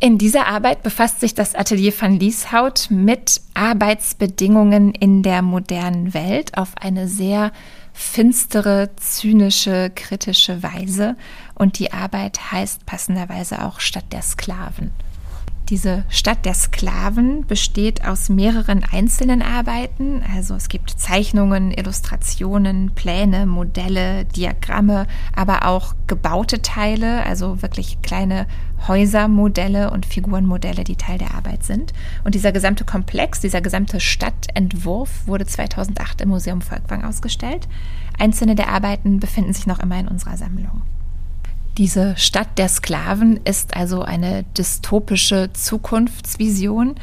In 0.00 0.18
dieser 0.18 0.46
Arbeit 0.46 0.82
befasst 0.82 1.20
sich 1.20 1.34
das 1.34 1.54
Atelier 1.54 1.92
van 1.98 2.18
Lieshout 2.18 2.90
mit 2.90 3.40
Arbeitsbedingungen 3.54 4.92
in 4.92 5.22
der 5.22 5.40
modernen 5.40 6.12
Welt 6.12 6.58
auf 6.58 6.72
eine 6.78 7.08
sehr 7.08 7.52
finstere, 7.94 8.90
zynische, 8.96 9.90
kritische 9.94 10.62
Weise. 10.62 11.16
Und 11.54 11.78
die 11.78 11.92
Arbeit 11.92 12.52
heißt 12.52 12.84
passenderweise 12.84 13.64
auch 13.64 13.80
Stadt 13.80 14.12
der 14.12 14.22
Sklaven. 14.22 14.90
Diese 15.70 16.04
Stadt 16.10 16.44
der 16.44 16.52
Sklaven 16.52 17.46
besteht 17.46 18.04
aus 18.06 18.28
mehreren 18.28 18.84
einzelnen 18.84 19.40
Arbeiten. 19.40 20.22
Also 20.34 20.54
es 20.54 20.68
gibt 20.68 20.90
Zeichnungen, 20.90 21.70
Illustrationen, 21.70 22.90
Pläne, 22.94 23.46
Modelle, 23.46 24.26
Diagramme, 24.26 25.06
aber 25.34 25.66
auch 25.66 25.94
gebaute 26.06 26.60
Teile, 26.60 27.24
also 27.24 27.62
wirklich 27.62 28.02
kleine 28.02 28.46
Häusermodelle 28.88 29.90
und 29.90 30.06
Figurenmodelle, 30.06 30.84
die 30.84 30.96
Teil 30.96 31.18
der 31.18 31.34
Arbeit 31.34 31.64
sind. 31.64 31.92
Und 32.24 32.34
dieser 32.34 32.52
gesamte 32.52 32.84
Komplex, 32.84 33.40
dieser 33.40 33.60
gesamte 33.60 34.00
Stadtentwurf 34.00 35.26
wurde 35.26 35.46
2008 35.46 36.20
im 36.22 36.30
Museum 36.30 36.60
Volkwang 36.60 37.04
ausgestellt. 37.04 37.68
Einzelne 38.18 38.54
der 38.54 38.68
Arbeiten 38.68 39.20
befinden 39.20 39.52
sich 39.52 39.66
noch 39.66 39.80
immer 39.80 39.98
in 39.98 40.08
unserer 40.08 40.36
Sammlung. 40.36 40.82
Diese 41.76 42.16
Stadt 42.16 42.56
der 42.56 42.68
Sklaven 42.68 43.40
ist 43.44 43.76
also 43.76 44.02
eine 44.02 44.44
dystopische 44.56 45.50
Zukunftsvision 45.52 46.94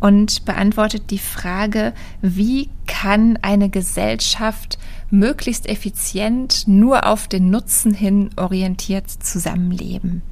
und 0.00 0.44
beantwortet 0.44 1.10
die 1.10 1.18
Frage, 1.18 1.92
wie 2.22 2.68
kann 2.86 3.38
eine 3.42 3.70
Gesellschaft 3.70 4.78
möglichst 5.10 5.68
effizient 5.68 6.66
nur 6.66 7.06
auf 7.06 7.28
den 7.28 7.50
Nutzen 7.50 7.94
hin 7.94 8.30
orientiert 8.36 9.08
zusammenleben. 9.10 10.22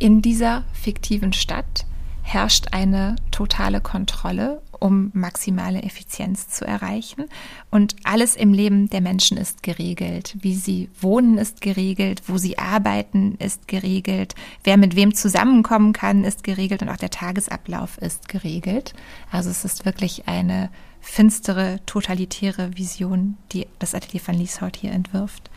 In 0.00 0.22
dieser 0.22 0.64
fiktiven 0.72 1.32
Stadt 1.32 1.86
herrscht 2.22 2.68
eine 2.72 3.16
totale 3.30 3.80
Kontrolle 3.80 4.60
um 4.80 5.10
maximale 5.12 5.82
Effizienz 5.82 6.48
zu 6.48 6.64
erreichen. 6.64 7.26
Und 7.70 7.94
alles 8.02 8.34
im 8.34 8.52
Leben 8.52 8.90
der 8.90 9.00
Menschen 9.00 9.36
ist 9.36 9.62
geregelt. 9.62 10.36
Wie 10.40 10.54
sie 10.54 10.88
wohnen 10.98 11.38
ist 11.38 11.60
geregelt, 11.60 12.22
wo 12.26 12.38
sie 12.38 12.58
arbeiten 12.58 13.36
ist 13.36 13.68
geregelt, 13.68 14.34
wer 14.64 14.76
mit 14.76 14.96
wem 14.96 15.14
zusammenkommen 15.14 15.92
kann 15.92 16.24
ist 16.24 16.42
geregelt 16.42 16.82
und 16.82 16.88
auch 16.88 16.96
der 16.96 17.10
Tagesablauf 17.10 17.98
ist 17.98 18.28
geregelt. 18.28 18.94
Also 19.30 19.50
es 19.50 19.64
ist 19.64 19.84
wirklich 19.84 20.26
eine 20.26 20.70
finstere, 21.00 21.80
totalitäre 21.86 22.76
Vision, 22.76 23.36
die 23.52 23.66
das 23.78 23.94
Atelier 23.94 24.20
von 24.20 24.34
Lieshout 24.34 24.78
hier 24.78 24.92
entwirft. 24.92 25.50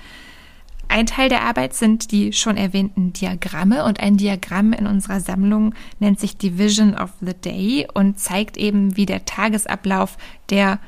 Ein 0.88 1.06
Teil 1.08 1.30
der 1.30 1.42
Arbeit 1.42 1.74
sind 1.74 2.12
die 2.12 2.34
schon 2.34 2.56
erwähnten 2.56 3.14
Diagramme 3.14 3.84
und 3.86 4.00
ein 4.00 4.18
Diagramm 4.18 4.74
in 4.74 4.86
unserer 4.86 5.20
Sammlung 5.20 5.74
nennt 6.00 6.20
sich 6.20 6.38
Division 6.38 6.96
of 6.96 7.10
the 7.20 7.34
Day 7.34 7.88
und 7.94 8.20
zeigt 8.20 8.58
eben, 8.58 8.96
wie 8.96 9.06
der 9.06 9.26
Tagesablauf 9.26 10.18
der 10.50 10.80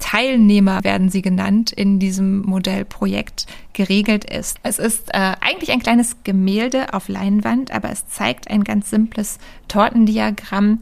Teilnehmer 0.00 0.82
werden 0.82 1.10
sie 1.10 1.22
genannt 1.22 1.70
in 1.70 1.98
diesem 1.98 2.40
Modellprojekt 2.40 3.46
geregelt 3.74 4.24
ist. 4.24 4.58
Es 4.62 4.78
ist 4.78 5.10
äh, 5.10 5.34
eigentlich 5.40 5.70
ein 5.70 5.82
kleines 5.82 6.16
Gemälde 6.24 6.94
auf 6.94 7.08
Leinwand, 7.08 7.70
aber 7.70 7.90
es 7.90 8.08
zeigt 8.08 8.50
ein 8.50 8.64
ganz 8.64 8.90
simples 8.90 9.38
Tortendiagramm 9.68 10.80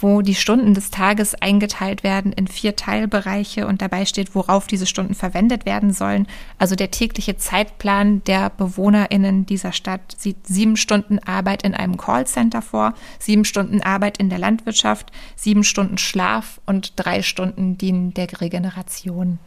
wo 0.00 0.22
die 0.22 0.36
Stunden 0.36 0.74
des 0.74 0.90
Tages 0.90 1.34
eingeteilt 1.34 2.04
werden 2.04 2.32
in 2.32 2.46
vier 2.46 2.76
Teilbereiche 2.76 3.66
und 3.66 3.82
dabei 3.82 4.06
steht, 4.06 4.34
worauf 4.34 4.68
diese 4.68 4.86
Stunden 4.86 5.14
verwendet 5.14 5.66
werden 5.66 5.92
sollen. 5.92 6.28
Also 6.58 6.76
der 6.76 6.92
tägliche 6.92 7.36
Zeitplan 7.36 8.22
der 8.24 8.50
BewohnerInnen 8.50 9.44
dieser 9.44 9.72
Stadt 9.72 10.14
sieht 10.16 10.46
sieben 10.46 10.76
Stunden 10.76 11.18
Arbeit 11.18 11.64
in 11.64 11.74
einem 11.74 11.96
Callcenter 11.96 12.62
vor, 12.62 12.94
sieben 13.18 13.44
Stunden 13.44 13.82
Arbeit 13.82 14.18
in 14.18 14.30
der 14.30 14.38
Landwirtschaft, 14.38 15.10
sieben 15.34 15.64
Stunden 15.64 15.98
Schlaf 15.98 16.60
und 16.64 16.92
drei 16.96 17.22
Stunden 17.22 17.76
dienen 17.76 18.14
der 18.14 18.28
Regeneration. 18.40 19.40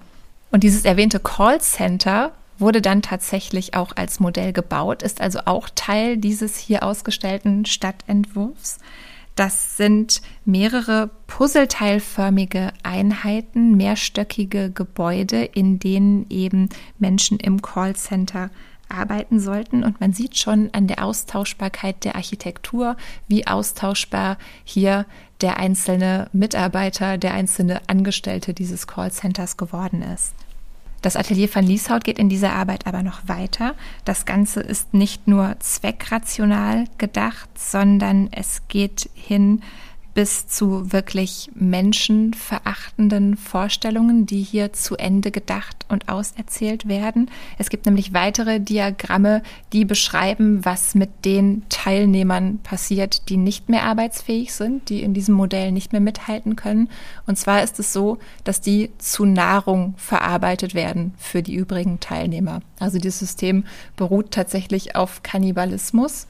Und 0.52 0.64
dieses 0.64 0.84
erwähnte 0.84 1.22
Callcenter 1.22 2.34
wurde 2.58 2.82
dann 2.82 3.02
tatsächlich 3.02 3.74
auch 3.74 3.94
als 3.96 4.20
Modell 4.20 4.52
gebaut, 4.52 5.02
ist 5.02 5.22
also 5.22 5.40
auch 5.46 5.70
Teil 5.74 6.18
dieses 6.18 6.58
hier 6.58 6.84
ausgestellten 6.84 7.66
Stadtentwurfs. 7.66 8.80
Das 9.36 9.78
sind 9.78 10.22
mehrere 10.46 11.10
puzzleteilförmige 11.28 12.74
Einheiten, 12.84 13.78
mehrstöckige 13.78 14.72
Gebäude, 14.72 15.44
in 15.44 15.80
denen 15.80 16.26
eben 16.30 16.70
Menschen 17.00 17.40
im 17.40 17.62
Callcenter 17.62 18.50
arbeiten 18.90 19.40
sollten. 19.40 19.84
Und 19.84 20.02
man 20.02 20.14
sieht 20.14 20.38
schon 20.38 20.70
an 20.74 20.88
der 20.88 21.04
Austauschbarkeit 21.04 22.04
der 22.04 22.16
Architektur, 22.16 22.98
wie 23.28 23.48
austauschbar 23.48 24.38
hier 24.64 25.06
der 25.40 25.58
einzelne 25.58 26.30
Mitarbeiter, 26.34 27.18
der 27.18 27.34
einzelne 27.34 27.82
Angestellte 27.88 28.54
dieses 28.54 28.86
Callcenters 28.86 29.58
geworden 29.58 30.02
ist. 30.02 30.36
Das 31.02 31.16
Atelier 31.16 31.50
von 31.50 31.64
Lieshaut 31.64 32.04
geht 32.04 32.20
in 32.20 32.30
dieser 32.30 32.54
Arbeit 32.54 32.86
aber 32.86 33.02
noch 33.02 33.28
weiter. 33.28 33.74
Das 34.06 34.26
Ganze 34.26 34.60
ist 34.60 34.94
nicht 34.94 35.28
nur 35.28 35.56
zweckrational 35.60 36.86
gedacht, 36.98 37.50
sondern 37.58 38.30
es 38.32 38.62
geht 38.68 39.10
hin 39.16 39.62
bis 40.14 40.48
zu 40.48 40.92
wirklich 40.92 41.50
menschenverachtenden 41.54 43.38
Vorstellungen, 43.38 44.26
die 44.26 44.42
hier 44.42 44.74
zu 44.74 44.98
Ende 44.98 45.32
gedacht 45.32 45.86
und 45.88 46.10
auserzählt 46.10 46.88
werden. 46.88 47.30
Es 47.58 47.70
gibt 47.70 47.86
nämlich 47.86 48.14
weitere 48.14 48.60
Diagramme, 48.60 49.42
die 49.74 49.86
beschreiben, 49.86 50.66
was 50.66 50.96
mit 50.96 51.26
den 51.26 51.64
Teilnehmern 51.70 52.60
passiert, 52.60 53.30
die 53.30 53.38
nicht 53.38 53.70
mehr 53.70 53.84
arbeitsfähig 53.84 54.54
sind, 54.54 54.90
die 54.90 55.02
in 55.02 55.14
diesem 55.14 55.36
Modell 55.36 55.72
nicht 55.72 55.92
mehr 55.92 56.02
mithalten 56.02 56.56
können. 56.56 56.90
Und 57.26 57.38
zwar 57.38 57.64
ist 57.64 57.80
es 57.80 57.94
so, 57.94 58.18
dass 58.44 58.62
die 58.62 58.92
zu 58.98 59.26
Nahrung 59.26 59.94
verarbeitet 59.98 60.76
werden 60.76 61.14
für 61.18 61.42
die 61.42 61.56
übrigen 61.56 62.00
Teilnehmer. 62.00 62.62
Also 62.80 63.00
dieses 63.00 63.20
System 63.20 63.66
beruht 63.96 64.32
tatsächlich 64.32 64.96
auf 64.96 65.24
Kannibalismus. 65.24 66.28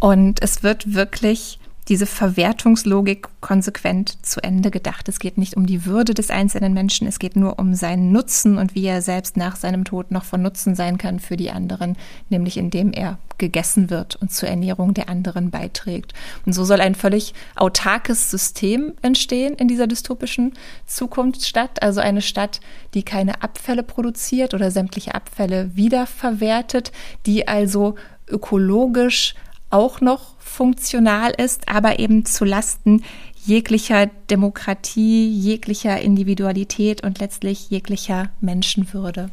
Und 0.00 0.42
es 0.42 0.62
wird 0.62 0.94
wirklich 0.94 1.58
diese 1.88 2.06
Verwertungslogik 2.06 3.28
konsequent 3.40 4.24
zu 4.24 4.42
Ende 4.42 4.70
gedacht. 4.70 5.08
Es 5.08 5.18
geht 5.18 5.38
nicht 5.38 5.56
um 5.56 5.66
die 5.66 5.86
Würde 5.86 6.12
des 6.12 6.30
einzelnen 6.30 6.74
Menschen, 6.74 7.06
es 7.06 7.18
geht 7.18 7.34
nur 7.34 7.58
um 7.58 7.74
seinen 7.74 8.12
Nutzen 8.12 8.58
und 8.58 8.74
wie 8.74 8.84
er 8.84 9.00
selbst 9.00 9.36
nach 9.36 9.56
seinem 9.56 9.84
Tod 9.84 10.10
noch 10.10 10.24
von 10.24 10.42
Nutzen 10.42 10.74
sein 10.74 10.98
kann 10.98 11.18
für 11.18 11.36
die 11.36 11.50
anderen, 11.50 11.96
nämlich 12.28 12.58
indem 12.58 12.92
er 12.92 13.18
gegessen 13.38 13.88
wird 13.88 14.16
und 14.16 14.32
zur 14.32 14.48
Ernährung 14.48 14.94
der 14.94 15.08
anderen 15.08 15.50
beiträgt. 15.50 16.12
Und 16.44 16.52
so 16.52 16.64
soll 16.64 16.80
ein 16.80 16.94
völlig 16.94 17.34
autarkes 17.54 18.30
System 18.30 18.94
entstehen 19.00 19.54
in 19.54 19.68
dieser 19.68 19.86
dystopischen 19.86 20.54
Zukunftsstadt, 20.86 21.82
also 21.82 22.00
eine 22.00 22.20
Stadt, 22.20 22.60
die 22.94 23.04
keine 23.04 23.42
Abfälle 23.42 23.82
produziert 23.82 24.54
oder 24.54 24.70
sämtliche 24.70 25.14
Abfälle 25.14 25.70
wiederverwertet, 25.76 26.92
die 27.26 27.48
also 27.48 27.94
ökologisch 28.28 29.34
auch 29.70 30.00
noch 30.00 30.38
funktional 30.38 31.32
ist, 31.32 31.68
aber 31.68 31.98
eben 31.98 32.24
zu 32.24 32.44
Lasten 32.44 33.04
jeglicher 33.44 34.06
Demokratie, 34.30 35.30
jeglicher 35.30 36.00
Individualität 36.00 37.02
und 37.02 37.18
letztlich 37.18 37.70
jeglicher 37.70 38.30
Menschenwürde. 38.40 39.30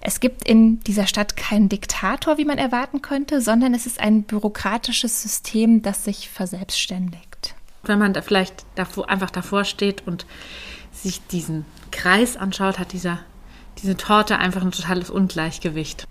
Es 0.00 0.20
gibt 0.20 0.46
in 0.46 0.80
dieser 0.80 1.06
Stadt 1.06 1.36
keinen 1.36 1.70
Diktator, 1.70 2.36
wie 2.36 2.44
man 2.44 2.58
erwarten 2.58 3.00
könnte, 3.00 3.40
sondern 3.40 3.72
es 3.72 3.86
ist 3.86 4.00
ein 4.00 4.24
bürokratisches 4.24 5.22
System, 5.22 5.80
das 5.80 6.04
sich 6.04 6.28
verselbstständigt. 6.28 7.54
Wenn 7.84 7.98
man 7.98 8.12
da 8.12 8.20
vielleicht 8.20 8.66
davor, 8.74 9.08
einfach 9.08 9.30
davor 9.30 9.64
steht 9.64 10.06
und 10.06 10.26
sich 10.92 11.26
diesen 11.26 11.64
Kreis 11.90 12.36
anschaut, 12.36 12.78
hat 12.78 12.92
dieser, 12.92 13.20
diese 13.78 13.96
Torte 13.96 14.38
einfach 14.38 14.62
ein 14.62 14.72
totales 14.72 15.10
Ungleichgewicht. 15.10 16.06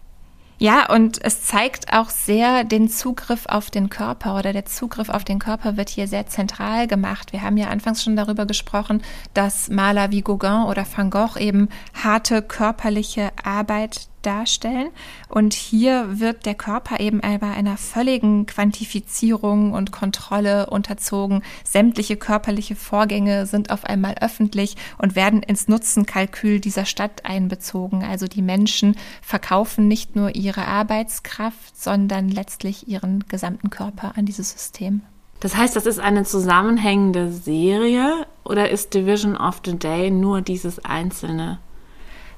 Ja, 0.63 0.89
und 0.89 1.21
es 1.21 1.43
zeigt 1.43 1.91
auch 1.91 2.09
sehr 2.09 2.63
den 2.63 2.87
Zugriff 2.87 3.47
auf 3.47 3.69
den 3.69 3.89
Körper 3.89 4.37
oder 4.37 4.53
der 4.53 4.63
Zugriff 4.63 5.09
auf 5.09 5.25
den 5.25 5.37
Körper 5.37 5.75
wird 5.75 5.89
hier 5.89 6.07
sehr 6.07 6.27
zentral 6.27 6.87
gemacht. 6.87 7.33
Wir 7.33 7.41
haben 7.41 7.57
ja 7.57 7.67
anfangs 7.67 8.01
schon 8.01 8.15
darüber 8.15 8.45
gesprochen, 8.45 9.01
dass 9.33 9.67
Maler 9.67 10.11
wie 10.11 10.21
Gauguin 10.21 10.63
oder 10.69 10.85
Van 10.95 11.09
Gogh 11.09 11.37
eben 11.37 11.67
harte 12.01 12.41
körperliche 12.41 13.31
Arbeit 13.43 14.07
darstellen. 14.25 14.89
Und 15.29 15.53
hier 15.53 16.19
wird 16.19 16.45
der 16.45 16.55
Körper 16.55 16.99
eben 16.99 17.21
bei 17.21 17.51
einer 17.51 17.77
völligen 17.77 18.45
Quantifizierung 18.45 19.73
und 19.73 19.91
Kontrolle 19.91 20.67
unterzogen. 20.67 21.43
Sämtliche 21.63 22.17
körperliche 22.17 22.75
Vorgänge 22.75 23.45
sind 23.45 23.69
auf 23.69 23.85
einmal 23.85 24.15
öffentlich 24.21 24.75
und 24.97 25.15
werden 25.15 25.43
ins 25.43 25.67
Nutzenkalkül 25.67 26.59
dieser 26.59 26.85
Stadt 26.85 27.25
einbezogen. 27.25 28.03
Also 28.03 28.27
die 28.27 28.41
Menschen 28.41 28.95
verkaufen 29.21 29.87
nicht 29.87 30.15
nur 30.15 30.35
ihre 30.35 30.67
Arbeitskraft, 30.67 31.81
sondern 31.81 32.29
letztlich 32.29 32.87
ihren 32.87 33.25
gesamten 33.27 33.69
Körper 33.69 34.13
an 34.17 34.25
dieses 34.25 34.51
System. 34.51 35.01
Das 35.39 35.57
heißt, 35.57 35.75
das 35.75 35.85
ist 35.85 35.99
eine 35.99 36.23
zusammenhängende 36.23 37.29
Serie 37.31 38.25
oder 38.45 38.69
ist 38.69 38.93
Division 38.93 39.35
of 39.35 39.61
the 39.65 39.77
Day 39.77 40.09
nur 40.09 40.41
dieses 40.41 40.85
einzelne 40.85 41.59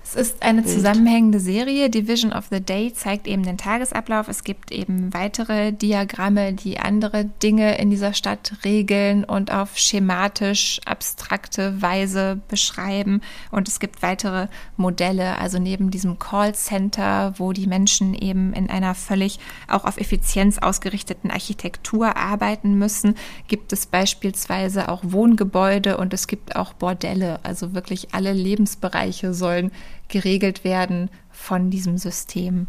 es 0.08 0.14
ist 0.14 0.44
eine 0.44 0.64
zusammenhängende 0.64 1.40
Serie. 1.40 1.90
Division 1.90 2.32
of 2.32 2.46
the 2.52 2.62
Day 2.62 2.94
zeigt 2.94 3.26
eben 3.26 3.42
den 3.42 3.58
Tagesablauf. 3.58 4.28
Es 4.28 4.44
gibt 4.44 4.72
eben 4.72 5.12
weitere 5.16 5.74
Diagramme, 5.74 6.54
die 6.54 6.80
andere 6.80 7.26
Dinge 7.26 7.80
in 7.80 7.90
dieser 7.90 8.14
Stadt 8.14 8.54
regeln 8.64 9.24
und 9.24 9.52
auf 9.52 9.80
schematisch 9.80 10.80
abstrakte 10.86 11.82
Weise 11.82 12.40
beschreiben. 12.50 13.22
Und 13.50 13.68
es 13.68 13.80
gibt 13.80 14.04
weitere 14.04 14.48
Modelle, 14.78 15.40
also 15.40 15.58
neben 15.58 15.90
diesem 15.90 16.20
Callcenter, 16.20 17.34
wo 17.38 17.52
die 17.52 17.66
Menschen 17.66 18.14
eben 18.14 18.54
in 18.54 18.70
einer 18.70 18.94
völlig 18.94 19.40
auch 19.68 19.86
auf 19.86 19.98
Effizienz 19.98 20.60
ausgerichteten 20.60 21.32
Architektur 21.32 22.16
arbeiten 22.16 22.78
müssen, 22.78 23.16
gibt 23.48 23.74
es 23.74 23.88
beispielsweise 23.88 24.88
auch 24.88 25.02
Wohngebäude 25.04 25.98
und 25.98 26.14
es 26.14 26.28
gibt 26.28 26.56
auch 26.56 26.74
Bordelle. 26.74 27.40
Also 27.42 27.74
wirklich 27.74 28.14
alle 28.14 28.34
Lebensbereiche 28.34 29.34
sollen 29.34 29.72
geregelt 30.08 30.64
werden 30.64 31.10
von 31.32 31.70
diesem 31.70 31.98
System. 31.98 32.68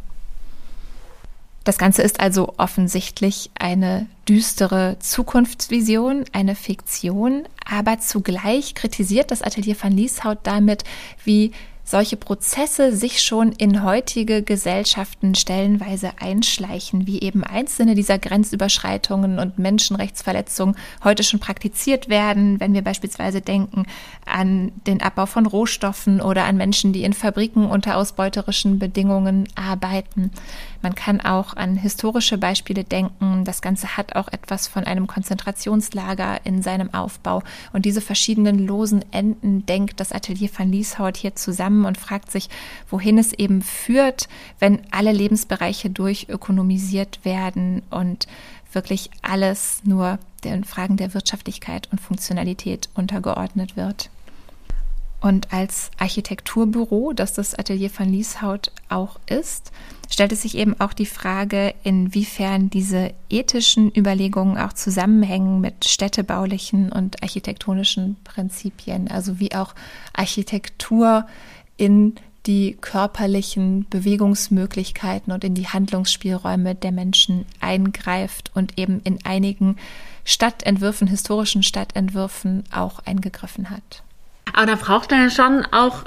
Das 1.67 1.79
Ganze 1.79 2.03
ist 2.03 2.21
also 2.21 2.55
offensichtlich 2.59 3.51
eine 3.59 4.07
düstere 4.29 4.97
Zukunftsvision, 5.01 6.25
eine 6.33 6.55
Fiktion, 6.55 7.43
aber 7.69 7.99
zugleich 7.99 8.77
kritisiert 8.77 9.33
das 9.33 9.43
Atelier 9.43 9.75
van 9.81 9.91
Lieshout 9.91 10.37
damit, 10.45 10.85
wie 11.25 11.51
solche 11.87 12.17
Prozesse 12.17 12.95
sich 12.95 13.23
schon 13.23 13.53
in 13.53 13.85
heutige 13.85 14.43
Gesellschaften 14.43 15.37
stellenweise 15.37 16.11
einschleichen, 16.19 17.07
wie 17.07 17.21
eben 17.21 17.45
einzelne 17.45 17.95
dieser 17.95 18.19
Grenzüberschreitungen 18.19 19.39
und 19.39 19.61
Menschenrechtsverletzungen 19.61 20.75
heute 21.05 21.23
schon 21.23 21.39
praktiziert 21.39 22.09
werden, 22.09 22.59
wenn 22.59 22.75
wir 22.75 22.83
beispielsweise 22.83 23.41
denken 23.41 23.87
an 24.27 24.73
den 24.89 25.01
Abbau 25.01 25.27
von 25.27 25.47
Rohstoffen 25.47 26.21
oder 26.21 26.45
an 26.45 26.57
Menschen, 26.57 26.93
die 26.93 27.05
in 27.05 27.13
Fabriken 27.13 27.67
unter 27.67 27.97
ausbeuterischen 27.97 28.81
Bedingungen 28.81 29.49
arbeiten. 29.55 30.33
Man 30.83 30.97
kann 30.97 31.21
auch 31.21 31.57
an 31.57 31.77
historische 31.77 32.37
Beispiele 32.37 32.83
denken. 32.83 33.45
Das 33.45 33.63
Ganze 33.63 33.97
hat 33.97 34.17
auch 34.17 34.29
etwas 34.29 34.67
von 34.67 34.85
einem 34.85 35.07
Konzentrationslager 35.07 36.41
in 36.45 36.63
seinem 36.63 36.93
Aufbau. 36.93 37.43
Und 37.73 37.85
diese 37.85 38.01
verschiedenen 38.01 38.67
losen 38.67 39.05
Enden 39.13 39.65
denkt 39.67 40.01
das 40.01 40.11
Atelier 40.11 40.51
van 40.57 40.73
Lieshout 40.73 41.13
hier 41.17 41.37
zusammen 41.37 41.76
zusammen 41.77 41.85
und 41.85 41.99
fragt 41.99 42.31
sich, 42.31 42.49
wohin 42.91 43.19
es 43.19 43.33
eben 43.33 43.63
führt, 43.63 44.29
wenn 44.59 44.81
alle 44.91 45.13
Lebensbereiche 45.13 45.91
durchökonomisiert 45.91 47.25
werden 47.25 47.83
und 47.91 48.27
wirklich 48.73 49.11
alles 49.23 49.81
nur 49.85 50.19
den 50.45 50.65
Fragen 50.65 50.97
der 50.97 51.15
Wirtschaftlichkeit 51.15 51.89
und 51.93 52.01
Funktionalität 52.01 52.89
untergeordnet 52.95 53.77
wird. 53.77 54.11
Und 55.21 55.53
als 55.53 55.91
Architekturbüro, 55.99 57.13
das 57.13 57.33
das 57.33 57.55
Atelier 57.55 57.91
von 57.91 58.09
Lieshout 58.09 58.71
auch 58.91 59.19
ist, 59.29 59.73
stellt 60.11 60.31
es 60.31 60.43
sich 60.43 60.57
eben 60.57 60.79
auch 60.79 60.93
die 60.93 61.07
Frage, 61.07 61.75
inwiefern 61.83 62.71
diese 62.71 63.13
ethischen 63.31 63.91
Überlegungen 63.97 64.59
auch 64.59 64.75
zusammenhängen 64.75 65.61
mit 65.61 65.85
städtebaulichen 65.85 66.93
und 66.93 67.23
architektonischen 67.23 68.17
Prinzipien, 68.25 69.11
also 69.11 69.41
wie 69.41 69.55
auch 69.55 69.75
Architektur 70.13 71.27
in 71.77 72.15
die 72.47 72.77
körperlichen 72.81 73.87
Bewegungsmöglichkeiten 73.91 75.33
und 75.33 75.43
in 75.43 75.55
die 75.55 75.67
Handlungsspielräume 75.67 76.75
der 76.75 76.93
Menschen 76.93 77.45
eingreift 77.61 78.53
und 78.55 78.79
eben 78.79 79.01
in 79.03 79.19
einigen 79.25 79.77
Stadtentwürfen, 80.25 81.09
historischen 81.09 81.63
Stadtentwürfen 81.63 82.65
auch 82.73 83.01
eingegriffen 83.01 83.71
hat. 83.71 84.03
Aber 84.53 84.67
da 84.67 84.77
braucht 84.77 85.11
man 85.11 85.23
ja 85.23 85.31
schon 85.31 85.67
auch, 85.73 86.05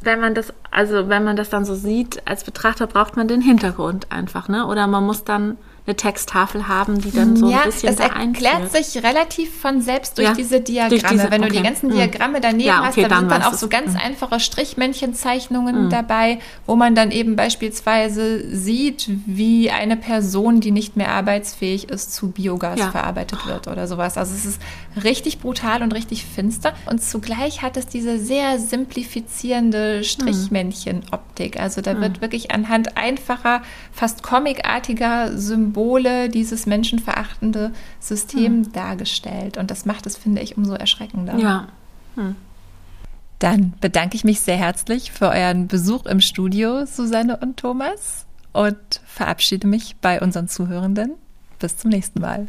wenn 0.00 0.20
man 0.20 0.34
das, 0.34 0.52
also 0.70 1.08
wenn 1.08 1.24
man 1.24 1.36
das 1.36 1.50
dann 1.50 1.64
so 1.64 1.74
sieht, 1.74 2.26
als 2.26 2.44
Betrachter 2.44 2.86
braucht 2.86 3.16
man 3.16 3.28
den 3.28 3.40
Hintergrund 3.40 4.10
einfach, 4.10 4.48
ne? 4.48 4.66
Oder 4.66 4.86
man 4.86 5.04
muss 5.04 5.24
dann 5.24 5.56
eine 5.86 5.96
Texttafel 5.96 6.66
haben, 6.66 7.00
die 7.00 7.10
dann 7.10 7.36
so 7.36 7.50
ja, 7.50 7.58
ein 7.58 7.64
bisschen 7.66 7.90
es 7.90 8.00
erklärt 8.00 8.72
sich 8.72 9.02
relativ 9.04 9.60
von 9.60 9.82
selbst 9.82 10.16
durch 10.16 10.28
ja, 10.28 10.34
diese 10.34 10.62
Diagramme. 10.62 10.98
Durch 10.98 11.12
diese, 11.12 11.30
Wenn 11.30 11.42
du 11.42 11.48
die 11.48 11.62
ganzen 11.62 11.90
hm. 11.90 11.96
Diagramme 11.96 12.40
daneben 12.40 12.66
ja, 12.66 12.78
okay, 12.78 12.86
hast, 12.86 12.96
da 12.96 13.08
dann 13.08 13.20
sind 13.20 13.30
dann 13.30 13.42
auch 13.42 13.52
so 13.52 13.68
ganz 13.68 13.92
hm. 13.92 14.00
einfache 14.02 14.40
Strichmännchenzeichnungen 14.40 15.76
hm. 15.76 15.90
dabei, 15.90 16.38
wo 16.64 16.74
man 16.74 16.94
dann 16.94 17.10
eben 17.10 17.36
beispielsweise 17.36 18.48
sieht, 18.56 19.10
wie 19.26 19.70
eine 19.70 19.98
Person, 19.98 20.60
die 20.60 20.70
nicht 20.70 20.96
mehr 20.96 21.10
arbeitsfähig 21.10 21.90
ist, 21.90 22.14
zu 22.14 22.30
Biogas 22.30 22.80
verarbeitet 22.80 23.46
wird 23.46 23.68
oder 23.68 23.86
sowas. 23.86 24.16
Also 24.16 24.34
es 24.34 24.46
ist 24.46 24.62
richtig 25.02 25.38
brutal 25.38 25.82
und 25.82 25.92
richtig 25.92 26.24
finster 26.24 26.72
und 26.86 27.02
zugleich 27.02 27.62
hat 27.62 27.76
es 27.76 27.86
diese 27.86 28.18
sehr 28.18 28.58
simplifizierende 28.58 29.98
hm. 29.98 30.04
Strichmännchen-Optik. 30.04 31.58
Also 31.58 31.80
da 31.80 31.92
hm. 31.92 32.00
wird 32.00 32.20
wirklich 32.20 32.50
anhand 32.50 32.96
einfacher, 32.96 33.62
fast 33.92 34.22
comicartiger 34.22 35.36
Symbole 35.36 35.64
Symbole 35.64 36.28
dieses 36.28 36.66
menschenverachtende 36.66 37.72
System 38.00 38.64
hm. 38.64 38.72
dargestellt. 38.72 39.56
Und 39.56 39.70
das 39.70 39.84
macht 39.84 40.06
es, 40.06 40.16
finde 40.16 40.42
ich, 40.42 40.56
umso 40.56 40.74
erschreckender. 40.74 41.36
Ja. 41.36 41.68
Hm. 42.16 42.36
Dann 43.38 43.74
bedanke 43.80 44.16
ich 44.16 44.24
mich 44.24 44.40
sehr 44.40 44.56
herzlich 44.56 45.10
für 45.10 45.28
euren 45.28 45.66
Besuch 45.66 46.06
im 46.06 46.20
Studio, 46.20 46.86
Susanne 46.86 47.36
und 47.36 47.56
Thomas, 47.56 48.26
und 48.52 48.76
verabschiede 49.04 49.66
mich 49.66 49.96
bei 50.00 50.20
unseren 50.20 50.48
Zuhörenden. 50.48 51.12
Bis 51.58 51.76
zum 51.76 51.90
nächsten 51.90 52.20
Mal. 52.20 52.48